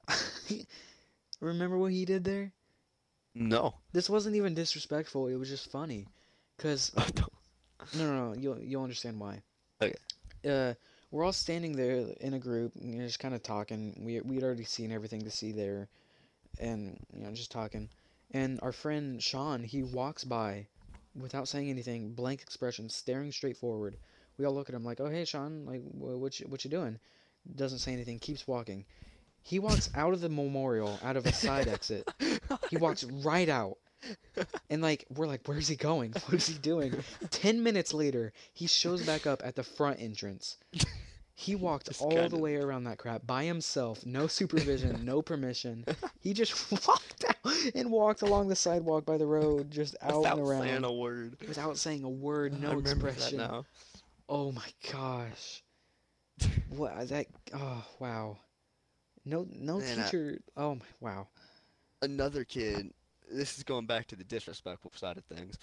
Remember 1.39 1.77
what 1.77 1.91
he 1.91 2.03
did 2.03 2.23
there? 2.23 2.51
No. 3.35 3.75
This 3.93 4.09
wasn't 4.09 4.37
even 4.37 4.55
disrespectful. 4.55 5.27
It 5.27 5.35
was 5.35 5.49
just 5.49 5.69
funny. 5.69 6.07
Cause 6.57 6.91
no, 6.97 7.27
no, 7.93 8.29
no. 8.29 8.33
You'll 8.39 8.59
you'll 8.59 8.81
understand 8.81 9.19
why. 9.19 9.43
Okay. 9.83 9.93
Uh, 10.43 10.73
we're 11.11 11.23
all 11.23 11.31
standing 11.31 11.73
there 11.73 12.07
in 12.19 12.33
a 12.33 12.39
group, 12.39 12.73
and 12.75 12.95
you're 12.95 13.05
just 13.05 13.19
kind 13.19 13.35
of 13.35 13.43
talking. 13.43 14.01
We 14.03 14.19
we'd 14.21 14.43
already 14.43 14.63
seen 14.63 14.91
everything 14.91 15.21
to 15.21 15.29
see 15.29 15.51
there, 15.51 15.89
and 16.59 16.97
you 17.13 17.23
know 17.23 17.31
just 17.33 17.51
talking. 17.51 17.87
And 18.31 18.59
our 18.63 18.71
friend 18.71 19.21
Sean, 19.21 19.61
he 19.63 19.83
walks 19.83 20.23
by, 20.23 20.65
without 21.15 21.47
saying 21.47 21.69
anything, 21.69 22.13
blank 22.13 22.41
expression, 22.41 22.89
staring 22.89 23.31
straight 23.31 23.57
forward. 23.57 23.95
We 24.37 24.45
all 24.45 24.53
look 24.53 24.69
at 24.69 24.75
him 24.75 24.83
like, 24.83 24.99
"Oh 24.99 25.07
hey 25.09 25.25
Sean, 25.25 25.65
like 25.65 25.81
wha- 25.83 26.15
what 26.17 26.39
you, 26.39 26.47
what 26.47 26.63
you 26.63 26.71
doing?" 26.71 26.99
Doesn't 27.55 27.79
say 27.79 27.93
anything, 27.93 28.19
keeps 28.19 28.47
walking. 28.47 28.85
He 29.41 29.59
walks 29.59 29.89
out 29.95 30.13
of 30.13 30.19
the 30.19 30.27
memorial, 30.29 30.99
out 31.01 31.15
of 31.15 31.25
a 31.25 31.31
side 31.31 31.67
exit. 31.69 32.09
He 32.69 32.75
walks 32.77 33.03
right 33.05 33.47
out. 33.47 33.77
And 34.69 34.81
like 34.81 35.05
we're 35.15 35.27
like, 35.27 35.41
where's 35.45 35.67
he 35.69 35.75
going? 35.77 36.11
What 36.25 36.33
is 36.33 36.47
he 36.47 36.55
doing? 36.59 36.93
Ten 37.31 37.63
minutes 37.63 37.93
later, 37.93 38.33
he 38.53 38.67
shows 38.67 39.05
back 39.05 39.25
up 39.25 39.41
at 39.45 39.55
the 39.55 39.63
front 39.63 40.01
entrance. 40.01 40.57
He 41.33 41.55
walked 41.55 41.89
all 42.01 42.09
kinda- 42.09 42.29
the 42.29 42.37
way 42.37 42.55
around 42.57 42.83
that 42.85 42.97
crap 42.97 43.25
by 43.25 43.45
himself, 43.45 44.05
no 44.05 44.27
supervision, 44.27 45.05
no 45.05 45.21
permission. 45.21 45.85
He 46.19 46.33
just 46.33 46.71
walked 46.87 47.23
out 47.29 47.53
and 47.75 47.89
walked 47.91 48.23
along 48.23 48.49
the 48.49 48.55
sidewalk 48.55 49.05
by 49.05 49.17
the 49.17 49.25
road, 49.27 49.71
just 49.71 49.95
out 50.01 50.17
Without 50.17 50.39
and 50.39 50.47
around, 50.47 50.59
Without 50.59 50.67
saying 50.67 50.83
a 50.83 50.91
word. 50.93 51.37
without 51.47 51.77
saying 51.77 52.03
a 52.03 52.09
word, 52.09 52.61
no 52.61 52.79
expression. 52.79 53.37
Oh 54.29 54.51
my 54.51 54.67
gosh. 54.91 55.63
What 56.69 57.07
that? 57.09 57.27
Oh 57.53 57.83
wow. 57.99 58.37
No, 59.25 59.45
no 59.51 59.79
Man, 59.79 59.99
I- 59.99 60.03
teacher. 60.03 60.39
Oh 60.55 60.75
my 60.75 60.85
wow. 60.99 61.27
Another 62.01 62.43
kid. 62.43 62.93
This 63.29 63.57
is 63.57 63.63
going 63.63 63.85
back 63.85 64.07
to 64.07 64.15
the 64.15 64.23
disrespectful 64.23 64.91
side 64.95 65.17
of 65.17 65.25
things. 65.25 65.57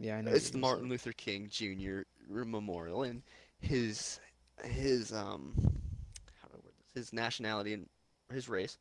Yeah, 0.00 0.18
I 0.18 0.20
know. 0.20 0.30
It's 0.30 0.50
the 0.50 0.58
Martin 0.58 0.82
saying. 0.84 0.90
Luther 0.90 1.12
King 1.12 1.48
Jr. 1.50 2.02
memorial, 2.44 3.02
and 3.02 3.22
his 3.60 4.20
his 4.64 5.12
um 5.12 5.52
how 5.56 6.48
do 6.48 6.54
I 6.54 6.56
word 6.64 6.74
this? 6.78 6.92
His 6.94 7.12
nationality 7.12 7.72
and 7.74 7.88
his 8.32 8.48
race. 8.48 8.78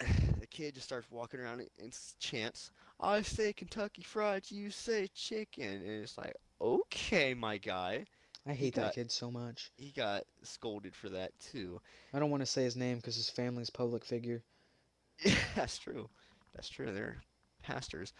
The 0.38 0.46
kid 0.46 0.74
just 0.74 0.86
starts 0.86 1.10
walking 1.10 1.40
around 1.40 1.60
and 1.80 1.98
chants, 2.20 2.70
"I 3.00 3.22
say 3.22 3.52
Kentucky 3.52 4.02
Fried, 4.02 4.50
you 4.50 4.70
say 4.70 5.08
chicken," 5.08 5.64
and 5.82 6.02
it's 6.02 6.16
like, 6.18 6.34
okay, 6.60 7.34
my 7.34 7.58
guy. 7.58 8.06
I 8.46 8.54
hate 8.54 8.74
that 8.74 8.92
kid 8.94 9.10
so 9.10 9.30
much. 9.30 9.72
He 9.76 9.90
got 9.90 10.24
scolded 10.42 10.94
for 10.94 11.08
that 11.10 11.38
too. 11.38 11.80
I 12.12 12.18
don't 12.18 12.30
want 12.30 12.42
to 12.42 12.46
say 12.46 12.62
his 12.64 12.76
name 12.76 12.96
because 12.96 13.16
his 13.16 13.30
family's 13.30 13.70
public 13.70 14.04
figure. 14.04 14.42
Yeah, 15.24 15.34
that's 15.56 15.78
true. 15.78 16.08
That's 16.54 16.68
true. 16.68 16.92
They're 16.92 17.22
pastors. 17.62 18.12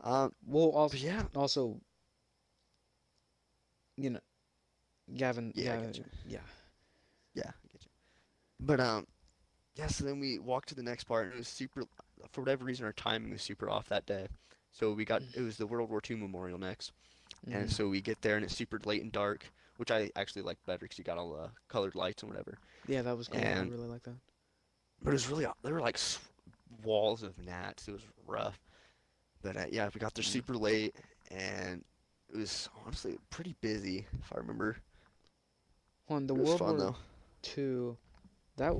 Um, 0.00 0.32
Well, 0.46 0.70
also, 0.70 0.96
yeah, 0.96 1.24
also, 1.34 1.80
you 3.96 4.10
know, 4.10 4.20
Gavin. 5.14 5.52
Yeah, 5.54 5.72
I 5.74 5.76
Gavin, 5.76 5.86
get 5.86 5.98
you. 5.98 6.04
yeah. 6.24 6.40
Yeah, 7.34 7.48
I 7.48 7.66
get 7.72 7.84
you. 7.84 7.90
But 8.60 8.80
um, 8.80 9.06
yeah. 9.74 9.86
So 9.88 10.04
then 10.04 10.20
we 10.20 10.38
walked 10.38 10.68
to 10.70 10.74
the 10.74 10.82
next 10.82 11.04
part, 11.04 11.26
and 11.26 11.34
it 11.34 11.38
was 11.38 11.48
super. 11.48 11.84
For 12.30 12.40
whatever 12.42 12.64
reason, 12.64 12.84
our 12.84 12.92
timing 12.92 13.30
was 13.32 13.42
super 13.42 13.68
off 13.70 13.88
that 13.88 14.06
day. 14.06 14.28
So 14.70 14.92
we 14.92 15.04
got 15.04 15.22
it 15.34 15.40
was 15.42 15.56
the 15.56 15.66
World 15.66 15.90
War 15.90 16.00
II 16.08 16.16
memorial 16.16 16.58
next, 16.58 16.92
and 17.50 17.68
Mhm. 17.68 17.70
so 17.70 17.88
we 17.88 18.00
get 18.00 18.22
there, 18.22 18.36
and 18.36 18.44
it's 18.44 18.54
super 18.56 18.78
late 18.84 19.02
and 19.02 19.12
dark, 19.12 19.46
which 19.76 19.90
I 19.90 20.10
actually 20.16 20.42
like 20.42 20.58
better 20.66 20.80
because 20.80 20.98
you 20.98 21.04
got 21.04 21.18
all 21.18 21.32
the 21.32 21.50
colored 21.68 21.94
lights 21.94 22.22
and 22.22 22.30
whatever. 22.30 22.58
Yeah, 22.86 23.02
that 23.02 23.16
was 23.16 23.28
cool. 23.28 23.42
I 23.42 23.62
really 23.62 23.88
like 23.88 24.02
that. 24.04 24.16
But 25.02 25.10
it 25.10 25.14
was 25.14 25.28
really 25.28 25.46
there 25.62 25.74
were 25.74 25.80
like 25.80 25.98
walls 26.82 27.22
of 27.22 27.38
gnats. 27.38 27.88
It 27.88 27.92
was 27.92 28.02
rough. 28.26 28.58
But 29.42 29.56
uh, 29.56 29.66
yeah, 29.70 29.88
we 29.92 29.98
got 30.00 30.14
there 30.14 30.22
Mm. 30.22 30.26
super 30.26 30.56
late, 30.56 30.94
and 31.30 31.84
it 32.32 32.36
was 32.38 32.68
honestly 32.84 33.18
pretty 33.30 33.54
busy 33.60 34.06
if 34.20 34.32
I 34.32 34.38
remember. 34.38 34.76
On 36.08 36.26
the 36.26 36.34
World 36.34 36.58
fun 36.58 36.76
War 36.76 36.78
though. 36.78 36.96
Two, 37.42 37.96
that 38.56 38.74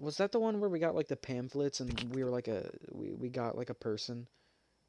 was 0.00 0.16
that 0.16 0.32
the 0.32 0.40
one 0.40 0.60
where 0.60 0.70
we 0.70 0.78
got 0.78 0.94
like 0.94 1.08
the 1.08 1.16
pamphlets 1.16 1.80
and 1.80 2.14
we 2.14 2.24
were 2.24 2.30
like 2.30 2.48
a 2.48 2.70
we, 2.90 3.10
we 3.12 3.28
got 3.28 3.56
like 3.56 3.70
a 3.70 3.74
person? 3.74 4.26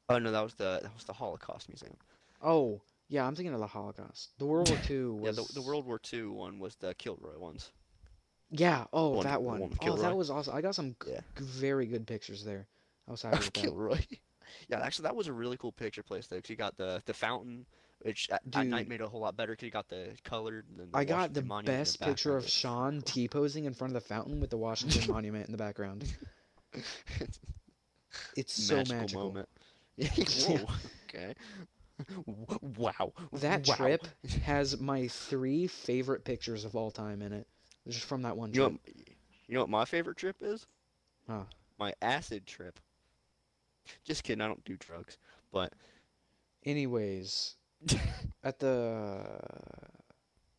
Oh 0.08 0.18
no, 0.18 0.32
that 0.32 0.42
was 0.42 0.54
the 0.54 0.80
that 0.82 0.94
was 0.94 1.04
the 1.04 1.12
Holocaust 1.12 1.68
Museum. 1.68 1.96
Oh, 2.42 2.80
yeah, 3.08 3.26
I'm 3.26 3.34
thinking 3.36 3.54
of 3.54 3.60
the 3.60 3.66
Holocaust. 3.66 4.30
The 4.38 4.46
World 4.46 4.68
War 4.68 4.78
II 4.90 5.24
Yeah, 5.24 5.30
the, 5.32 5.44
the 5.54 5.62
World 5.62 5.86
War 5.86 5.98
II 6.12 6.26
one 6.26 6.58
was 6.58 6.74
the 6.76 6.94
Kilroy 6.94 7.38
ones. 7.38 7.70
Yeah, 8.50 8.84
oh, 8.92 9.10
one- 9.10 9.24
that 9.24 9.42
one. 9.42 9.60
one 9.60 9.76
Oh, 9.80 9.96
that 9.96 10.16
was 10.16 10.30
awesome. 10.30 10.54
I 10.54 10.60
got 10.60 10.74
some 10.74 10.96
Yeah. 11.06 11.20
g- 11.38 11.44
very 11.44 11.86
good 11.86 12.06
pictures 12.06 12.44
there. 12.44 12.66
I 13.08 13.10
was 13.12 13.22
happy 13.22 13.38
with 13.44 13.52
that. 13.54 13.62
Kilroy. 13.62 13.98
Yeah, 14.68 14.80
actually, 14.80 15.04
that 15.04 15.16
was 15.16 15.28
a 15.28 15.32
really 15.32 15.56
cool 15.56 15.72
picture 15.72 16.02
place 16.02 16.26
though, 16.26 16.36
'cause 16.40 16.50
you 16.50 16.56
got 16.56 16.76
the 16.76 17.02
the 17.06 17.14
fountain, 17.14 17.64
which 18.02 18.28
at, 18.30 18.42
at 18.54 18.66
night 18.66 18.88
made 18.88 19.00
it 19.00 19.04
a 19.04 19.08
whole 19.08 19.20
lot 19.20 19.36
better 19.36 19.52
because 19.52 19.64
you 19.66 19.70
got 19.70 19.88
the 19.88 20.08
colored. 20.24 20.66
Then 20.76 20.88
the 20.90 20.98
I 20.98 21.04
got 21.04 21.32
the 21.34 21.42
Monument 21.42 21.66
best 21.78 21.98
the 21.98 22.06
picture 22.06 22.36
of. 22.36 22.48
Sean 22.48 23.02
T 23.04 23.28
posing 23.28 23.64
in 23.64 23.74
front 23.74 23.94
of 23.94 24.02
the 24.02 24.06
fountain 24.06 24.40
with 24.40 24.50
the 24.50 24.56
Washington 24.56 25.02
Monument 25.12 25.46
in 25.46 25.52
the 25.52 25.58
background. 25.58 26.04
It's 28.36 28.52
so 28.52 28.76
magical 28.76 28.96
magical. 28.98 29.28
moment. 29.28 29.48
Whoa. 30.46 30.68
Okay. 31.08 31.34
Wow. 32.76 33.12
That 33.32 33.66
wow. 33.66 33.74
trip 33.74 34.06
has 34.44 34.78
my 34.78 35.08
three 35.08 35.66
favorite 35.66 36.22
pictures 36.22 36.66
of 36.66 36.76
all 36.76 36.90
time 36.90 37.22
in 37.22 37.32
it. 37.32 37.46
Just 37.88 38.04
from 38.04 38.22
that 38.22 38.36
one 38.36 38.52
You 38.52 38.60
know, 38.60 38.68
trip. 38.68 38.80
what, 38.84 39.06
you 39.48 39.54
know 39.54 39.60
what 39.60 39.70
my 39.70 39.84
favorite 39.86 40.18
trip 40.18 40.36
is? 40.42 40.66
Huh. 41.26 41.44
My 41.78 41.94
acid 42.02 42.46
trip. 42.46 42.78
Just 44.04 44.24
kidding. 44.24 44.42
I 44.42 44.46
don't 44.46 44.64
do 44.64 44.76
drugs, 44.76 45.16
but 45.52 45.72
Anyways, 46.64 47.56
at 48.44 48.58
the 48.58 49.22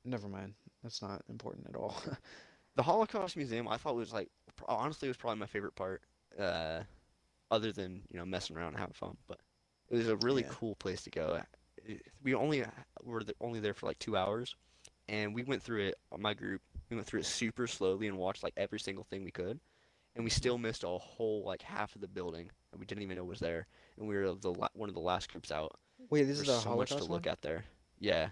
never 0.05 0.27
mind. 0.27 0.53
That's 0.83 1.01
not 1.01 1.21
important 1.29 1.67
at 1.69 1.75
all. 1.75 2.01
the 2.75 2.83
Holocaust 2.83 3.37
Museum 3.37 3.67
I 3.67 3.77
thought 3.77 3.95
was 3.95 4.13
like 4.13 4.29
honestly 4.67 5.07
it 5.07 5.11
was 5.11 5.17
probably 5.17 5.39
my 5.39 5.45
favorite 5.47 5.75
part. 5.75 6.01
Uh, 6.39 6.81
other 7.51 7.71
than 7.71 8.01
you 8.11 8.17
know 8.19 8.25
messing 8.25 8.57
around 8.57 8.69
and 8.69 8.77
having 8.79 8.93
fun, 8.93 9.17
but 9.27 9.39
it 9.89 9.97
was 9.97 10.07
a 10.09 10.17
really 10.17 10.43
Yeah. 10.43 10.49
cool 10.51 10.75
place 10.75 11.03
to 11.03 11.11
go. 11.11 11.41
We 12.23 12.33
only 12.33 12.63
were 13.03 13.23
only 13.41 13.59
there 13.59 13.73
for 13.73 13.85
like 13.87 13.99
two 13.99 14.17
hours, 14.17 14.55
and 15.07 15.35
we 15.35 15.43
went 15.43 15.61
through 15.63 15.87
it. 15.87 15.95
My 16.17 16.33
group 16.33 16.61
we 16.89 16.95
went 16.95 17.07
through 17.07 17.21
it 17.21 17.25
super 17.25 17.67
slowly 17.67 18.07
and 18.07 18.17
watched 18.17 18.43
like 18.43 18.53
every 18.57 18.79
single 18.79 19.03
thing 19.03 19.23
we 19.23 19.31
could, 19.31 19.59
and 20.15 20.23
we 20.23 20.29
still 20.31 20.57
missed 20.57 20.83
a 20.83 20.87
whole 20.87 21.43
like 21.45 21.61
half 21.61 21.95
of 21.95 22.01
the 22.01 22.07
building 22.07 22.49
that 22.71 22.79
we 22.79 22.85
didn't 22.85 23.03
even 23.03 23.17
know 23.17 23.23
was 23.25 23.39
there, 23.39 23.67
and 23.97 24.07
we 24.07 24.15
were 24.15 24.33
the 24.33 24.51
la 24.53 24.69
one 24.73 24.89
of 24.89 24.95
the 24.95 25.01
last 25.01 25.31
groups 25.31 25.51
out. 25.51 25.77
Wait, 26.13 26.25
this 26.25 26.39
is 26.39 26.45
There's 26.45 26.57
the 26.59 26.63
so 26.63 26.75
much 26.75 26.89
to 26.89 26.95
Holocaust 26.95 27.09
look 27.09 27.25
one? 27.25 27.31
at 27.31 27.41
there. 27.41 27.65
Yeah, 27.99 28.29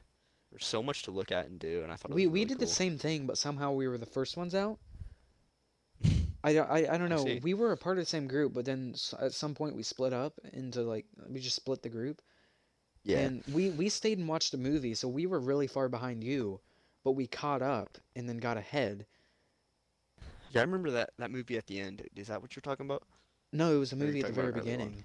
there's 0.52 0.66
so 0.66 0.84
much 0.84 1.02
to 1.04 1.12
look 1.12 1.32
at 1.32 1.48
and 1.48 1.58
do, 1.58 1.82
and 1.82 1.92
I 1.92 1.96
thought 1.96 2.12
it 2.12 2.14
We 2.14 2.28
we 2.28 2.42
really 2.42 2.46
did 2.50 2.60
the 2.60 2.68
same 2.68 3.00
thing, 3.00 3.26
but 3.26 3.40
somehow 3.40 3.72
we 3.72 3.88
were 3.88 3.98
the 3.98 4.06
first 4.06 4.38
ones 4.38 4.54
out. 4.54 4.78
I, 6.44 6.54
don't- 6.54 6.70
I, 6.70 6.88
I 6.94 6.98
don't 7.00 7.10
know. 7.10 7.26
see. 7.26 7.40
We 7.42 7.56
were 7.56 7.72
a 7.72 7.78
part 7.78 7.98
of 7.98 8.04
the 8.04 8.10
same 8.10 8.28
group, 8.28 8.54
but 8.54 8.66
then 8.66 8.94
at 9.20 9.34
some 9.34 9.56
point 9.56 9.76
we 9.76 9.82
split 9.82 10.14
up 10.14 10.40
into 10.54 10.82
like 10.84 11.08
we 11.28 11.40
just 11.40 11.56
split 11.56 11.82
the 11.82 11.90
group. 11.90 12.22
Yeah, 13.04 13.18
And 13.22 13.44
we 13.52 13.72
we 13.72 13.90
stayed 13.90 14.20
and 14.20 14.28
watched 14.28 14.54
a 14.54 14.58
movie, 14.58 14.94
so 14.94 15.08
we 15.08 15.26
were 15.26 15.40
really 15.40 15.66
far 15.66 15.90
behind 15.90 16.24
you, 16.24 16.60
but 17.04 17.14
we 17.14 17.26
caught 17.26 17.64
up 17.64 17.98
and 18.16 18.30
then 18.30 18.38
got 18.38 18.58
ahead. 18.58 19.08
yeah, 20.52 20.62
I 20.62 20.66
remember 20.66 20.92
that 20.92 21.14
that 21.18 21.32
movie 21.32 21.58
at 21.58 21.66
the 21.66 21.80
end. 21.80 22.04
Is 22.16 22.28
that 22.28 22.44
what 22.44 22.56
you're 22.56 22.62
talking 22.62 22.86
about? 22.86 23.02
No, 23.52 23.76
it 23.76 23.80
was 23.80 23.92
a 23.92 23.96
movie 23.96 24.20
at 24.20 24.28
the 24.28 24.34
very 24.34 24.50
about 24.50 24.62
another 24.66 24.78
one? 24.78 24.90
beginning. 24.90 25.04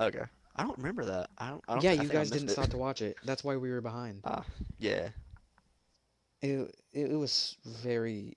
Okay. 0.00 0.24
I 0.56 0.62
don't 0.64 0.76
remember 0.78 1.04
that. 1.06 1.30
I 1.38 1.50
don't. 1.50 1.62
I 1.68 1.74
don't 1.74 1.84
Yeah, 1.84 1.90
I 1.92 1.94
you 1.94 2.08
guys 2.08 2.30
didn't 2.30 2.48
it. 2.48 2.52
stop 2.52 2.70
to 2.70 2.76
watch 2.78 3.02
it. 3.02 3.16
That's 3.24 3.44
why 3.44 3.56
we 3.56 3.70
were 3.70 3.80
behind. 3.80 4.22
Ah, 4.24 4.44
yeah. 4.78 5.08
It, 6.42 6.74
it 6.92 7.10
it 7.12 7.16
was 7.16 7.56
very. 7.64 8.36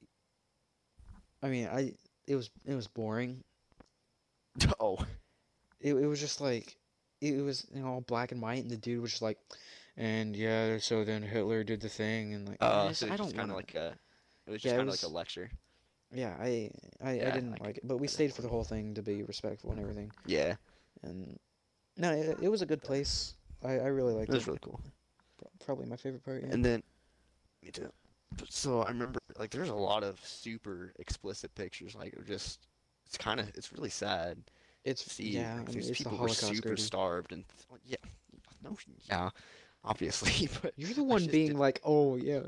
I 1.42 1.50
mean, 1.50 1.68
I 1.68 1.94
it 2.28 2.36
was 2.36 2.50
it 2.66 2.76
was 2.76 2.88
boring. 2.88 3.44
Oh, 4.80 4.98
It 5.80 5.94
it 5.96 6.06
was 6.08 6.20
just 6.20 6.42
like 6.42 6.76
it 7.22 7.42
was 7.44 7.66
you 7.74 7.82
know 7.82 7.88
all 7.88 8.02
black 8.02 8.32
and 8.32 8.42
white, 8.42 8.62
and 8.62 8.72
the 8.72 8.78
dude 8.78 9.02
was 9.02 9.12
just 9.12 9.22
like, 9.22 9.38
and 9.98 10.36
yeah, 10.36 10.78
so 10.80 11.04
then 11.04 11.22
Hitler 11.22 11.64
did 11.64 11.82
the 11.82 11.90
thing, 11.90 12.34
and 12.34 12.48
like 12.48 12.58
Oh, 12.62 12.68
uh, 12.68 12.94
so 12.94 13.08
I 13.10 13.18
don't 13.18 13.34
kind 13.36 13.50
of 13.52 13.58
like 13.58 13.76
a. 13.76 13.94
It 14.48 14.52
was 14.52 14.62
just 14.62 14.74
it 14.74 14.78
kind 14.78 14.90
of 14.90 14.96
like 14.96 15.04
a 15.04 15.14
lecture. 15.14 15.50
Yeah, 16.14 16.36
I 16.40 16.72
I, 17.04 17.12
I 17.12 17.32
didn't 17.32 17.56
I 17.62 17.66
like 17.66 17.78
it, 17.78 17.88
but 17.88 18.00
we 18.00 18.08
stayed 18.08 18.34
for 18.34 18.42
the 18.42 18.50
whole 18.50 18.64
thing 18.64 18.94
to 18.96 19.02
be 19.02 19.24
respectful 19.24 19.72
and 19.72 19.80
everything. 19.80 20.12
Yeah, 20.26 20.56
And 21.04 21.38
no, 22.00 22.12
it, 22.12 22.40
it 22.42 22.50
was 22.50 22.62
a 22.62 22.66
good 22.66 22.82
place. 22.82 23.36
I, 23.64 23.74
I 23.74 23.88
really 23.88 24.14
liked 24.14 24.30
it 24.30 24.34
It 24.34 24.36
was 24.36 24.48
really 24.48 24.60
cool. 24.64 24.80
Probably 25.66 25.86
my 25.86 25.98
favorite 25.98 26.24
part. 26.24 26.44
Yeah. 26.44 26.54
And 26.54 26.66
then, 26.66 26.82
me 27.64 27.72
too. 27.72 27.92
But 28.38 28.52
so 28.52 28.82
I 28.82 28.90
remember, 28.90 29.20
like, 29.38 29.52
there's 29.52 29.70
a 29.70 29.76
lot 29.76 30.04
of 30.04 30.20
super 30.26 30.94
explicit 31.00 31.54
pictures. 31.56 31.96
Like, 31.96 32.16
just, 32.26 32.68
it's 33.06 33.18
kind 33.18 33.40
of, 33.40 33.50
it's 33.56 33.72
really 33.74 33.90
sad 33.90 34.38
it's 34.86 35.12
see. 35.12 35.30
yeah. 35.30 35.54
like, 35.54 35.54
I 35.54 35.58
mean, 35.58 35.66
these 35.76 35.90
it's 35.90 35.98
the 36.00 36.04
people 36.06 36.18
were 36.18 36.30
super 36.30 36.78
starved 36.78 37.32
and, 37.32 37.44
yeah, 37.86 37.98
no, 38.64 38.76
yeah, 39.10 39.30
obviously, 39.84 40.50
but 40.62 40.74
You're 40.78 40.94
the 40.94 41.04
one 41.04 41.26
being 41.28 41.50
did- 41.50 41.58
like, 41.58 41.82
oh 41.84 42.16
yeah. 42.16 42.42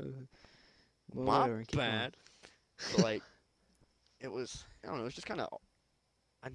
Well, 1.14 1.26
my 1.26 1.40
whatever, 1.40 1.64
bad. 1.74 2.16
But 2.94 3.04
like, 3.04 3.22
it 4.20 4.30
was 4.30 4.64
I 4.82 4.86
don't 4.86 4.96
know. 4.96 5.02
It 5.02 5.06
was 5.06 5.14
just 5.14 5.26
kind 5.26 5.40
of 5.40 5.48
I, 6.42 6.48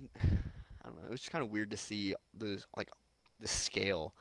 I 0.88 0.90
don't 0.90 1.02
know. 1.02 1.08
It 1.08 1.12
was 1.12 1.20
just 1.22 1.32
kind 1.32 1.44
of 1.44 1.52
weird 1.52 1.72
to 1.72 1.78
see 1.78 2.16
those 2.34 2.66
like 2.78 2.90
the 3.40 3.48
scale. 3.48 4.14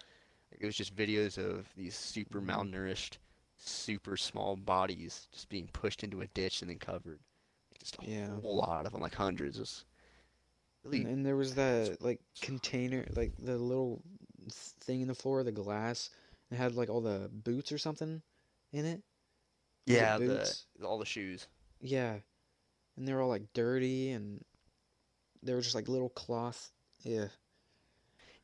Like, 0.50 0.60
it 0.62 0.66
was 0.66 0.76
just 0.76 0.94
videos 0.96 1.38
of 1.38 1.66
these 1.76 1.94
super 1.94 2.40
Mhm. 2.40 2.46
malnourished, 2.46 3.18
super 3.56 4.16
small 4.16 4.56
bodies 4.56 5.28
just 5.32 5.48
being 5.48 5.68
pushed 5.72 6.02
into 6.04 6.20
a 6.22 6.26
ditch 6.28 6.62
and 6.62 6.70
then 6.70 6.78
covered. 6.78 7.20
Just 7.78 7.96
a 7.98 8.02
Yeah. 8.02 8.28
whole 8.40 8.56
lot 8.56 8.86
of 8.86 8.92
them, 8.92 9.00
like 9.00 9.14
hundreds. 9.14 9.56
It 9.58 9.60
was 9.60 9.84
really 10.84 11.02
And, 11.02 11.06
and 11.08 11.26
there 11.26 11.36
was 11.36 11.54
that 11.54 11.98
like 12.00 12.20
container, 12.40 13.06
like 13.14 13.32
the 13.38 13.58
little 13.58 14.02
thing 14.50 15.02
in 15.02 15.08
the 15.08 15.14
floor, 15.14 15.42
the 15.44 15.52
glass. 15.52 16.10
It 16.50 16.56
had 16.56 16.74
like 16.74 16.88
all 16.88 17.00
the 17.00 17.30
boots 17.32 17.70
or 17.72 17.78
something 17.78 18.22
in 18.72 18.84
it. 18.84 19.02
Yeah, 19.86 20.18
the 20.18 20.26
boots? 20.26 20.66
all 20.84 20.98
the 20.98 21.04
shoes. 21.04 21.46
Yeah, 21.80 22.18
and 22.96 23.06
they 23.06 23.12
were 23.12 23.20
all 23.22 23.28
like 23.28 23.52
dirty, 23.52 24.10
and 24.10 24.44
they 25.46 25.54
were 25.54 25.60
just 25.62 25.74
like 25.74 25.88
little 25.88 26.10
cloth. 26.10 26.70
Yeah. 27.02 27.26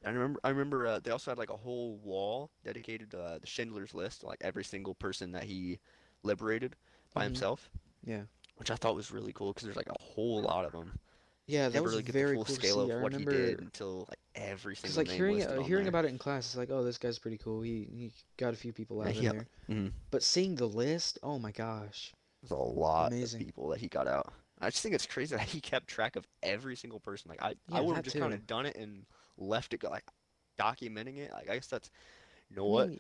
I 0.05 0.11
remember 0.11 0.40
I 0.42 0.48
remember 0.48 0.86
uh, 0.86 0.98
they 1.00 1.11
also 1.12 1.30
had 1.30 1.38
like 1.38 1.50
a 1.50 1.57
whole 1.57 1.96
wall 1.98 2.50
dedicated 2.64 3.11
to 3.12 3.20
uh, 3.22 3.38
the 3.38 3.46
Schindler's 3.46 3.94
List, 3.94 4.24
like 4.24 4.38
every 4.40 4.64
single 4.64 4.94
person 4.94 5.32
that 5.32 5.44
he 5.44 5.78
liberated 6.24 6.74
by 7.14 7.22
Mhm. 7.22 7.26
himself. 7.26 7.70
Yeah. 8.05 8.22
Which 8.57 8.70
I 8.70 8.76
thought 8.76 8.94
was 8.96 9.11
really 9.12 9.32
cool 9.32 9.53
because 9.53 9.64
there's 9.64 9.76
like 9.76 9.88
a 9.88 10.03
whole 10.03 10.42
lot 10.42 10.64
of 10.64 10.72
them. 10.72 10.98
Yeah, 11.46 11.68
that 11.68 11.74
Never 11.74 11.84
was 11.84 11.92
really 11.92 12.05
very 12.05 12.34
cool 12.36 12.44
to 12.44 12.53
scale 12.53 12.86
see. 12.86 12.92
of 12.92 13.03
what 13.03 13.12
he 13.12 13.24
did 13.24 13.61
until 13.61 14.07
like 14.09 14.18
every 14.34 14.74
because 14.74 14.96
like 14.96 15.09
hearing 15.09 15.38
hearing 15.64 15.84
there. 15.84 15.88
about 15.88 16.05
it 16.05 16.09
in 16.09 16.18
class, 16.18 16.46
it's 16.46 16.57
like, 16.57 16.70
oh, 16.70 16.82
this 16.84 16.98
guy's 16.98 17.18
pretty 17.18 17.38
cool. 17.38 17.62
He 17.62 17.88
he 17.92 18.12
got 18.36 18.55
a 18.55 18.57
few 18.57 18.72
people 18.72 19.00
out 19.03 19.07
Yeah, 19.07 19.11
of 19.11 19.16
he- 19.16 19.28
there. 19.28 19.48
Mhm. 19.68 19.92
But 20.11 20.22
seeing 20.22 20.55
the 20.57 20.66
list, 20.68 21.18
oh 21.22 21.38
my 21.38 21.50
gosh. 21.53 22.12
There's 22.42 22.50
a 22.53 22.57
lot 22.57 23.12
Amazing. 23.12 23.40
of 23.40 23.46
people 23.46 23.68
that 23.68 23.80
he 23.80 23.88
got 23.88 24.09
out. 24.09 24.32
I 24.62 24.70
just 24.70 24.82
think 24.82 24.94
it's 24.94 25.06
crazy 25.06 25.36
that 25.36 25.44
he 25.44 25.60
kept 25.60 25.88
track 25.88 26.16
of 26.16 26.26
every 26.42 26.76
single 26.76 27.00
person. 27.00 27.30
Like 27.30 27.42
I, 27.42 27.54
Yeah, 27.68 27.78
I 27.78 27.80
would 27.80 27.96
have 27.96 28.04
just 28.04 28.18
kind 28.18 28.32
of 28.32 28.46
done 28.46 28.66
it 28.66 28.76
and 28.76 29.04
left 29.38 29.74
it 29.74 29.78
go, 29.78 29.90
like 29.90 30.04
documenting 30.58 31.18
it. 31.18 31.32
Like 31.32 31.50
I 31.50 31.54
guess 31.54 31.66
that's, 31.66 31.90
you 32.50 32.56
know 32.56 32.66
what? 32.66 32.90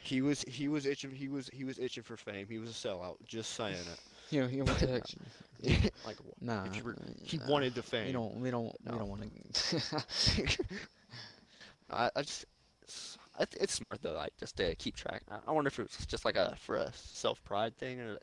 He 0.00 0.20
was 0.20 0.42
he 0.42 0.68
was 0.68 0.84
itching 0.84 1.10
he 1.10 1.28
was 1.28 1.48
he 1.52 1.64
was 1.64 1.78
itching 1.78 2.02
for 2.02 2.16
fame. 2.16 2.46
He 2.48 2.58
was 2.58 2.70
a 2.70 2.72
sellout. 2.72 3.16
Just 3.26 3.54
saying 3.54 3.74
it. 3.74 4.00
you 4.30 4.42
know, 4.42 4.48
you 4.48 4.58
know 4.58 4.64
what 4.64 4.78
the 4.78 4.86
heck? 4.86 5.04
Yeah. 5.60 5.76
like 6.06 6.16
Nah. 6.40 6.66
were, 6.84 6.94
he 7.22 7.38
nah. 7.38 7.48
wanted 7.48 7.74
the 7.74 7.82
fame. 7.82 8.06
We 8.06 8.12
don't. 8.12 8.36
We 8.36 8.50
don't. 8.50 8.74
We 8.84 8.98
don't 8.98 9.08
want 9.08 9.22
to. 9.22 10.58
I, 11.90 12.10
I 12.14 12.22
just 12.22 12.44
it's, 13.40 13.56
it's 13.56 13.74
smart 13.74 14.02
though, 14.02 14.12
like 14.12 14.36
just 14.38 14.56
to 14.56 14.74
keep 14.76 14.96
track. 14.96 15.22
I, 15.30 15.38
I 15.48 15.52
wonder 15.52 15.68
if 15.68 15.78
it 15.78 15.82
was 15.82 16.06
just 16.06 16.24
like 16.24 16.36
a 16.36 16.54
for 16.58 16.76
a 16.76 16.92
self 16.94 17.42
pride 17.44 17.76
thing, 17.76 18.00
or 18.00 18.18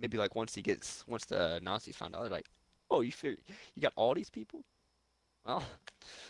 maybe 0.00 0.18
like 0.18 0.34
once 0.34 0.54
he 0.54 0.62
gets 0.62 1.04
once 1.06 1.24
the 1.24 1.60
Nazis 1.62 1.96
found 1.96 2.14
out, 2.14 2.22
they're 2.22 2.30
like, 2.30 2.48
oh, 2.90 3.00
you 3.00 3.12
fear 3.12 3.36
you 3.74 3.82
got 3.82 3.92
all 3.96 4.14
these 4.14 4.30
people? 4.30 4.64
Well, 5.46 5.62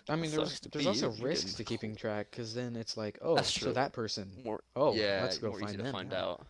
I 0.09 0.17
mean, 0.17 0.31
there's 0.31 0.61
there's 0.61 0.87
also 0.87 1.13
you. 1.13 1.25
Risks 1.25 1.55
to 1.55 1.65
keeping 1.65 1.97
track, 1.97 2.29
because 2.31 2.55
then 2.55 2.77
it's 2.77 2.97
like, 2.97 3.19
oh, 3.23 3.41
so 3.43 3.73
that 3.73 3.93
person. 3.93 4.31
more 4.45 4.63
Oh, 4.77 4.95
yeah, 4.95 5.21
let's 5.23 5.39
go 5.39 5.53
find 5.53 5.65
easy 5.65 5.77
to 5.79 5.83
them 5.83 5.93
find 5.93 6.13
out. 6.13 6.47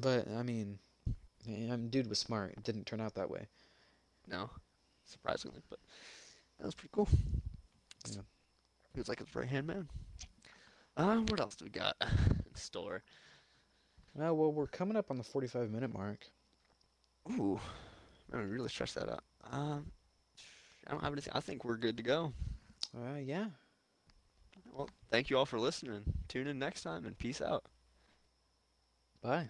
But 0.00 0.28
I 0.36 0.42
mean, 0.42 0.78
I 1.46 1.50
mean, 1.76 1.88
dude 1.88 2.08
was 2.08 2.18
smart. 2.18 2.52
It 2.56 2.64
didn't 2.64 2.86
turn 2.86 3.00
out 3.00 3.14
that 3.14 3.30
way. 3.30 3.46
No, 4.28 4.50
surprisingly, 5.04 5.60
but 5.70 5.78
that 6.58 6.66
was 6.66 6.74
pretty 6.74 6.90
cool. 6.92 7.08
Yeah. 8.10 8.22
He 8.92 9.00
was 9.00 9.08
like 9.08 9.20
his 9.20 9.34
right 9.34 9.48
hand 9.48 9.66
man. 9.66 9.88
Uh, 10.96 11.16
what 11.16 11.40
else 11.40 11.54
do 11.56 11.64
we 11.64 11.70
got 11.70 11.94
in 12.00 12.54
store? 12.54 13.02
Uh, 14.16 14.32
well, 14.32 14.52
we're 14.52 14.66
coming 14.66 14.96
up 14.96 15.10
on 15.10 15.18
the 15.18 15.24
45 15.24 15.70
minute 15.70 15.92
mark. 15.92 16.26
Ooh, 17.32 17.58
man, 18.30 18.42
we 18.42 18.50
really 18.50 18.68
stretched 18.68 18.94
that 18.94 19.08
out. 19.08 19.24
Um, 19.50 19.86
I 20.86 20.92
don't 20.92 21.02
have 21.02 21.12
anything. 21.12 21.32
I 21.34 21.40
think 21.40 21.64
we're 21.64 21.76
good 21.76 21.96
to 21.96 22.02
go. 22.02 22.32
Uh, 22.96 23.16
yeah. 23.18 23.46
Well, 24.72 24.88
thank 25.10 25.30
you 25.30 25.38
all 25.38 25.46
for 25.46 25.58
listening. 25.58 26.02
Tune 26.28 26.46
in 26.46 26.58
next 26.58 26.82
time 26.82 27.06
and 27.06 27.18
peace 27.18 27.40
out. 27.40 27.64
Bye. 29.22 29.48